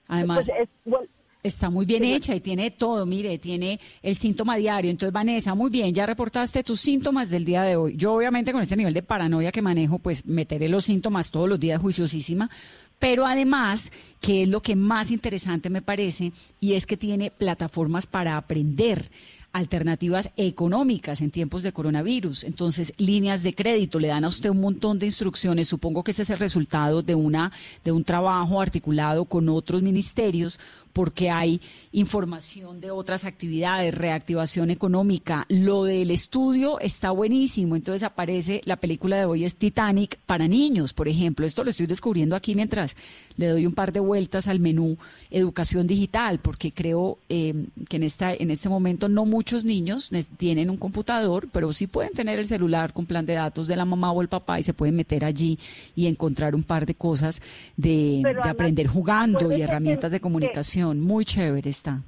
Además, 0.08 0.50
pues, 0.50 0.60
es- 0.62 0.68
bueno, 0.84 1.06
Está 1.40 1.70
muy 1.70 1.86
bien 1.86 2.02
hecha 2.02 2.34
y 2.34 2.40
tiene 2.40 2.72
todo, 2.72 3.06
mire, 3.06 3.38
tiene 3.38 3.78
el 4.02 4.16
síntoma 4.16 4.56
diario. 4.56 4.90
Entonces, 4.90 5.12
Vanessa, 5.12 5.54
muy 5.54 5.70
bien, 5.70 5.94
ya 5.94 6.04
reportaste 6.04 6.64
tus 6.64 6.80
síntomas 6.80 7.30
del 7.30 7.44
día 7.44 7.62
de 7.62 7.76
hoy. 7.76 7.94
Yo, 7.96 8.12
obviamente, 8.12 8.52
con 8.52 8.60
este 8.60 8.76
nivel 8.76 8.92
de 8.92 9.02
paranoia 9.02 9.52
que 9.52 9.62
manejo, 9.62 10.00
pues 10.00 10.26
meteré 10.26 10.68
los 10.68 10.84
síntomas 10.86 11.30
todos 11.30 11.48
los 11.48 11.60
días 11.60 11.80
juiciosísima, 11.80 12.50
Pero 12.98 13.24
además, 13.24 13.92
que 14.20 14.42
es 14.42 14.48
lo 14.48 14.62
que 14.62 14.76
más 14.76 15.10
interesante 15.10 15.70
me 15.70 15.82
parece, 15.82 16.32
y 16.60 16.74
es 16.74 16.86
que 16.86 16.96
tiene 16.96 17.30
plataformas 17.30 18.06
para 18.06 18.36
aprender 18.36 19.10
alternativas 19.52 20.30
económicas 20.36 21.20
en 21.20 21.30
tiempos 21.30 21.62
de 21.62 21.72
coronavirus. 21.72 22.44
Entonces, 22.44 22.92
líneas 22.98 23.42
de 23.42 23.54
crédito, 23.54 23.98
le 23.98 24.08
dan 24.08 24.24
a 24.24 24.28
usted 24.28 24.50
un 24.50 24.60
montón 24.60 24.98
de 24.98 25.06
instrucciones. 25.06 25.68
Supongo 25.68 26.04
que 26.04 26.10
ese 26.10 26.22
es 26.22 26.30
el 26.30 26.38
resultado 26.38 27.02
de 27.02 27.14
una 27.14 27.50
de 27.84 27.92
un 27.92 28.04
trabajo 28.04 28.60
articulado 28.60 29.24
con 29.24 29.48
otros 29.48 29.82
ministerios 29.82 30.60
porque 30.92 31.30
hay 31.30 31.60
información 31.92 32.80
de 32.80 32.90
otras 32.90 33.24
actividades, 33.24 33.94
reactivación 33.94 34.70
económica. 34.70 35.46
Lo 35.48 35.84
del 35.84 36.10
estudio 36.10 36.80
está 36.80 37.12
buenísimo. 37.12 37.76
Entonces 37.76 38.02
aparece 38.02 38.62
la 38.64 38.76
película 38.76 39.16
de 39.16 39.24
hoy 39.24 39.44
es 39.44 39.54
Titanic 39.54 40.18
para 40.26 40.48
niños, 40.48 40.92
por 40.92 41.06
ejemplo. 41.06 41.46
Esto 41.46 41.62
lo 41.62 41.70
estoy 41.70 41.86
descubriendo 41.86 42.34
aquí 42.34 42.54
mientras 42.54 42.96
le 43.36 43.46
doy 43.46 43.66
un 43.66 43.74
par 43.74 43.92
de 43.92 44.00
vueltas 44.08 44.48
al 44.48 44.58
menú 44.58 44.96
educación 45.30 45.86
digital, 45.86 46.40
porque 46.40 46.72
creo 46.72 47.18
eh, 47.28 47.54
que 47.88 47.96
en 47.98 48.02
esta 48.02 48.32
en 48.32 48.50
este 48.50 48.68
momento 48.68 49.08
no 49.08 49.24
muchos 49.24 49.64
niños 49.64 50.10
tienen 50.36 50.70
un 50.70 50.78
computador, 50.78 51.48
pero 51.52 51.72
sí 51.72 51.86
pueden 51.86 52.12
tener 52.12 52.38
el 52.38 52.46
celular 52.46 52.92
con 52.92 53.06
plan 53.06 53.26
de 53.26 53.34
datos 53.34 53.66
de 53.68 53.76
la 53.76 53.84
mamá 53.84 54.10
o 54.12 54.22
el 54.22 54.28
papá 54.28 54.58
y 54.58 54.62
se 54.62 54.74
pueden 54.74 54.96
meter 54.96 55.24
allí 55.24 55.58
y 55.94 56.06
encontrar 56.06 56.54
un 56.54 56.64
par 56.64 56.86
de 56.86 56.94
cosas 56.94 57.40
de, 57.76 58.22
de 58.42 58.50
aprender 58.50 58.86
jugando 58.86 59.52
y 59.52 59.62
herramientas 59.62 60.10
de 60.10 60.20
comunicación 60.20 61.00
muy 61.00 61.24
chévere 61.24 61.70
está. 61.70 62.02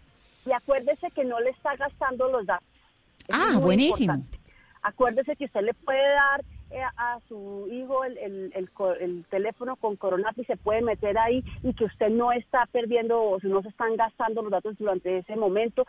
Y 0.46 0.52
acuérdese 0.52 1.10
que 1.14 1.24
no 1.24 1.38
le 1.40 1.50
está 1.50 1.76
gastando 1.76 2.30
los 2.30 2.46
datos. 2.46 2.66
ah, 3.30 3.58
buenísimo. 3.60 4.24
Acuérdese 4.82 5.36
que 5.36 5.44
usted 5.44 5.60
le 5.60 5.74
puede 5.74 6.02
dar 6.14 6.42
a 6.96 7.18
su 7.28 7.68
hijo 7.70 8.04
el, 8.04 8.16
el, 8.18 8.52
el, 9.00 9.24
teléfono 9.26 9.76
con 9.76 9.96
Coronapi 9.96 10.44
se 10.44 10.56
puede 10.56 10.82
meter 10.82 11.18
ahí 11.18 11.42
y 11.62 11.74
que 11.74 11.84
usted 11.84 12.10
no 12.10 12.32
está 12.32 12.66
perdiendo 12.66 13.20
o 13.20 13.38
no 13.42 13.62
se 13.62 13.68
están 13.68 13.96
gastando 13.96 14.42
los 14.42 14.52
datos 14.52 14.76
durante 14.78 15.18
ese 15.18 15.36
momento. 15.36 15.86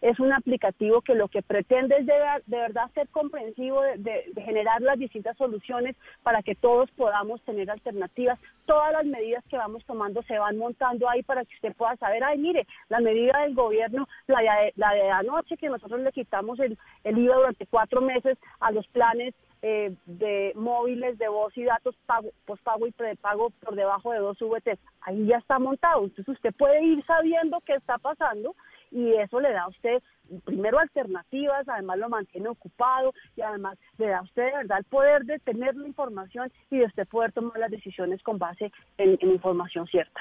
es 0.00 0.18
un 0.18 0.32
aplicativo 0.32 1.02
que 1.02 1.14
lo 1.14 1.28
que 1.28 1.42
pretende 1.42 1.96
es 1.98 2.06
de, 2.06 2.14
verdad 2.48 2.90
ser 2.94 3.08
comprensivo, 3.08 3.82
de, 3.82 4.32
generar 4.44 4.80
las 4.82 4.98
distintas 4.98 5.36
soluciones 5.36 5.96
para 6.22 6.42
que 6.42 6.54
todos 6.54 6.90
podamos 6.92 7.40
tener 7.42 7.70
alternativas. 7.70 8.38
Todas 8.66 8.92
las 8.92 9.04
medidas 9.04 9.44
que 9.48 9.56
vamos 9.56 9.84
tomando 9.84 10.22
se 10.22 10.38
van 10.38 10.58
montando 10.58 11.08
ahí 11.08 11.22
para 11.22 11.44
que 11.44 11.54
usted 11.54 11.74
pueda 11.74 11.96
saber, 11.96 12.24
ay, 12.24 12.38
mire, 12.38 12.66
la 12.88 13.00
medida 13.00 13.40
del 13.42 13.54
gobierno, 13.54 14.08
la 14.26 14.40
de, 14.40 14.72
la 14.76 14.92
de 14.94 15.10
anoche 15.10 15.56
que 15.56 15.68
nosotros 15.68 16.00
le 16.00 16.12
quitamos 16.12 16.58
el, 16.60 16.76
el 17.04 17.18
IVA 17.18 17.36
durante 17.36 17.66
cuatro 17.66 18.00
meses 18.00 18.36
a 18.60 18.72
los 18.72 18.86
planes 18.88 19.34
eh, 19.62 19.94
de 20.06 20.52
móviles 20.54 21.18
de 21.18 21.28
voz 21.28 21.56
y 21.56 21.64
datos 21.64 21.96
pago, 22.06 22.30
pospago 22.44 22.86
y 22.86 22.92
prepago 22.92 23.50
por 23.50 23.74
debajo 23.74 24.12
de 24.12 24.18
dos 24.18 24.38
VTs. 24.38 24.78
Ahí 25.02 25.26
ya 25.26 25.38
está 25.38 25.58
montado. 25.58 26.04
Entonces 26.04 26.28
usted 26.28 26.54
puede 26.54 26.82
ir 26.84 27.04
sabiendo 27.06 27.60
qué 27.66 27.74
está 27.74 27.98
pasando 27.98 28.54
y 28.90 29.12
eso 29.14 29.40
le 29.40 29.52
da 29.52 29.62
a 29.62 29.68
usted 29.68 30.02
primero 30.44 30.78
alternativas, 30.78 31.66
además 31.68 31.98
lo 31.98 32.08
mantiene 32.10 32.48
ocupado 32.48 33.14
y 33.34 33.40
además 33.40 33.78
le 33.96 34.08
da 34.08 34.18
a 34.18 34.22
usted 34.22 34.44
de 34.44 34.56
verdad 34.58 34.78
el 34.78 34.84
poder 34.84 35.24
de 35.24 35.38
tener 35.38 35.74
la 35.74 35.86
información 35.86 36.52
y 36.70 36.78
de 36.78 36.84
usted 36.84 37.08
poder 37.08 37.32
tomar 37.32 37.58
las 37.58 37.70
decisiones 37.70 38.22
con 38.22 38.38
base 38.38 38.70
en 38.98 39.18
información 39.30 39.86
cierta 39.86 40.20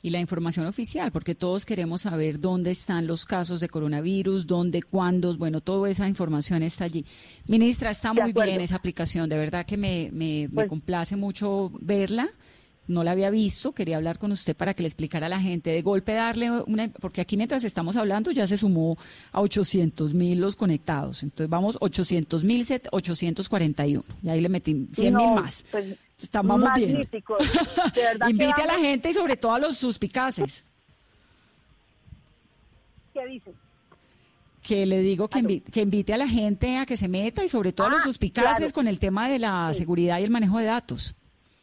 y 0.00 0.10
la 0.10 0.20
información 0.20 0.66
oficial, 0.66 1.10
porque 1.10 1.34
todos 1.34 1.64
queremos 1.64 2.02
saber 2.02 2.38
dónde 2.38 2.70
están 2.70 3.06
los 3.06 3.24
casos 3.24 3.60
de 3.60 3.68
coronavirus, 3.68 4.46
dónde, 4.46 4.82
cuándo, 4.82 5.36
bueno, 5.36 5.60
toda 5.60 5.90
esa 5.90 6.06
información 6.06 6.62
está 6.62 6.84
allí. 6.84 7.04
Ministra, 7.48 7.90
está 7.90 8.12
muy 8.12 8.32
bien 8.32 8.60
esa 8.60 8.76
aplicación, 8.76 9.28
de 9.28 9.36
verdad 9.36 9.66
que 9.66 9.76
me, 9.76 10.10
me, 10.12 10.48
pues 10.52 10.68
complace 10.68 11.16
mucho 11.16 11.72
verla 11.80 12.28
no 12.88 13.04
la 13.04 13.12
había 13.12 13.30
visto, 13.30 13.72
quería 13.72 13.96
hablar 13.96 14.18
con 14.18 14.32
usted 14.32 14.56
para 14.56 14.74
que 14.74 14.82
le 14.82 14.88
explicara 14.88 15.26
a 15.26 15.28
la 15.28 15.40
gente, 15.40 15.70
de 15.70 15.82
golpe 15.82 16.14
darle 16.14 16.50
una, 16.62 16.88
porque 16.88 17.20
aquí 17.20 17.36
mientras 17.36 17.62
estamos 17.64 17.96
hablando 17.96 18.30
ya 18.30 18.46
se 18.46 18.58
sumó 18.58 18.98
a 19.30 19.40
800 19.40 20.14
mil 20.14 20.40
los 20.40 20.56
conectados, 20.56 21.22
entonces 21.22 21.48
vamos 21.48 21.76
800 21.80 22.44
mil 22.44 22.66
841, 22.90 24.04
y 24.22 24.28
ahí 24.28 24.40
le 24.40 24.48
metí 24.48 24.88
100 24.92 25.14
mil 25.14 25.30
más. 25.30 25.64
Pues, 25.70 25.96
Estamos 26.20 26.60
bien. 26.74 26.96
Invite 28.28 28.62
a 28.62 28.66
la 28.66 28.78
gente 28.78 29.10
y 29.10 29.12
sobre 29.12 29.36
todo 29.36 29.54
a 29.54 29.58
los 29.58 29.76
suspicaces. 29.76 30.64
¿Qué 33.14 33.26
dice? 33.26 33.52
Que 34.62 34.84
le 34.84 35.00
digo 35.00 35.28
que, 35.28 35.38
invite, 35.80 36.12
a 36.12 36.16
la 36.16 36.28
gente 36.28 36.78
a 36.78 36.86
que 36.86 36.96
se 36.96 37.08
meta 37.08 37.44
y 37.44 37.48
sobre 37.48 37.72
todo 37.72 37.86
a 37.86 37.90
los 37.90 38.02
ah, 38.02 38.04
suspicaces 38.04 38.72
con 38.72 38.88
el 38.88 38.98
tema 38.98 39.28
de 39.28 39.38
la 39.38 39.72
seguridad 39.72 40.18
y 40.18 40.24
el 40.24 40.30
manejo 40.30 40.58
de 40.58 40.64
datos. 40.64 41.14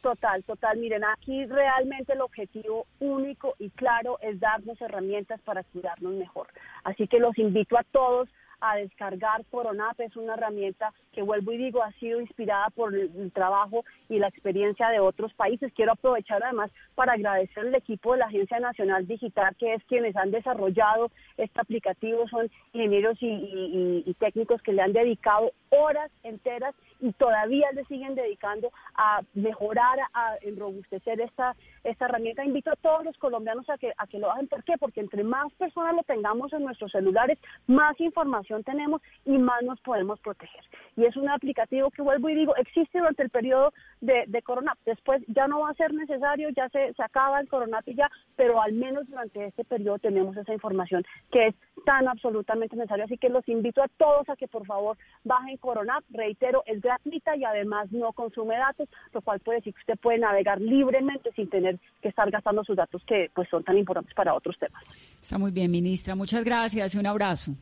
Total, 0.06 0.44
total. 0.44 0.78
Miren, 0.78 1.02
aquí 1.02 1.46
realmente 1.46 2.12
el 2.12 2.20
objetivo 2.20 2.86
único 3.00 3.56
y 3.58 3.70
claro 3.70 4.20
es 4.20 4.38
darnos 4.38 4.80
herramientas 4.80 5.40
para 5.40 5.64
cuidarnos 5.64 6.12
mejor. 6.12 6.46
Así 6.84 7.08
que 7.08 7.18
los 7.18 7.36
invito 7.38 7.76
a 7.76 7.82
todos 7.82 8.28
a 8.70 8.76
descargar 8.76 9.44
Coronap. 9.50 9.98
Es 10.00 10.16
una 10.16 10.34
herramienta 10.34 10.92
que, 11.12 11.22
vuelvo 11.22 11.52
y 11.52 11.58
digo, 11.58 11.82
ha 11.82 11.92
sido 11.92 12.20
inspirada 12.20 12.70
por 12.70 12.94
el, 12.94 13.32
trabajo 13.32 13.84
y 14.08 14.18
la 14.18 14.28
experiencia 14.28 14.88
de 14.88 15.00
otros 15.00 15.32
países. 15.34 15.72
Quiero 15.74 15.92
aprovechar 15.92 16.42
además 16.42 16.70
para 16.94 17.14
agradecer 17.14 17.66
al 17.66 17.74
equipo 17.74 18.12
de 18.12 18.18
la 18.18 18.26
Agencia 18.26 18.60
Nacional 18.60 19.06
Digital, 19.06 19.54
que 19.56 19.74
es 19.74 19.84
quienes 19.84 20.16
han 20.16 20.30
desarrollado 20.30 21.10
este 21.36 21.60
aplicativo. 21.60 22.28
Son 22.28 22.50
ingenieros 22.72 23.16
y, 23.20 24.14
técnicos 24.18 24.62
que 24.62 24.72
le 24.72 24.82
han 24.82 24.92
dedicado 24.92 25.52
horas 25.70 26.10
enteras 26.22 26.74
y 27.00 27.12
todavía 27.12 27.70
le 27.72 27.84
siguen 27.84 28.14
dedicando 28.14 28.70
a 28.94 29.20
mejorar, 29.34 29.98
a 30.14 30.36
enrobustecer 30.42 31.20
esta, 31.20 31.54
esta 31.84 32.06
herramienta. 32.06 32.44
Invito 32.44 32.70
a 32.70 32.76
todos 32.76 33.04
los 33.04 33.16
colombianos 33.18 33.68
a 33.70 33.78
que, 33.78 33.92
a 33.96 34.06
que 34.06 34.18
lo 34.18 34.30
hagan. 34.30 34.48
¿Por 34.48 34.64
qué? 34.64 34.74
Porque 34.78 35.00
entre 35.00 35.24
más 35.24 35.52
personas 35.54 35.94
lo 35.94 36.02
tengamos 36.02 36.52
en 36.52 36.64
nuestros 36.64 36.92
celulares, 36.92 37.38
más 37.66 37.98
información 38.00 38.64
tenemos 38.64 39.00
y 39.24 39.38
más 39.38 39.62
nos 39.62 39.80
podemos 39.80 40.20
proteger. 40.20 40.62
Y 40.96 41.04
es 41.04 41.16
un 41.16 41.28
aplicativo 41.28 41.90
que 41.90 42.02
vuelvo 42.02 42.28
y 42.28 42.34
digo, 42.34 42.56
existe 42.56 42.98
durante 42.98 43.22
el 43.22 43.30
periodo 43.30 43.72
de, 44.00 44.24
de 44.26 44.42
Corona. 44.42 44.76
Después 44.84 45.22
ya 45.28 45.46
no 45.46 45.60
va 45.60 45.70
a 45.70 45.74
ser 45.74 45.92
necesario, 45.92 46.48
ya 46.50 46.68
se, 46.70 46.92
se 46.94 47.02
acaba 47.02 47.40
el 47.40 47.48
Corona 47.48 47.80
y 47.84 47.94
ya, 47.94 48.10
pero 48.36 48.60
al 48.60 48.72
menos 48.72 49.08
durante 49.08 49.46
este 49.46 49.64
periodo 49.64 49.98
tenemos 49.98 50.36
esa 50.36 50.52
información 50.52 51.04
que 51.30 51.48
es 51.48 51.54
tan 51.84 52.08
absolutamente 52.08 52.76
necesaria. 52.76 53.04
Así 53.04 53.18
que 53.18 53.28
los 53.28 53.46
invito 53.48 53.82
a 53.82 53.88
todos 53.96 54.28
a 54.28 54.36
que 54.36 54.48
por 54.48 54.66
favor 54.66 54.96
bajen 55.24 55.56
Corona. 55.58 56.00
Reitero, 56.10 56.62
es 56.66 56.80
gratuita 56.80 57.36
y 57.36 57.44
además 57.44 57.90
no 57.92 58.12
consume 58.12 58.56
datos, 58.56 58.88
lo 59.12 59.20
cual 59.20 59.40
puede 59.40 59.58
decir 59.58 59.74
que 59.74 59.80
usted 59.80 59.98
puede 60.00 60.18
navegar 60.18 60.60
libremente 60.60 61.32
sin 61.32 61.48
tener 61.48 61.75
que 62.00 62.08
estar 62.08 62.30
gastando 62.30 62.64
sus 62.64 62.76
datos 62.76 63.02
que 63.06 63.30
pues 63.34 63.48
son 63.48 63.64
tan 63.64 63.76
importantes 63.78 64.14
para 64.14 64.34
otros 64.34 64.56
temas. 64.58 64.82
Está 65.20 65.38
muy 65.38 65.50
bien, 65.50 65.70
ministra. 65.70 66.14
Muchas 66.14 66.44
gracias 66.44 66.94
y 66.94 66.98
un 66.98 67.06
abrazo. 67.06 67.52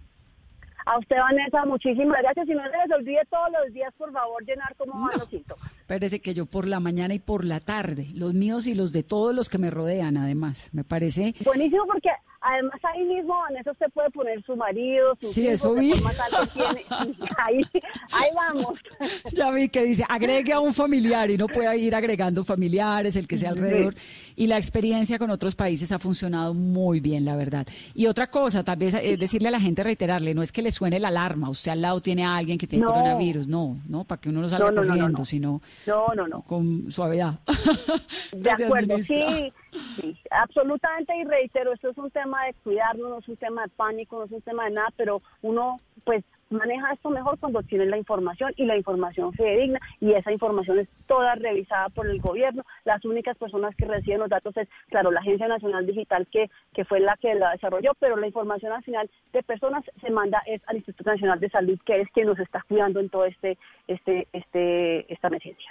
A 0.87 0.99
usted, 0.99 1.17
Vanessa, 1.17 1.65
muchísimas 1.65 2.21
gracias. 2.23 2.49
Y 2.49 2.55
no 2.55 2.63
se 2.63 2.77
les 2.77 2.99
olvide 2.99 3.21
todos 3.31 3.49
los 3.53 3.73
días, 3.73 3.93
por 3.97 4.13
favor, 4.13 4.45
llenar 4.45 4.75
como 4.77 4.93
van 4.93 5.19
los 5.19 5.29
síntomas. 5.29 5.71
Parece 5.87 6.21
que 6.21 6.35
yo 6.35 6.47
por 6.47 6.67
la 6.67 6.81
mañana 6.81 7.15
y 7.15 7.19
por 7.19 7.45
la 7.45 7.61
tarde, 7.61 8.09
los 8.15 8.35
míos 8.35 8.67
y 8.67 8.75
los 8.75 8.93
de 8.93 9.03
todos 9.03 9.35
los 9.35 9.49
que 9.49 9.59
me 9.59 9.71
rodean, 9.71 10.17
además, 10.17 10.71
me 10.73 10.85
parece. 10.85 11.35
Buenísimo, 11.45 11.85
porque 11.87 12.11
Además, 12.47 12.79
ahí 12.83 13.03
mismo, 13.05 13.35
Vanessa, 13.41 13.71
usted 13.71 13.87
puede 13.95 14.11
poner 14.11 14.45
su 14.45 14.55
marido, 14.55 15.17
su 15.19 15.29
sí, 15.29 15.49
eso 15.49 15.73
vi. 15.73 15.93
Ahí, 17.39 17.61
ahí 18.13 18.31
vamos. 18.35 18.79
Ya 19.33 19.51
vi 19.51 19.69
que 19.71 19.83
dice, 19.83 20.05
agregue 20.09 20.53
a 20.53 20.61
un 20.61 20.75
familiar 20.75 21.31
y 21.31 21.39
no 21.39 21.47
puede 21.47 21.77
ir 21.79 21.95
agregando 21.95 22.45
familiares, 22.45 23.17
el 23.17 23.27
que 23.27 23.39
sea 23.39 23.51
alrededor. 23.51 23.95
Y 24.37 24.47
la 24.47 24.57
experiencia 24.59 25.19
con 25.19 25.31
otros 25.31 25.57
países 25.57 25.91
ha 25.91 25.99
funcionado 25.99 26.53
muy 26.53 27.01
bien, 27.01 27.25
la 27.25 27.35
verdad. 27.35 27.67
Y 27.95 28.07
otra 28.07 28.29
cosa, 28.29 28.63
tal 28.63 28.77
vez 28.77 28.95
eh, 28.95 29.17
decirle 29.17 29.49
a 29.49 29.51
la 29.51 29.61
gente, 29.61 29.83
reiterarle, 29.83 30.35
no 30.35 30.43
es 30.43 30.53
que 30.53 30.61
le 30.61 30.71
suene 30.75 31.01
la 31.01 31.09
alarma, 31.09 31.49
usted 31.49 31.73
al 31.73 31.81
lado 31.81 32.01
tiene 32.01 32.25
a 32.25 32.37
alguien 32.37 32.59
que 32.59 32.67
tiene 32.67 32.85
coronavirus, 32.85 33.47
no, 33.49 33.79
no, 33.89 34.05
para 34.05 34.21
que 34.21 34.29
uno 34.29 34.41
no 34.43 34.49
salga 34.49 34.75
corriendo, 34.75 35.25
sino 35.25 35.63
no, 35.87 36.09
no, 36.15 36.29
no. 36.29 36.43
con 36.43 36.91
suavidad. 36.91 37.39
De 38.33 38.51
acuerdo, 38.51 38.99
sí, 38.99 39.53
sí, 39.97 40.17
absolutamente, 40.31 41.17
y 41.17 41.25
reitero, 41.25 41.73
esto 41.73 41.91
es 41.91 41.99
un 41.99 42.11
tema 42.11 42.45
de 42.47 42.55
cuidarnos, 42.65 43.11
no 43.11 43.19
es 43.19 43.29
un 43.29 43.37
tema 43.37 43.63
de 43.63 43.69
pánico, 43.71 44.19
no 44.19 44.25
es 44.25 44.33
un 44.33 44.43
tema 44.43 44.65
de 44.65 44.73
nada, 44.73 44.89
pero 44.97 45.23
uno 45.43 45.79
pues 46.05 46.25
maneja 46.55 46.93
esto 46.93 47.11
mejor 47.11 47.39
cuando 47.39 47.63
tiene 47.63 47.87
la 47.87 47.99
información 47.99 48.53
y 48.57 48.65
la 48.65 48.77
información 48.77 49.33
fidedigna 49.33 49.81
y 50.01 50.13
esa 50.13 50.33
información 50.33 50.79
es 50.79 50.89
toda 51.07 51.35
revisada 51.35 51.89
por 51.91 52.07
el 52.07 52.21
gobierno. 52.21 52.65
Las 52.85 53.05
únicas 53.05 53.37
personas 53.37 53.75
que 53.77 53.85
reciben 53.85 54.21
los 54.21 54.31
datos 54.31 54.57
es, 54.57 54.69
claro, 54.89 55.11
la 55.11 55.21
Agencia 55.21 55.49
Nacional 55.49 55.87
Digital 55.87 56.27
que, 56.31 56.51
que 56.73 56.85
fue 56.85 57.01
la 57.01 57.17
que 57.17 57.35
la 57.35 57.53
desarrolló, 57.53 57.93
pero 57.99 58.17
la 58.17 58.27
información 58.27 58.73
al 58.73 58.83
final 58.83 59.11
de 59.33 59.43
personas 59.43 59.85
se 60.01 60.11
manda 60.11 60.43
es 60.47 60.63
al 60.67 60.77
Instituto 60.77 61.11
Nacional 61.11 61.41
de 61.41 61.51
Salud, 61.51 61.79
que 61.85 62.01
es 62.01 62.09
quien 62.11 62.27
nos 62.27 62.39
está 62.39 62.63
cuidando 62.67 63.01
en 63.01 63.09
todo 63.09 63.25
este, 63.25 63.59
este, 63.89 64.29
este, 64.33 65.13
esta 65.13 65.29
emergencia. 65.29 65.71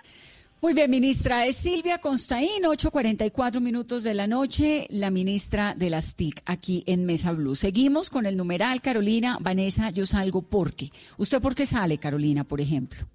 Muy 0.63 0.73
bien, 0.73 0.89
ministra. 0.89 1.45
Es 1.45 1.57
Silvia 1.57 1.97
Constaín, 1.97 2.63
8.44 2.63 3.59
minutos 3.59 4.01
de 4.03 4.13
la 4.13 4.27
noche, 4.27 4.87
la 4.91 5.09
ministra 5.09 5.73
de 5.75 5.89
las 5.89 6.15
TIC 6.15 6.41
aquí 6.45 6.85
en 6.87 7.05
Mesa 7.05 7.33
Blue. 7.33 7.57
Seguimos 7.57 8.09
con 8.09 8.25
el 8.25 8.37
numeral, 8.37 8.81
Carolina. 8.81 9.37
Vanessa, 9.41 9.89
yo 9.89 10.05
salgo 10.05 10.41
porque. 10.41 10.89
¿Usted 11.17 11.41
por 11.41 11.53
qué 11.53 11.65
sale, 11.65 11.97
Carolina, 11.97 12.45
por 12.45 12.61
ejemplo? 12.61 13.05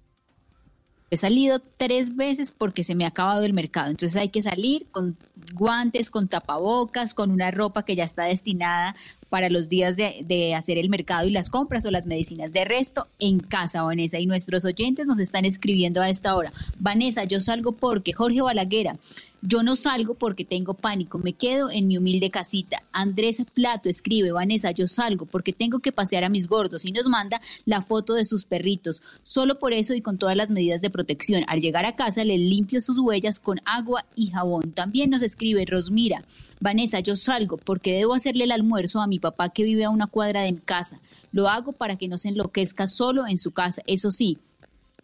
He 1.09 1.17
salido 1.17 1.59
tres 1.59 2.15
veces 2.15 2.51
porque 2.51 2.83
se 2.83 2.93
me 2.93 3.03
ha 3.03 3.07
acabado 3.07 3.43
el 3.43 3.53
mercado. 3.53 3.89
Entonces 3.89 4.15
hay 4.15 4.29
que 4.29 4.43
salir 4.43 4.85
con 4.91 5.17
guantes, 5.55 6.11
con 6.11 6.27
tapabocas, 6.27 7.15
con 7.15 7.31
una 7.31 7.49
ropa 7.49 7.81
que 7.81 7.95
ya 7.95 8.03
está 8.03 8.25
destinada 8.25 8.95
para 9.29 9.49
los 9.49 9.69
días 9.69 9.95
de, 9.95 10.23
de, 10.25 10.55
hacer 10.55 10.77
el 10.77 10.89
mercado 10.89 11.27
y 11.27 11.31
las 11.31 11.49
compras 11.49 11.85
o 11.85 11.91
las 11.91 12.05
medicinas. 12.05 12.51
De 12.51 12.65
resto, 12.65 13.07
en 13.19 13.39
casa, 13.39 13.83
Vanessa. 13.83 14.19
Y 14.19 14.25
nuestros 14.25 14.65
oyentes 14.65 15.05
nos 15.05 15.19
están 15.19 15.45
escribiendo 15.45 16.01
a 16.01 16.09
esta 16.09 16.35
hora. 16.35 16.51
Vanessa, 16.79 17.23
yo 17.23 17.39
salgo 17.39 17.73
porque 17.73 18.13
Jorge 18.13 18.41
Balaguera. 18.41 18.97
Yo 19.41 19.63
no 19.63 19.77
salgo 19.77 20.15
porque 20.15 20.43
tengo 20.43 20.73
pánico, 20.73 21.17
me 21.17 21.31
quedo 21.31 21.71
en 21.71 21.87
mi 21.87 21.97
humilde 21.97 22.29
casita. 22.29 22.83
Andrés 22.91 23.41
Plato 23.53 23.87
escribe, 23.87 24.33
Vanessa, 24.33 24.71
yo 24.71 24.85
salgo 24.85 25.25
porque 25.25 25.53
tengo 25.53 25.79
que 25.79 25.93
pasear 25.93 26.25
a 26.25 26.29
mis 26.29 26.47
gordos 26.47 26.83
y 26.83 26.91
nos 26.91 27.05
manda 27.05 27.39
la 27.63 27.81
foto 27.81 28.15
de 28.15 28.25
sus 28.25 28.43
perritos. 28.43 29.01
Solo 29.23 29.57
por 29.57 29.71
eso 29.71 29.93
y 29.93 30.01
con 30.01 30.17
todas 30.17 30.35
las 30.35 30.49
medidas 30.49 30.81
de 30.81 30.89
protección. 30.89 31.45
Al 31.47 31.61
llegar 31.61 31.85
a 31.85 31.95
casa 31.95 32.25
le 32.25 32.37
limpio 32.37 32.81
sus 32.81 32.99
huellas 32.99 33.39
con 33.39 33.61
agua 33.63 34.05
y 34.13 34.27
jabón. 34.27 34.73
También 34.73 35.09
nos 35.09 35.21
escribe 35.21 35.65
Rosmira, 35.65 36.25
Vanessa, 36.59 36.99
yo 36.99 37.15
salgo 37.15 37.55
porque 37.55 37.93
debo 37.93 38.15
hacerle 38.15 38.43
el 38.43 38.51
almuerzo 38.51 38.99
a 38.99 39.07
mi 39.07 39.19
papá 39.19 39.49
que 39.49 39.63
vive 39.63 39.85
a 39.85 39.89
una 39.89 40.07
cuadra 40.07 40.41
de 40.41 40.51
mi 40.51 40.59
casa. 40.59 40.99
Lo 41.31 41.47
hago 41.47 41.71
para 41.71 41.95
que 41.95 42.09
no 42.09 42.17
se 42.17 42.27
enloquezca 42.27 42.87
solo 42.87 43.25
en 43.25 43.37
su 43.37 43.51
casa. 43.51 43.81
Eso 43.87 44.11
sí, 44.11 44.37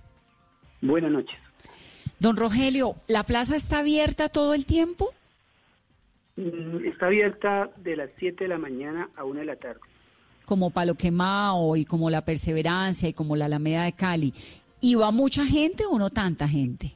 Buenas 0.85 1.11
noches. 1.11 1.39
Don 2.21 2.37
Rogelio, 2.37 2.97
¿la 3.09 3.25
plaza 3.25 3.57
está 3.57 3.79
abierta 3.79 4.29
todo 4.29 4.53
el 4.53 4.67
tiempo? 4.67 5.15
Mm, 6.37 6.85
Está 6.85 7.07
abierta 7.07 7.71
de 7.79 7.97
las 7.97 8.11
7 8.19 8.45
de 8.45 8.49
la 8.49 8.59
mañana 8.59 9.09
a 9.17 9.25
1 9.25 9.41
de 9.41 9.47
la 9.47 9.57
tarde. 9.57 9.81
Como 10.45 10.71
Palo 10.71 10.95
Quemao 10.95 11.77
y 11.77 11.87
como 11.87 12.11
La 12.11 12.23
Perseverancia 12.23 13.09
y 13.09 13.15
como 13.15 13.35
la 13.35 13.47
Alameda 13.47 13.85
de 13.85 13.93
Cali. 13.93 14.35
¿Y 14.83 14.95
va 14.95 15.11
mucha 15.11 15.47
gente 15.47 15.85
o 15.91 15.99
no 15.99 16.11
tanta 16.11 16.47
gente? 16.47 16.93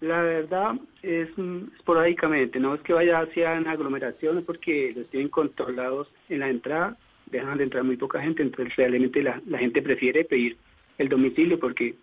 La 0.00 0.22
verdad 0.22 0.76
es 1.02 1.28
mm, 1.36 1.74
esporádicamente, 1.76 2.60
no 2.60 2.76
es 2.76 2.80
que 2.82 2.92
vaya 2.92 3.18
hacia 3.18 3.56
aglomeraciones 3.56 4.44
porque 4.44 4.92
los 4.96 5.08
tienen 5.10 5.28
controlados 5.28 6.06
en 6.28 6.38
la 6.38 6.48
entrada, 6.48 6.96
dejan 7.26 7.58
de 7.58 7.64
entrar 7.64 7.82
muy 7.82 7.96
poca 7.96 8.22
gente, 8.22 8.44
entonces 8.44 8.76
realmente 8.76 9.24
la, 9.24 9.42
la 9.48 9.58
gente 9.58 9.82
prefiere 9.82 10.24
pedir 10.24 10.56
el 10.98 11.08
domicilio 11.08 11.58
porque 11.58 11.96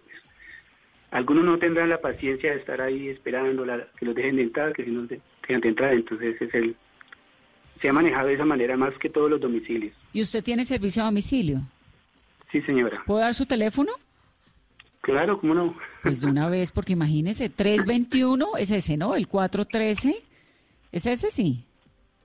algunos 1.16 1.45
no 1.45 1.57
tendrán 1.57 1.89
la 1.89 2.01
paciencia 2.01 2.51
de 2.51 2.57
estar 2.57 2.82
ahí 2.82 3.07
esperando 3.09 3.66
la- 3.66 3.88
que 3.97 4.05
los 4.05 4.13
dejen 4.16 4.36
de 4.36 4.43
entrar, 4.43 4.74
que 4.74 4.84
si 4.84 4.91
no 4.91 5.03
dejan 5.03 5.61
de 5.61 5.70
entrar, 5.70 5.93
entonces 5.93 6.41
es 6.41 6.53
el 6.53 6.76
se 7.76 7.89
ha 7.89 7.93
manejado 7.93 8.28
de 8.28 8.36
esa 8.36 8.45
manera 8.45 8.78
más 8.78 8.93
que 8.99 9.09
todos 9.09 9.30
los 9.30 9.39
domicilios. 9.41 9.93
¿Y 10.13 10.22
usted 10.22 10.41
tiene 10.43 10.63
servicio 10.63 11.01
a 11.01 11.05
domicilio? 11.07 11.61
Sí, 12.51 12.61
señora. 12.61 13.03
¿Puedo 13.05 13.20
dar 13.20 13.34
su 13.34 13.45
teléfono? 13.45 13.91
Claro, 15.01 15.39
cómo 15.39 15.53
no. 15.53 15.76
Pues 16.01 16.22
de 16.22 16.28
una 16.28 16.47
vez, 16.55 16.72
porque 16.72 16.93
imagínese, 16.93 17.49
321 17.49 18.57
es 18.57 18.72
ese, 18.72 18.95
¿no? 18.97 19.16
El 19.16 19.28
413, 19.28 20.16
¿es 20.91 21.05
ese 21.05 21.30
sí? 21.32 21.66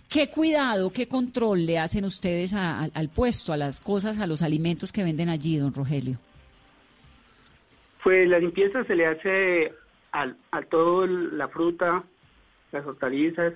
¿Qué 0.09 0.29
cuidado, 0.29 0.93
qué 0.93 1.09
control 1.09 1.65
le 1.65 1.79
hacen 1.79 2.05
ustedes 2.05 2.53
al- 2.53 3.09
puesto, 3.15 3.53
a 3.53 3.57
las 3.57 3.81
cosas, 3.81 4.19
a 4.19 4.27
los 4.27 4.43
alimentos 4.43 4.93
que 4.93 5.03
venden 5.03 5.31
allí, 5.31 5.57
don 5.57 5.73
Rogelio? 5.73 6.19
Pues 8.05 8.29
la 8.29 8.39
limpieza 8.39 8.85
se 8.85 8.95
le 8.95 9.07
hace 9.07 9.73
al- 10.11 10.37
a, 10.51 10.61
todo 10.63 11.05
el- 11.05 11.39
la 11.39 11.49
fruta, 11.49 12.05
las 12.73 12.85
hortalizas, 12.85 13.55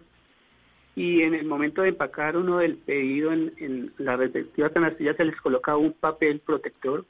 y 0.96 1.20
en 1.22 1.34
el 1.34 1.44
momento 1.46 1.82
de 1.82 1.90
empacar 1.90 2.36
uno 2.36 2.58
del 2.58 2.76
pedido 2.76 3.30
en, 3.32 3.52
en 3.58 3.92
la 3.98 4.16
respectiva 4.16 4.70
canastilla 4.70 5.14
se 5.14 5.24
les 5.26 5.38
coloca 5.40 5.76
un 5.76 5.92
papel 5.92 6.40
protector 6.40 7.04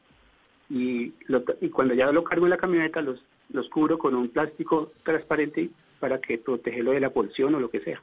y, 0.68 1.12
lo- 1.28 1.44
y 1.60 1.68
cuando 1.70 1.94
ya 1.94 2.10
lo 2.12 2.24
cargo 2.24 2.44
en 2.46 2.50
la 2.50 2.56
camioneta 2.58 3.00
los, 3.00 3.20
los 3.50 3.68
cubro 3.70 3.96
con 3.96 4.14
un 4.16 4.28
plástico 4.28 4.92
transparente 5.04 5.70
para 6.00 6.20
que 6.20 6.36
protegerlo 6.38 6.90
de 6.92 7.00
la 7.00 7.10
porción 7.10 7.54
o 7.54 7.60
lo 7.60 7.70
que 7.70 7.80
sea. 7.80 8.02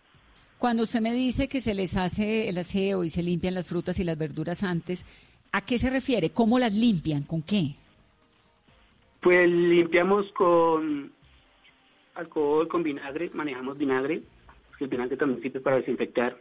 Cuando 0.58 0.84
usted 0.84 1.02
me 1.02 1.14
dice 1.14 1.50
que 1.50 1.60
se 1.60 1.74
les 1.76 1.98
hace 1.98 2.48
el 2.48 2.58
aseo 2.58 3.04
y 3.04 3.10
se 3.10 3.22
limpian 3.22 3.54
las 3.54 3.68
frutas 3.68 4.00
y 4.00 4.06
las 4.06 4.18
verduras 4.18 4.64
antes, 4.64 5.06
¿a 5.52 5.60
qué 5.60 5.78
se 5.78 5.90
refiere? 5.90 6.30
¿Cómo 6.30 6.58
las 6.58 6.74
limpian? 6.74 7.24
¿Con 7.24 7.42
qué? 7.42 7.76
Pues 9.22 9.50
limpiamos 9.50 10.32
con 10.32 11.12
alcohol, 12.16 12.68
con 12.70 12.84
vinagre, 12.84 13.30
manejamos 13.34 13.78
vinagre, 13.78 14.22
el 14.80 14.88
vinagre 14.88 15.18
también 15.18 15.54
para 15.62 15.78
desinfectar. 15.78 16.38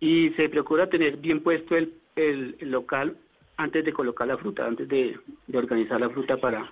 Y 0.00 0.30
se 0.30 0.48
procura 0.48 0.88
tener 0.88 1.16
bien 1.16 1.40
puesto 1.42 1.76
el, 1.76 1.94
el- 2.16 2.56
el 2.60 2.70
local 2.70 3.16
antes 3.56 3.84
de 3.84 3.92
colocar 3.92 4.26
la 4.28 4.36
fruta, 4.36 4.66
antes 4.66 4.86
de, 4.88 5.18
de 5.46 5.58
organizar 5.58 5.98
la 6.00 6.10
fruta 6.10 6.36
para 6.36 6.70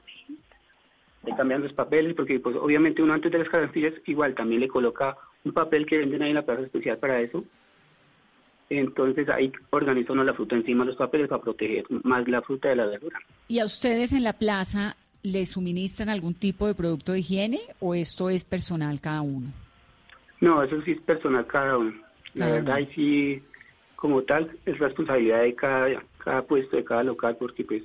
de 1.23 1.35
cambiar 1.35 1.61
los 1.61 1.73
papeles, 1.73 2.15
porque 2.15 2.39
pues 2.39 2.55
obviamente 2.57 3.01
uno 3.03 3.15
antes 3.15 3.33
de 3.33 3.39
las 3.39 3.49
canastillas 3.49 3.95
igual 4.05 4.35
también 4.35 4.61
le 4.61 4.69
coloca 4.69 5.17
un 5.45 5.53
papel 5.53 5.87
que 5.87 5.97
venden 5.97 6.21
ahí 6.23 6.29
en 6.31 6.35
la 6.35 6.45
plaza 6.45 6.61
especial 6.63 6.99
para 6.99 7.19
eso. 7.23 7.43
Entonces 8.69 9.29
ahí 9.31 9.51
organiza 9.71 10.13
uno 10.13 10.25
la 10.25 10.35
fruta 10.35 10.57
encima 10.57 10.85
de 10.85 10.89
los 10.89 10.97
papeles 10.97 11.29
para 11.29 11.41
proteger 11.43 11.85
más 12.03 12.27
la 12.29 12.43
fruta 12.43 12.69
de 12.69 12.77
la 12.77 12.87
verdura. 12.87 13.19
¿Y 13.49 13.59
a 13.59 13.65
ustedes 13.65 14.13
en 14.13 14.23
la 14.25 14.35
plaza 14.35 14.97
les 15.23 15.53
suministran 15.53 16.11
algún 16.11 16.35
tipo 16.35 16.67
de 16.67 16.75
producto 16.75 17.13
de 17.13 17.21
higiene 17.21 17.61
o 17.81 17.95
esto 17.95 18.29
es 18.29 18.45
personal 18.45 19.01
cada 19.01 19.23
uno? 19.23 19.47
No, 20.41 20.63
eso 20.63 20.81
sí 20.83 20.93
es 20.93 21.01
personal 21.01 21.47
cada 21.47 21.79
uno. 21.79 21.93
La 22.35 22.47
verdad, 22.51 22.79
y 22.79 22.87
sí, 22.95 23.43
como 23.95 24.23
tal, 24.23 24.51
es 24.67 24.79
responsabilidad 24.79 25.43
de 25.43 25.55
cada, 25.55 26.03
cada 26.19 26.43
puesto, 26.43 26.77
de 26.77 26.85
cada 26.85 27.05
local, 27.05 27.37
porque 27.39 27.65
pues 27.65 27.83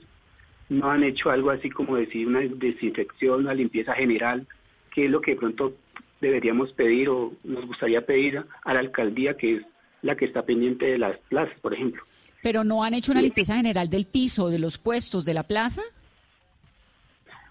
no 0.69 0.89
han 0.89 1.03
hecho 1.03 1.29
algo 1.29 1.51
así 1.51 1.69
como 1.69 1.95
decir 1.95 2.27
una 2.27 2.41
desinfección, 2.41 3.41
una 3.41 3.53
limpieza 3.53 3.93
general, 3.93 4.47
que 4.93 5.05
es 5.05 5.11
lo 5.11 5.21
que 5.21 5.31
de 5.31 5.37
pronto 5.37 5.73
deberíamos 6.21 6.71
pedir 6.73 7.09
o 7.09 7.33
nos 7.43 7.65
gustaría 7.65 8.05
pedir 8.05 8.43
a 8.63 8.73
la 8.73 8.79
alcaldía, 8.79 9.35
que 9.35 9.57
es 9.57 9.65
la 10.01 10.15
que 10.15 10.25
está 10.25 10.43
pendiente 10.43 10.85
de 10.85 10.97
las 10.97 11.17
plazas, 11.29 11.57
por 11.59 11.73
ejemplo. 11.73 12.03
¿Pero 12.41 12.63
no 12.63 12.83
han 12.83 12.93
hecho 12.93 13.11
una 13.11 13.21
limpieza 13.21 13.55
general 13.55 13.89
del 13.89 14.05
piso, 14.05 14.49
de 14.49 14.59
los 14.59 14.77
puestos, 14.77 15.25
de 15.25 15.33
la 15.33 15.43
plaza? 15.43 15.81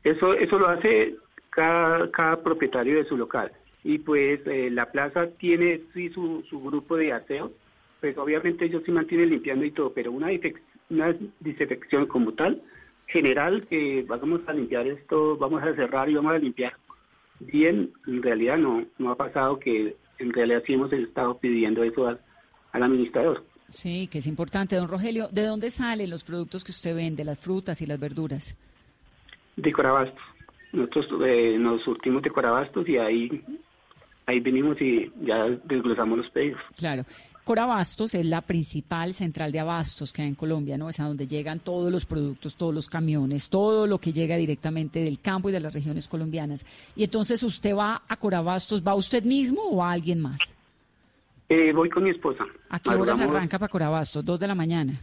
Eso, 0.03 0.33
eso 0.33 0.59
lo 0.59 0.69
hace 0.69 1.15
cada, 1.51 2.11
cada 2.11 2.43
propietario 2.43 2.97
de 2.97 3.05
su 3.05 3.17
local. 3.17 3.53
Y 3.85 3.99
pues 3.99 4.41
eh, 4.47 4.71
la 4.71 4.91
plaza 4.91 5.29
tiene 5.39 5.83
sí 5.95 6.11
su, 6.11 6.45
su 6.49 6.61
grupo 6.61 6.97
de 6.97 7.13
aseo, 7.13 7.53
pues 8.01 8.17
obviamente 8.19 8.65
ellos 8.65 8.83
sí 8.85 8.93
mantienen 8.93 9.31
limpiando 9.31 9.65
y 9.65 9.71
todo, 9.71 9.93
pero 9.93 10.13
una, 10.13 10.29
una 10.91 11.17
desinfección 11.41 12.07
como 12.07 12.33
tal, 12.33 12.63
general, 13.07 13.67
que 13.69 14.05
vamos 14.07 14.41
a 14.47 14.53
limpiar 14.53 14.87
esto, 14.87 15.37
vamos 15.37 15.63
a 15.63 15.75
cerrar 15.75 16.09
y 16.09 16.15
vamos 16.15 16.33
a 16.33 16.39
limpiar 16.39 16.75
bien, 17.41 17.93
en 18.07 18.23
realidad 18.23 18.59
no, 18.59 18.85
no 18.99 19.11
ha 19.11 19.17
pasado 19.17 19.59
que 19.59 19.97
en 20.19 20.33
realidad 20.33 20.63
sí 20.67 20.75
hemos 20.75 20.93
estado 20.93 21.39
pidiendo 21.39 21.83
eso 21.83 22.07
al, 22.07 22.21
al 22.73 22.83
administrador. 22.83 23.45
Sí, 23.69 24.09
que 24.11 24.19
es 24.19 24.27
importante. 24.27 24.77
Don 24.77 24.89
Rogelio, 24.89 25.29
¿de 25.29 25.43
dónde 25.43 25.71
salen 25.71 26.11
los 26.11 26.25
productos 26.25 26.65
que 26.65 26.71
usted 26.71 26.95
vende, 26.95 27.25
las 27.25 27.39
frutas 27.39 27.81
y 27.83 27.87
las 27.87 28.01
verduras? 28.01 28.59
De 29.57 29.73
Corabastos. 29.73 30.23
Nosotros 30.73 31.23
eh, 31.27 31.57
nos 31.59 31.83
surtimos 31.83 32.23
de 32.23 32.31
Corabastos 32.31 32.89
y 32.89 32.97
ahí, 32.97 33.45
ahí 34.29 34.41
venimos 34.41 34.81
y 34.81 35.11
ya 35.23 35.47
desglosamos 35.65 36.19
los 36.19 36.31
pedidos. 36.31 36.61
Claro. 36.77 37.05
Corabastos 37.45 38.13
es 38.15 38.27
la 38.27 38.43
principal 38.43 39.15
central 39.15 39.51
de 39.53 39.59
abastos 39.61 40.13
que 40.13 40.21
hay 40.21 40.29
en 40.29 40.35
Colombia, 40.35 40.77
¿no? 40.77 40.91
Es 40.91 41.01
a 41.01 41.05
donde 41.05 41.27
llegan 41.27 41.61
todos 41.61 41.91
los 41.91 42.05
productos, 42.05 42.57
todos 42.57 42.75
los 42.75 42.89
camiones, 42.91 43.49
todo 43.49 43.87
lo 43.87 43.99
que 43.99 44.13
llega 44.13 44.37
directamente 44.37 45.03
del 45.03 45.19
campo 45.21 45.49
y 45.49 45.53
de 45.53 45.61
las 45.61 45.73
regiones 45.73 46.09
colombianas. 46.09 46.67
Y 46.95 47.05
entonces 47.05 47.43
usted 47.43 47.75
va 47.75 48.03
a 48.07 48.17
Corabastos, 48.17 48.87
¿va 48.87 48.95
usted 48.95 49.25
mismo 49.25 49.63
o 49.63 49.83
a 49.83 49.93
alguien 49.93 50.21
más? 50.21 50.55
Eh, 51.49 51.73
voy 51.73 51.89
con 51.89 52.05
mi 52.05 52.11
esposa. 52.11 52.45
¿A 52.69 52.79
qué 52.81 52.91
horas 52.91 53.19
arranca 53.19 53.59
para 53.59 53.71
Corabastos? 53.71 54.23
¿Dos 54.23 54.39
de 54.39 54.47
la 54.47 54.55
mañana? 54.55 55.01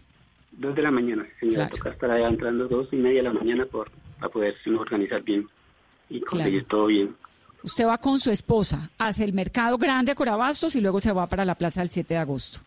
Dos 0.51 0.75
de 0.75 0.83
la 0.83 0.91
mañana, 0.91 1.25
señora. 1.39 1.67
Claro. 1.67 1.75
Toca 1.77 1.89
estar 1.89 2.11
allá 2.11 2.27
entrando 2.27 2.67
dos 2.67 2.87
y 2.91 2.97
media 2.97 3.23
de 3.23 3.29
la 3.29 3.33
mañana 3.33 3.65
por, 3.65 3.89
para 4.19 4.31
poder 4.31 4.55
organizar 4.77 5.23
bien 5.23 5.47
y 6.11 6.21
conseguir 6.21 6.61
Claro. 6.65 6.67
todo 6.69 6.85
bien. 6.85 7.15
Usted 7.65 7.87
va 7.87 7.97
con 7.97 8.19
su 8.19 8.29
esposa, 8.29 8.91
hace 8.99 9.23
el 9.23 9.33
mercado 9.33 9.77
grande 9.79 10.11
a 10.11 10.15
Corabastos 10.15 10.75
y 10.75 10.81
luego 10.81 10.99
se 10.99 11.11
va 11.11 11.27
para 11.27 11.43
la 11.45 11.55
plaza 11.55 11.81
del 11.81 11.89
7 11.89 12.13
de 12.13 12.19
agosto. 12.19 12.59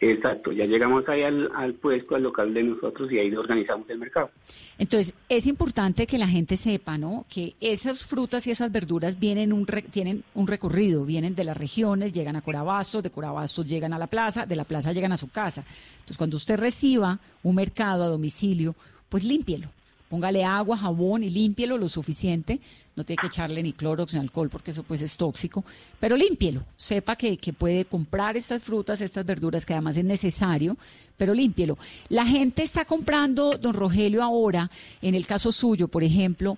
Exacto, 0.00 0.52
ya 0.52 0.66
llegamos 0.66 1.08
ahí 1.08 1.22
al, 1.22 1.50
al 1.54 1.72
puesto, 1.74 2.14
al 2.16 2.22
local 2.22 2.52
de 2.52 2.62
nosotros 2.64 3.10
y 3.12 3.18
ahí 3.18 3.34
organizamos 3.34 3.88
el 3.88 3.98
mercado. 3.98 4.30
Entonces, 4.78 5.14
es 5.30 5.46
importante 5.46 6.06
que 6.06 6.18
la 6.18 6.26
gente 6.28 6.56
sepa, 6.58 6.98
¿no? 6.98 7.24
Que 7.32 7.54
esas 7.60 8.02
frutas 8.04 8.46
y 8.46 8.50
esas 8.50 8.70
verduras 8.72 9.18
vienen 9.18 9.54
un 9.54 9.66
re- 9.66 9.80
tienen 9.82 10.22
un 10.34 10.46
recorrido, 10.46 11.06
vienen 11.06 11.34
de 11.34 11.44
las 11.44 11.56
regiones, 11.56 12.12
llegan 12.12 12.36
a 12.36 12.42
Corabastos, 12.42 13.02
de 13.02 13.10
Corabastos 13.10 13.66
llegan 13.66 13.94
a 13.94 13.98
la 13.98 14.06
plaza, 14.06 14.44
de 14.44 14.56
la 14.56 14.64
plaza 14.64 14.92
llegan 14.92 15.12
a 15.12 15.16
su 15.16 15.28
casa. 15.30 15.64
Entonces, 15.94 16.18
cuando 16.18 16.36
usted 16.36 16.58
reciba 16.58 17.18
un 17.42 17.54
mercado 17.54 18.04
a 18.04 18.08
domicilio, 18.08 18.74
pues 19.08 19.24
límpielo. 19.24 19.70
Póngale 20.08 20.44
agua, 20.44 20.76
jabón 20.76 21.24
y 21.24 21.30
límpielo 21.30 21.76
lo 21.78 21.88
suficiente. 21.88 22.60
No 22.94 23.04
tiene 23.04 23.20
que 23.20 23.26
echarle 23.26 23.62
ni 23.62 23.72
clorox 23.72 24.14
ni 24.14 24.20
alcohol 24.20 24.48
porque 24.48 24.70
eso 24.70 24.84
pues 24.84 25.02
es 25.02 25.16
tóxico. 25.16 25.64
Pero 25.98 26.16
límpielo. 26.16 26.62
Sepa 26.76 27.16
que, 27.16 27.36
que 27.36 27.52
puede 27.52 27.84
comprar 27.84 28.36
estas 28.36 28.62
frutas, 28.62 29.00
estas 29.00 29.26
verduras 29.26 29.66
que 29.66 29.72
además 29.72 29.96
es 29.96 30.04
necesario, 30.04 30.76
pero 31.16 31.34
límpielo. 31.34 31.76
La 32.08 32.24
gente 32.24 32.62
está 32.62 32.84
comprando, 32.84 33.58
don 33.58 33.74
Rogelio, 33.74 34.22
ahora, 34.22 34.70
en 35.02 35.14
el 35.14 35.26
caso 35.26 35.50
suyo, 35.50 35.88
por 35.88 36.04
ejemplo, 36.04 36.56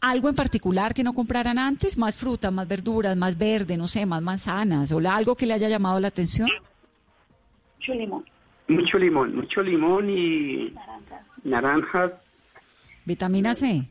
algo 0.00 0.28
en 0.28 0.34
particular 0.34 0.94
que 0.94 1.02
no 1.02 1.12
compraran 1.12 1.58
antes, 1.58 1.98
más 1.98 2.16
fruta, 2.16 2.50
más 2.50 2.68
verduras, 2.68 3.16
más 3.16 3.36
verde, 3.36 3.76
no 3.76 3.86
sé, 3.86 4.06
más 4.06 4.22
manzanas, 4.22 4.92
o 4.92 4.98
algo 5.08 5.34
que 5.34 5.46
le 5.46 5.54
haya 5.54 5.68
llamado 5.68 5.98
la 6.00 6.08
atención. 6.08 6.48
Mucho 7.78 7.94
limón. 7.94 8.24
Mucho 8.68 8.98
limón, 8.98 9.34
mucho 9.34 9.62
limón 9.62 10.10
y 10.10 10.74
naranjas, 11.44 12.12
Vitamina 13.08 13.54
C. 13.54 13.88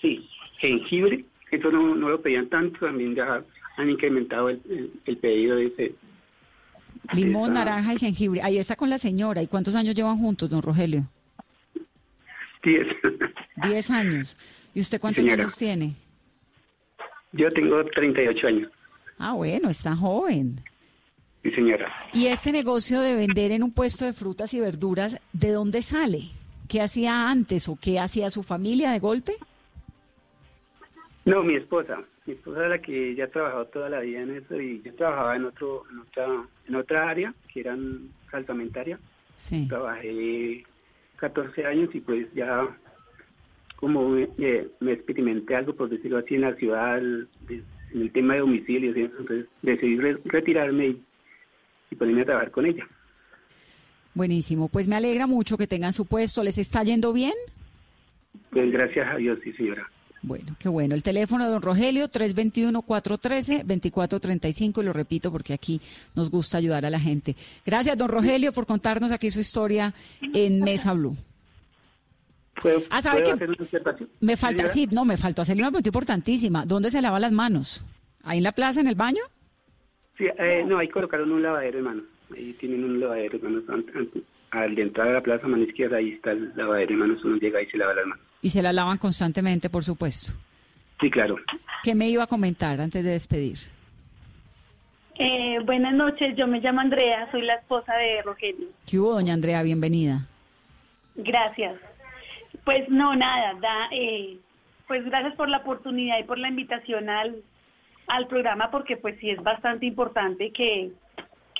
sí, 0.00 0.26
jengibre, 0.58 1.24
eso 1.50 1.70
no, 1.70 1.94
no 1.94 2.08
lo 2.08 2.22
pedían 2.22 2.48
tanto, 2.48 2.80
también 2.86 3.14
ya 3.14 3.44
han 3.76 3.90
incrementado 3.90 4.48
el, 4.48 4.60
el- 4.70 4.90
el 5.04 5.16
pedido 5.18 5.56
de 5.56 5.66
ese. 5.66 5.94
Limón, 7.12 7.52
naranja 7.54 7.92
y 7.94 7.98
jengibre. 7.98 8.40
Ahí 8.42 8.56
está 8.58 8.74
con 8.76 8.88
la 8.88 8.96
señora. 8.98 9.42
¿Y 9.42 9.46
cuántos 9.48 9.74
años 9.74 9.94
llevan 9.94 10.16
juntos, 10.18 10.48
don 10.50 10.62
Rogelio? 10.62 11.06
Diez. 12.62 12.86
Diez 13.68 13.90
años. 13.90 14.36
¿Y 14.74 14.80
usted 14.80 15.00
cuántos 15.00 15.24
señora. 15.24 15.42
años 15.42 15.56
tiene? 15.56 15.94
Yo 17.32 17.52
tengo 17.52 17.84
38 17.84 18.46
años, 18.46 18.70
Ah, 19.18 19.34
bueno, 19.34 19.68
está 19.68 19.94
joven. 19.94 20.60
sí 21.42 21.50
señora. 21.50 21.92
¿Y 22.14 22.26
este 22.26 22.50
negocio 22.52 23.00
de 23.02 23.14
vender 23.14 23.52
en 23.52 23.62
un 23.62 23.72
puesto 23.72 24.04
de 24.06 24.12
frutas 24.14 24.54
y 24.54 24.60
verduras, 24.60 25.20
de 25.34 25.50
dónde 25.52 25.82
sale? 25.82 26.30
¿Qué 26.70 26.80
hacía 26.80 27.28
antes 27.30 27.68
o 27.68 27.76
qué 27.82 27.98
hacía 27.98 28.30
su 28.30 28.42
familia 28.44 28.92
de 28.92 29.00
golpe? 29.00 29.32
No, 31.24 31.42
mi 31.42 31.56
esposa. 31.56 32.00
Mi 32.26 32.34
esposa 32.34 32.62
es 32.64 32.70
la 32.70 32.78
que 32.80 33.14
ya 33.16 33.24
ha 33.24 33.28
trabajado 33.28 33.66
toda 33.66 33.88
la 33.90 34.00
vida 34.00 34.20
en 34.20 34.36
eso 34.36 34.60
y 34.60 34.80
yo 34.82 34.94
trabajaba 34.94 35.34
en 35.36 35.46
otro, 35.46 35.82
en 35.90 35.98
otra, 35.98 36.26
en 36.68 36.74
otra 36.76 37.08
área 37.10 37.34
que 37.52 37.60
eran 37.60 38.08
salsamentaria. 38.30 39.00
Sí. 39.36 39.66
Trabajé 39.68 40.64
14 41.16 41.66
años 41.66 41.90
y 41.92 42.00
pues 42.00 42.32
ya 42.34 42.68
como 43.76 44.08
me, 44.10 44.28
me- 44.36 44.66
me 44.78 44.92
experimenté 44.92 45.56
algo, 45.56 45.74
por 45.74 45.88
decirlo 45.88 46.18
así, 46.18 46.36
en 46.36 46.42
la 46.42 46.54
ciudad, 46.54 47.00
de- 47.00 47.64
en 47.92 48.00
el 48.02 48.12
tema 48.12 48.34
de 48.34 48.40
domicilios 48.40 48.96
entonces 48.96 49.46
decidí 49.62 49.96
re- 49.98 50.20
retirarme 50.24 50.86
y, 50.88 51.02
y 51.90 51.96
ponerme 51.96 52.22
a 52.22 52.26
trabajar 52.26 52.50
con 52.52 52.66
ella. 52.66 52.86
Buenísimo. 54.14 54.68
Pues 54.68 54.88
me 54.88 54.96
alegra 54.96 55.26
mucho 55.26 55.56
que 55.56 55.66
tengan 55.66 55.92
su 55.92 56.06
puesto. 56.06 56.42
¿Les 56.44 56.58
está 56.58 56.82
yendo 56.82 57.12
bien? 57.12 57.32
Pues 58.50 58.70
gracias 58.72 59.06
a 59.08 59.16
Dios, 59.16 59.38
sí 59.44 59.52
señora. 59.52 59.88
Bueno, 60.22 60.54
qué 60.58 60.68
bueno. 60.68 60.94
El 60.94 61.02
teléfono 61.02 61.44
de 61.44 61.50
don 61.50 61.62
Rogelio, 61.62 62.08
321-413-2435, 62.08 64.82
y 64.82 64.84
lo 64.84 64.92
repito 64.92 65.32
porque 65.32 65.54
aquí 65.54 65.80
nos 66.14 66.30
gusta 66.30 66.58
ayudar 66.58 66.84
a 66.84 66.90
la 66.90 67.00
gente. 67.00 67.34
Gracias, 67.64 67.96
don 67.96 68.08
Rogelio, 68.10 68.52
por 68.52 68.66
contarnos 68.66 69.12
aquí 69.12 69.30
su 69.30 69.40
historia 69.40 69.94
en 70.20 70.60
Mesa 70.60 70.92
Blue. 70.92 71.16
¿Puedo, 72.60 72.82
Ah, 72.90 73.00
¿sabe 73.00 73.22
puedo 73.22 73.38
qué? 73.38 73.44
hacer 73.44 73.48
una? 73.82 73.96
Me 74.20 74.36
falta, 74.36 74.66
señora? 74.66 74.74
sí, 74.74 74.86
no, 74.94 75.04
me 75.06 75.16
faltó 75.16 75.40
hacerle 75.42 75.62
una 75.62 75.70
pregunta 75.70 75.88
importantísima. 75.88 76.66
¿Dónde 76.66 76.90
se 76.90 77.00
lava 77.00 77.18
las 77.18 77.32
manos? 77.32 77.82
¿Ahí 78.22 78.36
en 78.38 78.44
la 78.44 78.52
plaza, 78.52 78.80
en 78.82 78.88
el 78.88 78.96
baño? 78.96 79.22
Sí, 80.18 80.24
eh, 80.38 80.64
no, 80.66 80.76
ahí 80.78 80.88
colocaron 80.88 81.32
un 81.32 81.42
lavadero, 81.42 81.78
hermano. 81.78 82.02
Ahí 82.36 82.52
tienen 82.54 82.84
un 82.84 83.00
lavadero. 83.00 83.38
An- 83.46 83.64
an- 83.94 84.08
Al 84.52 84.78
entrar 84.78 85.08
a 85.08 85.12
la 85.12 85.20
plaza, 85.20 85.46
mano 85.46 85.62
izquierda, 85.62 85.98
ahí 85.98 86.10
está 86.12 86.32
el 86.32 86.52
lavadero, 86.56 86.92
hermano. 86.92 87.16
Uno 87.24 87.36
llega 87.36 87.62
y 87.62 87.66
se 87.66 87.78
lava 87.78 87.94
las 87.94 88.06
manos. 88.06 88.24
Y 88.42 88.50
se 88.50 88.62
la 88.62 88.72
lavan 88.72 88.98
constantemente, 88.98 89.70
por 89.70 89.84
supuesto. 89.84 90.32
Sí, 91.00 91.08
claro. 91.10 91.36
¿Qué 91.84 91.94
me 91.94 92.08
iba 92.08 92.24
a 92.24 92.26
comentar 92.26 92.80
antes 92.80 93.04
de 93.04 93.10
despedir? 93.10 93.58
Eh, 95.16 95.58
buenas 95.64 95.92
noches, 95.94 96.34
yo 96.36 96.46
me 96.46 96.60
llamo 96.60 96.80
Andrea, 96.80 97.30
soy 97.30 97.42
la 97.42 97.54
esposa 97.54 97.94
de 97.94 98.22
Rogelio. 98.22 98.68
¿Qué 98.86 98.98
hubo, 98.98 99.12
doña 99.12 99.34
Andrea? 99.34 99.62
Bienvenida. 99.62 100.26
Gracias. 101.14 101.76
Pues 102.64 102.88
no, 102.88 103.14
nada, 103.14 103.54
da, 103.60 103.88
eh, 103.92 104.36
pues 104.88 105.04
gracias 105.04 105.34
por 105.36 105.48
la 105.48 105.58
oportunidad 105.58 106.18
y 106.18 106.24
por 106.24 106.38
la 106.38 106.48
invitación 106.48 107.08
al, 107.10 107.36
al 108.06 108.26
programa, 108.28 108.70
porque 108.70 108.96
pues 108.96 109.16
sí 109.20 109.30
es 109.30 109.42
bastante 109.42 109.84
importante 109.86 110.50
que, 110.52 110.90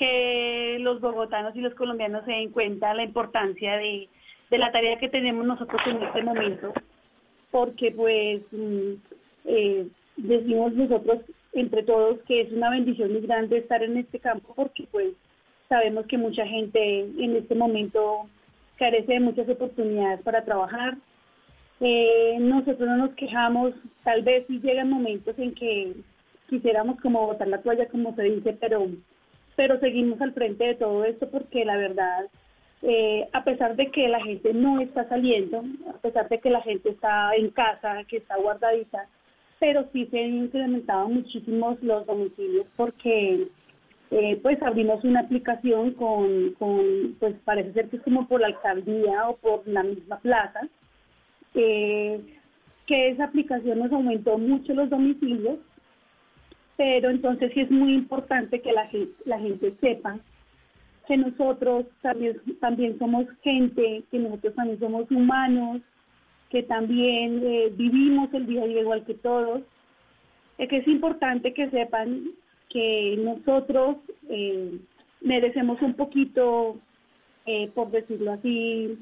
que 0.01 0.77
los 0.79 0.99
bogotanos 0.99 1.55
y 1.55 1.61
los 1.61 1.75
colombianos 1.75 2.25
se 2.25 2.31
den 2.31 2.49
cuenta 2.49 2.91
la 2.95 3.03
importancia 3.03 3.77
de, 3.77 4.09
de 4.49 4.57
la 4.57 4.71
tarea 4.71 4.97
que 4.97 5.09
tenemos 5.09 5.45
nosotros 5.45 5.79
en 5.85 6.01
este 6.01 6.23
momento, 6.23 6.73
porque 7.51 7.91
pues 7.91 8.41
mm, 8.51 8.93
eh, 9.45 9.87
decimos 10.17 10.73
nosotros 10.73 11.19
entre 11.53 11.83
todos 11.83 12.17
que 12.21 12.41
es 12.41 12.51
una 12.51 12.71
bendición 12.71 13.11
muy 13.11 13.21
grande 13.21 13.59
estar 13.59 13.83
en 13.83 13.95
este 13.95 14.17
campo, 14.17 14.55
porque 14.55 14.87
pues 14.89 15.09
sabemos 15.69 16.07
que 16.07 16.17
mucha 16.17 16.47
gente 16.47 17.01
en 17.01 17.35
este 17.35 17.53
momento 17.53 18.27
carece 18.77 19.13
de 19.13 19.19
muchas 19.19 19.47
oportunidades 19.49 20.21
para 20.23 20.43
trabajar. 20.43 20.97
Eh, 21.79 22.37
nosotros 22.39 22.89
no 22.89 22.97
nos 22.97 23.11
quejamos, 23.11 23.73
tal 24.03 24.23
vez 24.23 24.45
sí 24.47 24.59
llegan 24.63 24.89
momentos 24.89 25.37
en 25.37 25.53
que 25.53 25.93
quisiéramos 26.49 26.99
como 27.01 27.27
botar 27.27 27.47
la 27.47 27.61
toalla, 27.61 27.87
como 27.87 28.15
se 28.15 28.23
dice, 28.23 28.57
pero, 28.59 28.87
pero 29.55 29.79
seguimos 29.79 30.21
al 30.21 30.33
frente 30.33 30.65
de 30.65 30.75
todo 30.75 31.03
esto 31.05 31.29
porque 31.29 31.65
la 31.65 31.77
verdad, 31.77 32.27
eh, 32.81 33.27
a 33.33 33.43
pesar 33.43 33.75
de 33.75 33.91
que 33.91 34.07
la 34.07 34.23
gente 34.23 34.53
no 34.53 34.79
está 34.79 35.07
saliendo, 35.07 35.63
a 35.89 35.97
pesar 35.99 36.29
de 36.29 36.39
que 36.39 36.49
la 36.49 36.61
gente 36.61 36.89
está 36.89 37.35
en 37.35 37.49
casa, 37.49 38.03
que 38.07 38.17
está 38.17 38.37
guardadita, 38.37 39.07
pero 39.59 39.87
sí 39.93 40.07
se 40.07 40.23
han 40.23 40.33
incrementado 40.33 41.07
muchísimos 41.07 41.81
los 41.83 42.05
domicilios 42.05 42.65
porque 42.75 43.47
eh, 44.09 44.39
pues 44.41 44.61
abrimos 44.61 45.03
una 45.03 45.21
aplicación 45.21 45.91
con, 45.91 46.53
con, 46.59 47.15
pues 47.19 47.35
parece 47.45 47.71
ser 47.73 47.89
que 47.89 47.97
es 47.97 48.03
como 48.03 48.27
por 48.27 48.41
la 48.41 48.47
alcaldía 48.47 49.29
o 49.29 49.37
por 49.37 49.65
la 49.67 49.83
misma 49.83 50.19
plaza, 50.19 50.67
eh, 51.53 52.19
que 52.87 53.09
esa 53.09 53.25
aplicación 53.25 53.79
nos 53.79 53.91
aumentó 53.91 54.37
mucho 54.37 54.73
los 54.73 54.89
domicilios, 54.89 55.59
pero 56.81 57.11
entonces 57.11 57.51
sí 57.53 57.59
es 57.59 57.69
muy 57.69 57.93
importante 57.93 58.59
que 58.59 58.71
la 58.71 58.87
gente, 58.87 59.13
la 59.25 59.37
gente 59.37 59.71
sepa 59.81 60.17
que 61.07 61.15
nosotros 61.15 61.85
también, 62.01 62.41
también 62.59 62.97
somos 62.97 63.27
gente, 63.43 64.01
que 64.09 64.17
nosotros 64.17 64.55
también 64.55 64.79
somos 64.79 65.11
humanos, 65.11 65.81
que 66.49 66.63
también 66.63 67.39
eh, 67.45 67.71
vivimos 67.77 68.33
el 68.33 68.47
día 68.47 68.63
a 68.63 68.65
día 68.65 68.81
igual 68.81 69.05
que 69.05 69.13
todos, 69.13 69.61
es 70.57 70.69
que 70.69 70.77
es 70.77 70.87
importante 70.87 71.53
que 71.53 71.69
sepan 71.69 72.31
que 72.67 73.15
nosotros 73.19 73.97
eh, 74.29 74.79
merecemos 75.21 75.79
un 75.83 75.93
poquito, 75.93 76.79
eh, 77.45 77.69
por 77.75 77.91
decirlo 77.91 78.31
así, 78.31 78.97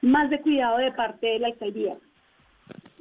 más 0.00 0.30
de 0.30 0.40
cuidado 0.40 0.78
de 0.78 0.92
parte 0.92 1.26
de 1.26 1.38
la 1.40 1.48
alcaldía. 1.48 1.98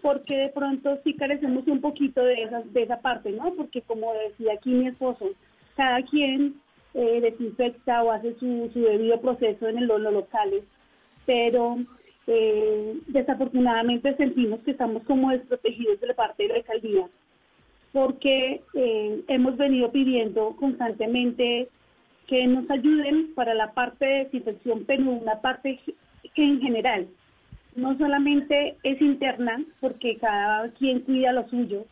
Porque 0.01 0.37
de 0.37 0.49
pronto 0.49 0.97
sí 1.03 1.13
carecemos 1.13 1.67
un 1.67 1.81
poquito 1.81 2.23
de 2.23 2.43
esa, 2.43 2.61
de 2.61 2.83
esa 2.83 3.01
parte, 3.01 3.31
¿no? 3.31 3.53
Porque 3.53 3.81
como 3.81 4.13
decía 4.13 4.53
aquí 4.53 4.69
mi 4.69 4.87
esposo, 4.87 5.29
cada 5.75 6.01
quien 6.03 6.55
eh, 6.93 7.21
desinfecta 7.21 8.03
o 8.03 8.11
hace 8.11 8.33
su, 8.35 8.69
su 8.73 8.79
debido 8.79 9.19
proceso 9.19 9.67
en 9.67 9.77
el, 9.77 9.87
los 9.87 10.01
locales, 10.01 10.63
pero 11.25 11.77
eh, 12.27 12.97
desafortunadamente 13.07 14.15
sentimos 14.15 14.61
que 14.61 14.71
estamos 14.71 15.03
como 15.03 15.31
desprotegidos 15.31 15.99
de 15.99 16.07
la 16.07 16.13
parte 16.13 16.43
de 16.43 16.49
la 16.49 16.55
alcaldía 16.55 17.07
porque 17.91 18.61
eh, 18.73 19.23
hemos 19.27 19.57
venido 19.57 19.91
pidiendo 19.91 20.55
constantemente 20.57 21.69
que 22.27 22.45
nos 22.45 22.69
ayuden 22.69 23.33
para 23.33 23.53
la 23.53 23.73
parte 23.73 24.05
de 24.05 24.23
desinfección, 24.25 24.83
pero 24.85 25.03
una 25.03 25.41
parte 25.41 25.79
en 26.35 26.61
general 26.61 27.07
no 27.75 27.97
solamente 27.97 28.77
es 28.83 29.01
interna, 29.01 29.61
porque 29.79 30.17
cada 30.17 30.69
quien 30.71 31.01
cuida 31.01 31.31
lo 31.31 31.47
suyo, 31.49 31.85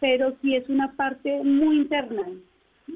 pero 0.00 0.34
sí 0.42 0.56
es 0.56 0.68
una 0.68 0.92
parte 0.92 1.42
muy 1.44 1.76
interna. 1.76 2.22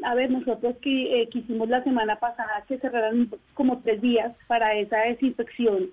A 0.02 0.14
ver, 0.14 0.30
nosotros 0.30 0.76
que 0.82 1.22
eh, 1.22 1.28
quisimos 1.28 1.68
la 1.68 1.82
semana 1.84 2.16
pasada 2.16 2.64
que 2.66 2.78
cerraran 2.78 3.30
como 3.54 3.78
tres 3.78 4.00
días 4.02 4.36
para 4.48 4.74
esa 4.74 4.98
desinfección, 4.98 5.90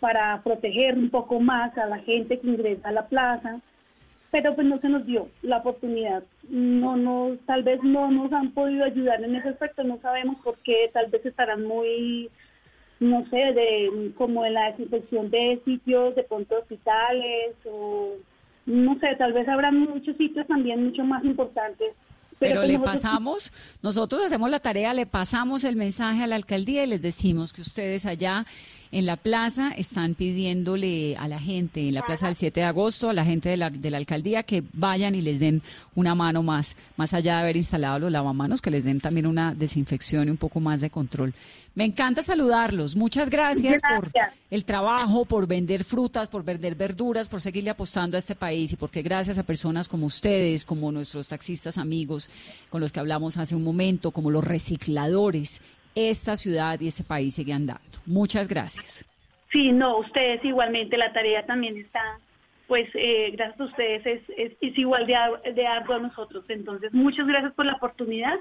para 0.00 0.42
proteger 0.42 0.96
un 0.96 1.10
poco 1.10 1.40
más 1.40 1.76
a 1.76 1.86
la 1.86 1.98
gente 1.98 2.38
que 2.38 2.46
ingresa 2.46 2.88
a 2.88 2.92
la 2.92 3.08
plaza, 3.08 3.60
pero 4.30 4.54
pues 4.54 4.66
no 4.66 4.80
se 4.80 4.88
nos 4.88 5.06
dio 5.06 5.28
la 5.42 5.58
oportunidad. 5.58 6.24
No, 6.48 6.96
no, 6.96 7.36
tal 7.46 7.62
vez 7.62 7.82
no 7.82 8.10
nos 8.10 8.32
han 8.32 8.50
podido 8.52 8.84
ayudar 8.84 9.22
en 9.22 9.36
ese 9.36 9.50
aspecto, 9.50 9.84
no 9.84 9.98
sabemos 9.98 10.36
por 10.36 10.58
qué, 10.58 10.90
tal 10.92 11.10
vez 11.10 11.24
estarán 11.24 11.64
muy, 11.64 12.30
no 13.00 13.24
sé, 13.30 13.36
de 13.36 14.12
como 14.16 14.44
en 14.44 14.54
la 14.54 14.70
desinfección 14.70 15.30
de 15.30 15.60
sitios, 15.64 16.14
de 16.14 16.22
pronto 16.24 16.56
hospitales 16.58 17.54
o 17.70 18.14
no 18.66 18.98
sé, 18.98 19.14
tal 19.18 19.32
vez 19.32 19.46
habrá 19.48 19.70
muchos 19.70 20.16
sitios 20.16 20.46
también 20.46 20.84
mucho 20.84 21.04
más 21.04 21.22
importantes 21.24 21.92
pero, 22.40 22.62
le 22.62 22.74
nosotros- 22.74 22.94
pasamos, 22.94 23.52
nosotros 23.80 24.24
hacemos 24.24 24.50
la 24.50 24.58
tarea, 24.58 24.92
le 24.92 25.06
pasamos 25.06 25.62
el 25.64 25.76
mensaje 25.76 26.24
a 26.24 26.26
la 26.26 26.34
alcaldía 26.36 26.82
y 26.84 26.88
les 26.88 27.00
decimos 27.00 27.52
que 27.52 27.60
ustedes 27.62 28.06
allá 28.06 28.44
en 28.94 29.06
la 29.06 29.16
plaza 29.16 29.72
están 29.76 30.14
pidiéndole 30.14 31.16
a 31.16 31.26
la 31.26 31.40
gente, 31.40 31.88
en 31.88 31.94
la 31.94 32.06
plaza 32.06 32.26
del 32.26 32.36
7 32.36 32.60
de 32.60 32.66
agosto, 32.66 33.10
a 33.10 33.12
la 33.12 33.24
gente 33.24 33.48
de 33.48 33.56
la, 33.56 33.68
de 33.68 33.90
la 33.90 33.96
alcaldía 33.96 34.44
que 34.44 34.62
vayan 34.72 35.16
y 35.16 35.20
les 35.20 35.40
den 35.40 35.62
una 35.96 36.14
mano 36.14 36.44
más, 36.44 36.76
más 36.96 37.12
allá 37.12 37.34
de 37.34 37.42
haber 37.42 37.56
instalado 37.56 37.98
los 37.98 38.12
lavamanos, 38.12 38.62
que 38.62 38.70
les 38.70 38.84
den 38.84 39.00
también 39.00 39.26
una 39.26 39.52
desinfección 39.52 40.28
y 40.28 40.30
un 40.30 40.36
poco 40.36 40.60
más 40.60 40.80
de 40.80 40.90
control. 40.90 41.34
Me 41.74 41.84
encanta 41.84 42.22
saludarlos. 42.22 42.94
Muchas 42.94 43.30
gracias, 43.30 43.80
por 43.82 44.12
Gracias. 44.12 44.40
el 44.48 44.64
trabajo, 44.64 45.24
por 45.24 45.48
vender 45.48 45.82
frutas, 45.82 46.28
por 46.28 46.44
vender 46.44 46.76
verduras, 46.76 47.28
por 47.28 47.40
seguirle 47.40 47.70
apostando 47.70 48.16
a 48.16 48.20
este 48.20 48.36
país 48.36 48.72
y 48.74 48.76
porque 48.76 49.02
gracias 49.02 49.38
a 49.38 49.42
personas 49.42 49.88
como 49.88 50.06
ustedes, 50.06 50.64
como 50.64 50.92
nuestros 50.92 51.26
taxistas 51.26 51.78
amigos 51.78 52.30
con 52.70 52.80
los 52.80 52.92
que 52.92 53.00
hablamos 53.00 53.38
hace 53.38 53.56
un 53.56 53.64
momento, 53.64 54.12
como 54.12 54.30
los 54.30 54.44
recicladores, 54.44 55.60
esta 55.94 56.36
ciudad 56.36 56.80
y 56.80 56.88
este 56.88 57.04
país 57.04 57.34
sigue 57.34 57.52
andando. 57.52 57.82
Muchas 58.06 58.48
gracias. 58.48 59.04
Sí, 59.52 59.72
no, 59.72 59.98
ustedes 59.98 60.44
igualmente, 60.44 60.96
la 60.96 61.12
tarea 61.12 61.46
también 61.46 61.76
está, 61.76 62.18
pues 62.66 62.88
eh, 62.94 63.30
gracias 63.32 63.60
a 63.60 63.64
ustedes 63.64 64.04
es, 64.04 64.22
es, 64.36 64.52
es 64.60 64.78
igual 64.78 65.06
de, 65.06 65.14
de 65.52 65.66
arduo 65.66 65.96
a 65.96 66.00
nosotros. 66.00 66.44
Entonces, 66.48 66.92
muchas 66.92 67.26
gracias 67.26 67.52
por 67.54 67.66
la 67.66 67.74
oportunidad 67.74 68.36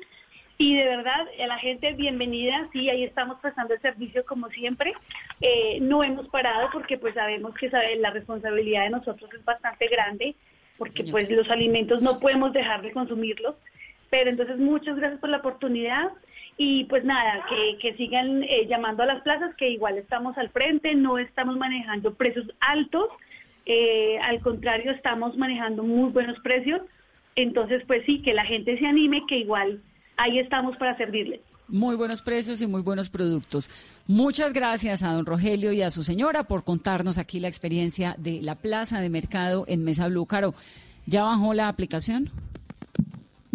y 0.58 0.76
de 0.76 0.86
verdad, 0.86 1.28
a 1.42 1.48
la 1.48 1.58
gente 1.58 1.94
bienvenida, 1.94 2.70
sí, 2.72 2.90
ahí 2.90 3.04
estamos 3.04 3.40
prestando 3.42 3.74
el 3.74 3.82
servicio 3.82 4.24
como 4.26 4.50
siempre. 4.50 4.94
Eh, 5.42 5.80
no 5.82 6.04
hemos 6.04 6.28
parado 6.30 6.70
porque 6.72 6.98
pues 6.98 7.16
sabemos 7.16 7.56
que 7.56 7.70
la 7.98 8.12
responsabilidad 8.12 8.84
de 8.84 8.92
nosotros 8.92 9.30
es 9.34 9.44
bastante 9.44 9.88
grande 9.88 10.36
porque 10.78 11.04
pues 11.06 11.30
los 11.30 11.50
alimentos 11.50 12.02
no 12.02 12.20
podemos 12.20 12.54
dejar 12.54 12.82
de 12.82 12.92
consumirlos. 12.92 13.56
Pero 14.10 14.30
entonces 14.30 14.58
muchas 14.60 14.96
gracias 14.96 15.20
por 15.20 15.30
la 15.30 15.38
oportunidad 15.38 16.12
y 16.58 16.86
pues 16.86 17.04
nada, 17.04 17.46
que, 17.50 17.78
que 17.80 17.98
sigan 17.98 18.44
eh, 18.44 18.68
llamando 18.68 19.04
a 19.04 19.08
las 19.08 19.22
plazas, 19.24 19.56
que 19.56 19.70
igual 19.70 19.98
estamos 19.98 20.38
al 20.38 20.50
frente, 20.50 20.94
no 20.96 21.18
estamos 21.18 21.58
manejando 21.58 22.14
precios 22.14 22.46
altos, 22.60 23.08
eh, 23.66 24.20
al 24.22 24.42
contrario, 24.42 24.92
estamos 24.92 25.38
manejando 25.38 25.84
muy 25.84 26.12
buenos 26.12 26.40
precios. 26.40 26.82
Entonces, 27.36 27.82
pues 27.88 28.04
sí, 28.06 28.22
que 28.22 28.34
la 28.34 28.46
gente 28.46 28.78
se 28.78 28.86
anime, 28.86 29.22
que 29.28 29.38
igual 29.38 29.82
ahí 30.18 30.40
estamos 30.40 30.78
para 30.78 30.96
servirles. 30.98 31.42
Muy 31.68 31.96
buenos 31.96 32.22
precios 32.22 32.62
y 32.62 32.68
muy 32.68 32.82
buenos 32.82 33.10
productos. 33.10 33.70
Muchas 34.06 34.54
gracias 34.54 35.02
a 35.02 35.14
don 35.14 35.26
Rogelio 35.26 35.72
y 35.72 35.82
a 35.82 35.90
su 35.90 36.04
señora 36.04 36.44
por 36.44 36.64
contarnos 36.64 37.18
aquí 37.18 37.40
la 37.40 37.48
experiencia 37.48 38.16
de 38.20 38.42
la 38.42 38.56
plaza 38.56 39.00
de 39.00 39.10
mercado 39.10 39.66
en 39.68 39.84
Mesa 39.84 40.08
Blue. 40.08 40.26
Caro, 40.26 40.54
¿ya 41.08 41.24
bajó 41.24 41.54
la 41.54 41.70
aplicación? 41.70 42.30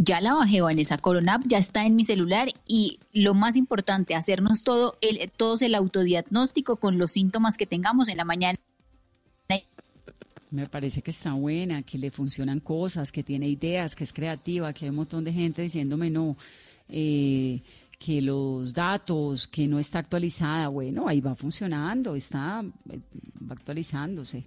Ya 0.01 0.21
la 0.21 0.33
bajé, 0.35 0.61
Vanessa. 0.61 0.97
Corona 0.97 1.35
App 1.35 1.43
ya 1.49 1.59
está 1.59 1.85
en 1.85 1.97
mi 1.97 2.05
celular 2.05 2.49
y 2.69 3.01
lo 3.13 3.35
más 3.35 3.57
importante, 3.57 4.15
hacernos 4.15 4.63
todo 4.63 4.97
el, 5.01 5.29
todos 5.37 5.61
el 5.61 5.75
autodiagnóstico 5.75 6.77
con 6.77 6.99
los 6.99 7.11
síntomas 7.11 7.57
que 7.57 7.67
tengamos 7.67 8.09
en 8.09 8.19
la 8.19 8.25
mañana. 8.25 8.59
Me 10.51 10.67
parece 10.69 11.03
que 11.03 11.11
está 11.11 11.33
buena, 11.33 11.83
que 11.83 11.99
le 11.99 12.13
funcionan 12.13 12.61
cosas, 12.61 13.11
que 13.11 13.25
tiene 13.25 13.49
ideas, 13.49 13.97
que 13.97 14.05
es 14.05 14.13
creativa, 14.13 14.73
que 14.73 14.85
hay 14.85 14.91
un 14.91 14.97
montón 14.97 15.25
de 15.25 15.33
gente 15.33 15.63
diciéndome 15.63 16.11
no, 16.11 16.37
eh, 16.89 17.61
que 17.99 18.23
los 18.23 18.73
datos, 18.73 19.49
que 19.49 19.67
no 19.67 19.81
está 19.81 19.99
actualizada. 19.99 20.69
Bueno, 20.69 21.09
ahí 21.09 21.21
va 21.21 21.35
funcionando, 21.35 22.15
está 22.15 22.65
eh, 22.89 23.01
actualizándose. 23.51 24.47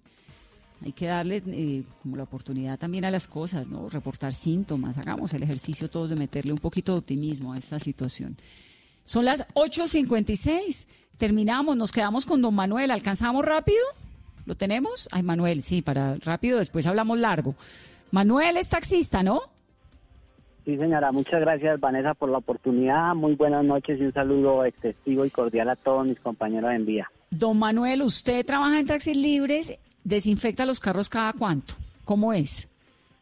Hay 0.83 0.93
que 0.93 1.05
darle 1.05 1.43
eh, 1.47 1.83
como 2.01 2.17
la 2.17 2.23
oportunidad 2.23 2.79
también 2.79 3.05
a 3.05 3.11
las 3.11 3.27
cosas, 3.27 3.67
¿no? 3.67 3.87
Reportar 3.89 4.33
síntomas, 4.33 4.97
hagamos 4.97 5.33
el 5.33 5.43
ejercicio 5.43 5.89
todos 5.89 6.09
de 6.09 6.15
meterle 6.15 6.53
un 6.53 6.59
poquito 6.59 6.93
de 6.93 6.99
optimismo 6.99 7.53
a 7.53 7.57
esta 7.57 7.77
situación. 7.79 8.35
Son 9.03 9.25
las 9.25 9.47
8.56, 9.53 10.87
terminamos, 11.17 11.77
nos 11.77 11.91
quedamos 11.91 12.25
con 12.25 12.41
don 12.41 12.55
Manuel, 12.55 12.91
¿alcanzamos 12.91 13.45
rápido? 13.45 13.79
¿Lo 14.45 14.55
tenemos? 14.55 15.07
Ay, 15.11 15.21
Manuel, 15.21 15.61
sí, 15.61 15.81
para 15.81 16.15
rápido, 16.17 16.57
después 16.57 16.87
hablamos 16.87 17.19
largo. 17.19 17.55
Manuel 18.11 18.57
es 18.57 18.69
taxista, 18.69 19.21
¿no? 19.21 19.41
Sí, 20.65 20.77
señora, 20.77 21.11
muchas 21.11 21.39
gracias, 21.41 21.79
Vanessa, 21.79 22.13
por 22.13 22.29
la 22.29 22.37
oportunidad. 22.37 23.15
Muy 23.15 23.35
buenas 23.35 23.63
noches 23.65 23.99
y 23.99 24.03
un 24.03 24.13
saludo 24.13 24.63
excesivo 24.63 25.25
y 25.25 25.29
cordial 25.31 25.69
a 25.69 25.75
todos 25.75 26.05
mis 26.05 26.19
compañeros 26.19 26.71
en 26.71 26.85
vía. 26.85 27.11
Don 27.31 27.57
Manuel, 27.57 28.03
usted 28.03 28.45
trabaja 28.45 28.79
en 28.79 28.85
taxis 28.85 29.15
libres, 29.15 29.79
desinfecta 30.03 30.65
los 30.65 30.79
carros 30.79 31.09
cada 31.09 31.33
cuánto. 31.33 31.73
¿Cómo 32.05 32.33
es? 32.33 32.67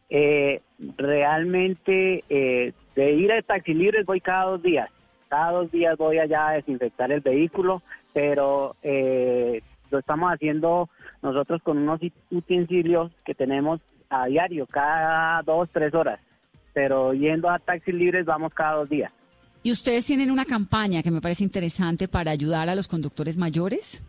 Eh, 0.08 0.60
realmente, 0.96 2.24
eh, 2.28 2.72
de 2.96 3.12
ir 3.12 3.32
a 3.32 3.42
taxi 3.42 3.74
libres 3.74 4.04
voy 4.04 4.20
cada 4.20 4.50
dos 4.50 4.62
días. 4.62 4.90
Cada 5.28 5.52
dos 5.52 5.70
días 5.70 5.96
voy 5.96 6.18
allá 6.18 6.48
a 6.48 6.52
desinfectar 6.54 7.12
el 7.12 7.20
vehículo, 7.20 7.82
pero 8.12 8.74
eh, 8.82 9.62
lo 9.90 9.98
estamos 9.98 10.32
haciendo 10.32 10.88
nosotros 11.22 11.62
con 11.62 11.78
unos 11.78 12.00
utensilios 12.30 13.12
que 13.24 13.34
tenemos 13.34 13.80
a 14.08 14.26
diario, 14.26 14.66
cada 14.66 15.42
dos, 15.42 15.68
tres 15.72 15.94
horas. 15.94 16.18
Pero 16.72 17.14
yendo 17.14 17.48
a 17.48 17.58
taxis 17.60 17.94
libres 17.94 18.26
vamos 18.26 18.52
cada 18.54 18.78
dos 18.78 18.88
días. 18.88 19.12
¿Y 19.62 19.70
ustedes 19.70 20.06
tienen 20.06 20.30
una 20.30 20.44
campaña 20.44 21.02
que 21.02 21.10
me 21.10 21.20
parece 21.20 21.44
interesante 21.44 22.08
para 22.08 22.30
ayudar 22.30 22.68
a 22.68 22.74
los 22.74 22.88
conductores 22.88 23.36
mayores? 23.36 24.04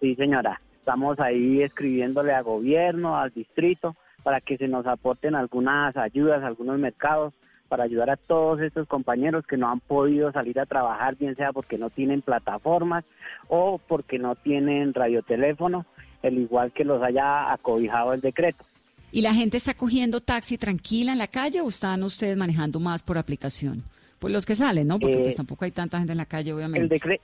Sí, 0.00 0.14
señora. 0.14 0.60
Estamos 0.90 1.20
ahí 1.20 1.62
escribiéndole 1.62 2.32
a 2.32 2.42
gobierno, 2.42 3.16
al 3.16 3.30
distrito, 3.30 3.94
para 4.24 4.40
que 4.40 4.56
se 4.56 4.66
nos 4.66 4.84
aporten 4.88 5.36
algunas 5.36 5.96
ayudas, 5.96 6.42
algunos 6.42 6.80
mercados, 6.80 7.32
para 7.68 7.84
ayudar 7.84 8.10
a 8.10 8.16
todos 8.16 8.60
estos 8.60 8.88
compañeros 8.88 9.46
que 9.46 9.56
no 9.56 9.70
han 9.70 9.78
podido 9.78 10.32
salir 10.32 10.58
a 10.58 10.66
trabajar, 10.66 11.14
bien 11.14 11.36
sea 11.36 11.52
porque 11.52 11.78
no 11.78 11.90
tienen 11.90 12.22
plataformas 12.22 13.04
o 13.46 13.78
porque 13.86 14.18
no 14.18 14.34
tienen 14.34 14.92
radioteléfono, 14.92 15.86
el 16.24 16.38
igual 16.38 16.72
que 16.72 16.82
los 16.82 17.00
haya 17.04 17.52
acobijado 17.52 18.12
el 18.12 18.20
decreto. 18.20 18.64
¿Y 19.12 19.20
la 19.22 19.32
gente 19.32 19.58
está 19.58 19.74
cogiendo 19.74 20.20
taxi 20.20 20.58
tranquila 20.58 21.12
en 21.12 21.18
la 21.18 21.28
calle 21.28 21.60
o 21.60 21.68
están 21.68 22.02
ustedes 22.02 22.36
manejando 22.36 22.80
más 22.80 23.04
por 23.04 23.16
aplicación? 23.16 23.84
Pues 24.18 24.32
los 24.32 24.44
que 24.44 24.56
salen, 24.56 24.88
¿no? 24.88 24.98
Porque 24.98 25.18
Eh, 25.18 25.22
pues 25.22 25.36
tampoco 25.36 25.64
hay 25.64 25.70
tanta 25.70 25.98
gente 25.98 26.10
en 26.12 26.18
la 26.18 26.26
calle, 26.26 26.52
obviamente. 26.52 26.96
El, 26.96 27.00
decre- 27.00 27.20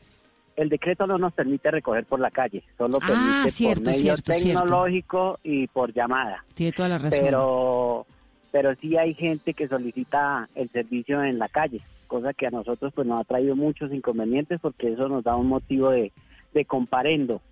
el 0.57 0.69
decreto 0.69 1.07
no 1.07 1.19
nos 1.19 1.33
permite 1.35 1.71
recoger 1.71 2.05
por 2.07 2.19
la 2.21 2.31
calle, 2.31 2.63
solo 2.79 2.99
Ah, 3.03 3.07
permite 3.07 3.51
cierto, 3.51 3.83
por 3.85 3.87
medio 3.93 4.01
cierto, 4.03 4.33
cierto. 4.33 4.61
tecnológico 4.63 5.39
y 5.45 5.67
por 5.69 5.93
llamada. 5.93 6.45
Tiene 6.55 6.73
toda 6.73 6.89
la 6.89 6.99
razón. 6.99 7.21
pero 7.23 8.07
pero 8.53 8.75
sí 8.77 8.97
hay 8.97 9.13
gente 9.15 9.53
que 9.53 9.69
solicita 9.69 10.49
el 10.55 10.71
servicio 10.71 11.23
en 11.23 11.39
la 11.39 11.49
calle, 11.49 11.83
cosa 12.07 12.33
que 12.33 12.47
a 12.47 12.51
nosotros 12.51 12.91
pues 12.95 13.07
nos 13.07 13.21
ha 13.21 13.25
traído 13.25 13.55
muchos 13.55 13.93
inconvenientes 13.93 14.59
porque 14.61 14.93
eso 14.93 15.09
nos 15.09 15.25
da 15.25 15.37
un 15.37 15.49
motivo 15.49 15.91
de, 15.91 16.11
de 16.55 16.65
comparendo. 16.65 17.43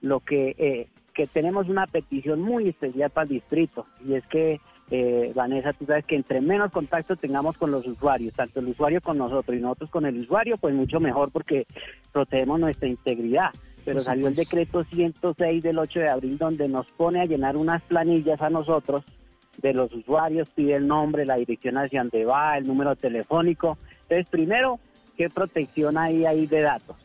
Lo 0.00 0.18
que 0.20 0.54
eh, 0.58 0.88
que 1.14 1.26
tenemos 1.26 1.68
una 1.68 1.86
petición 1.86 2.40
muy 2.40 2.68
especial 2.68 3.10
para 3.10 3.24
el 3.24 3.30
distrito 3.34 3.86
y 4.04 4.14
es 4.14 4.26
que 4.26 4.60
eh, 4.90 5.32
Vanessa, 5.34 5.72
tú 5.74 5.84
sabes 5.84 6.04
que 6.06 6.16
entre 6.16 6.40
menos 6.40 6.72
contacto 6.72 7.16
tengamos 7.16 7.56
con 7.58 7.70
los 7.70 7.86
usuarios, 7.86 8.34
tanto 8.34 8.60
el 8.60 8.68
usuario 8.68 9.00
con 9.00 9.18
nosotros 9.18 9.56
y 9.56 9.60
nosotros 9.60 9.90
con 9.90 10.06
el 10.06 10.18
usuario, 10.18 10.56
pues 10.56 10.74
mucho 10.74 10.98
mejor 10.98 11.30
porque 11.30 11.66
protegemos 12.12 12.58
nuestra 12.60 12.88
integridad. 12.88 13.50
Pero 13.84 14.00
salió 14.00 14.28
el 14.28 14.34
decreto 14.34 14.84
106 14.84 15.62
del 15.62 15.78
8 15.78 16.00
de 16.00 16.08
abril 16.08 16.36
donde 16.36 16.68
nos 16.68 16.86
pone 16.92 17.20
a 17.20 17.26
llenar 17.26 17.56
unas 17.56 17.82
planillas 17.82 18.40
a 18.42 18.50
nosotros 18.50 19.04
de 19.58 19.72
los 19.72 19.92
usuarios, 19.92 20.48
pide 20.50 20.74
el 20.76 20.86
nombre, 20.86 21.26
la 21.26 21.36
dirección 21.36 21.78
hacia 21.78 22.00
dónde 22.00 22.24
va, 22.24 22.58
el 22.58 22.66
número 22.66 22.96
telefónico. 22.96 23.78
Entonces, 24.02 24.26
primero, 24.28 24.78
¿qué 25.16 25.30
protección 25.30 25.96
hay 25.98 26.24
ahí 26.26 26.46
de 26.46 26.60
datos? 26.60 26.96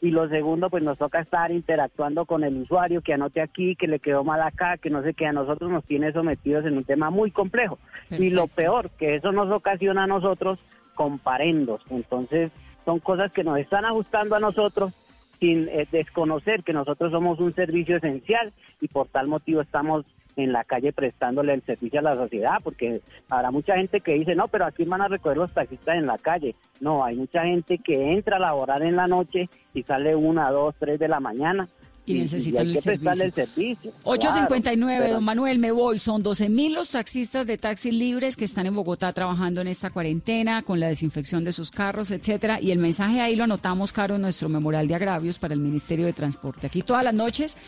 Y 0.00 0.10
lo 0.10 0.28
segundo, 0.28 0.70
pues 0.70 0.82
nos 0.82 0.96
toca 0.96 1.20
estar 1.20 1.50
interactuando 1.50 2.24
con 2.24 2.44
el 2.44 2.56
usuario, 2.56 3.02
que 3.02 3.14
anote 3.14 3.40
aquí, 3.40 3.74
que 3.74 3.88
le 3.88 3.98
quedó 3.98 4.22
mal 4.22 4.40
acá, 4.42 4.76
que 4.76 4.90
no 4.90 5.02
sé 5.02 5.14
qué, 5.14 5.26
a 5.26 5.32
nosotros 5.32 5.70
nos 5.70 5.84
tiene 5.84 6.12
sometidos 6.12 6.64
en 6.66 6.76
un 6.76 6.84
tema 6.84 7.10
muy 7.10 7.32
complejo. 7.32 7.78
Y 8.10 8.30
lo 8.30 8.46
peor, 8.46 8.90
que 8.90 9.16
eso 9.16 9.32
nos 9.32 9.50
ocasiona 9.50 10.04
a 10.04 10.06
nosotros 10.06 10.60
comparendos. 10.94 11.82
Entonces, 11.90 12.52
son 12.84 13.00
cosas 13.00 13.32
que 13.32 13.44
nos 13.44 13.58
están 13.58 13.84
ajustando 13.84 14.36
a 14.36 14.40
nosotros 14.40 14.92
sin 15.40 15.68
eh, 15.68 15.86
desconocer 15.90 16.62
que 16.62 16.72
nosotros 16.72 17.12
somos 17.12 17.38
un 17.40 17.54
servicio 17.54 17.96
esencial 17.96 18.52
y 18.80 18.88
por 18.88 19.08
tal 19.08 19.28
motivo 19.28 19.60
estamos 19.60 20.04
en 20.38 20.52
la 20.52 20.64
calle 20.64 20.92
prestándole 20.92 21.54
el 21.54 21.62
servicio 21.64 22.00
a 22.00 22.02
la 22.02 22.16
sociedad, 22.16 22.58
porque 22.62 23.00
habrá 23.28 23.50
mucha 23.50 23.74
gente 23.76 24.00
que 24.00 24.14
dice, 24.14 24.34
no, 24.34 24.48
pero 24.48 24.66
aquí 24.66 24.84
van 24.84 25.02
a 25.02 25.08
recoger 25.08 25.36
los 25.38 25.52
taxistas 25.52 25.96
en 25.96 26.06
la 26.06 26.18
calle. 26.18 26.54
No, 26.80 27.04
hay 27.04 27.16
mucha 27.16 27.42
gente 27.44 27.78
que 27.78 28.12
entra 28.12 28.36
a 28.36 28.40
laborar 28.40 28.82
en 28.82 28.96
la 28.96 29.06
noche 29.06 29.48
y 29.74 29.82
sale 29.82 30.14
una, 30.14 30.50
dos, 30.50 30.74
tres 30.78 30.98
de 30.98 31.08
la 31.08 31.20
mañana. 31.20 31.68
Y, 32.06 32.14
necesitan 32.20 32.62
hay 32.62 32.68
el 32.68 32.74
que 32.76 32.80
prestarle 32.82 33.24
el 33.26 33.32
servicio. 33.32 33.74
servicio. 33.92 33.92
859, 34.04 34.86
Claro, 34.96 35.04
pero- 35.04 35.14
don 35.16 35.24
Manuel, 35.24 35.58
me 35.58 35.70
voy. 35.72 35.98
Son 35.98 36.22
12 36.22 36.48
mil 36.48 36.72
los 36.72 36.92
taxistas 36.92 37.46
de 37.46 37.58
taxis 37.58 37.92
libres 37.92 38.34
que 38.34 38.46
están 38.46 38.64
en 38.64 38.74
Bogotá 38.74 39.12
trabajando 39.12 39.60
en 39.60 39.66
esta 39.68 39.90
cuarentena 39.90 40.62
con 40.62 40.80
la 40.80 40.86
desinfección 40.88 41.44
de 41.44 41.52
sus 41.52 41.70
carros, 41.70 42.10
etcétera. 42.10 42.62
Y 42.62 42.70
el 42.70 42.78
mensaje 42.78 43.20
ahí 43.20 43.36
lo 43.36 43.44
anotamos, 43.44 43.92
Caro, 43.92 44.14
en 44.14 44.22
nuestro 44.22 44.48
memorial 44.48 44.88
de 44.88 44.94
agravios 44.94 45.38
para 45.38 45.52
el 45.52 45.60
Ministerio 45.60 46.06
de 46.06 46.14
Transporte. 46.14 46.66
Aquí 46.66 46.80
todas 46.80 47.04
las 47.04 47.12
noches, 47.12 47.58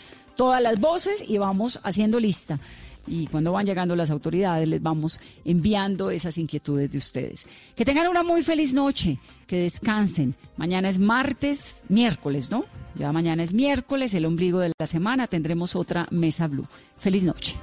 todas 0.40 0.62
las 0.62 0.80
voces 0.80 1.22
y 1.28 1.36
vamos 1.36 1.80
haciendo 1.82 2.18
lista. 2.18 2.58
Y 3.06 3.26
cuando 3.26 3.52
van 3.52 3.66
llegando 3.66 3.94
las 3.94 4.08
autoridades, 4.08 4.66
les 4.66 4.82
vamos 4.82 5.20
enviando 5.44 6.10
esas 6.10 6.38
inquietudes 6.38 6.90
de 6.90 6.96
ustedes. 6.96 7.44
Que 7.76 7.84
tengan 7.84 8.08
una 8.08 8.22
muy 8.22 8.42
feliz 8.42 8.72
noche, 8.72 9.18
que 9.46 9.56
descansen. 9.56 10.34
Mañana 10.56 10.88
es 10.88 10.98
martes, 10.98 11.84
miércoles, 11.90 12.50
¿no? 12.50 12.64
Ya 12.94 13.12
mañana 13.12 13.42
es 13.42 13.52
miércoles, 13.52 14.14
el 14.14 14.24
ombligo 14.24 14.60
de 14.60 14.72
la 14.78 14.86
semana, 14.86 15.26
tendremos 15.26 15.76
otra 15.76 16.06
Mesa 16.10 16.48
Blue. 16.48 16.66
Feliz 16.96 17.24
noche. 17.24 17.58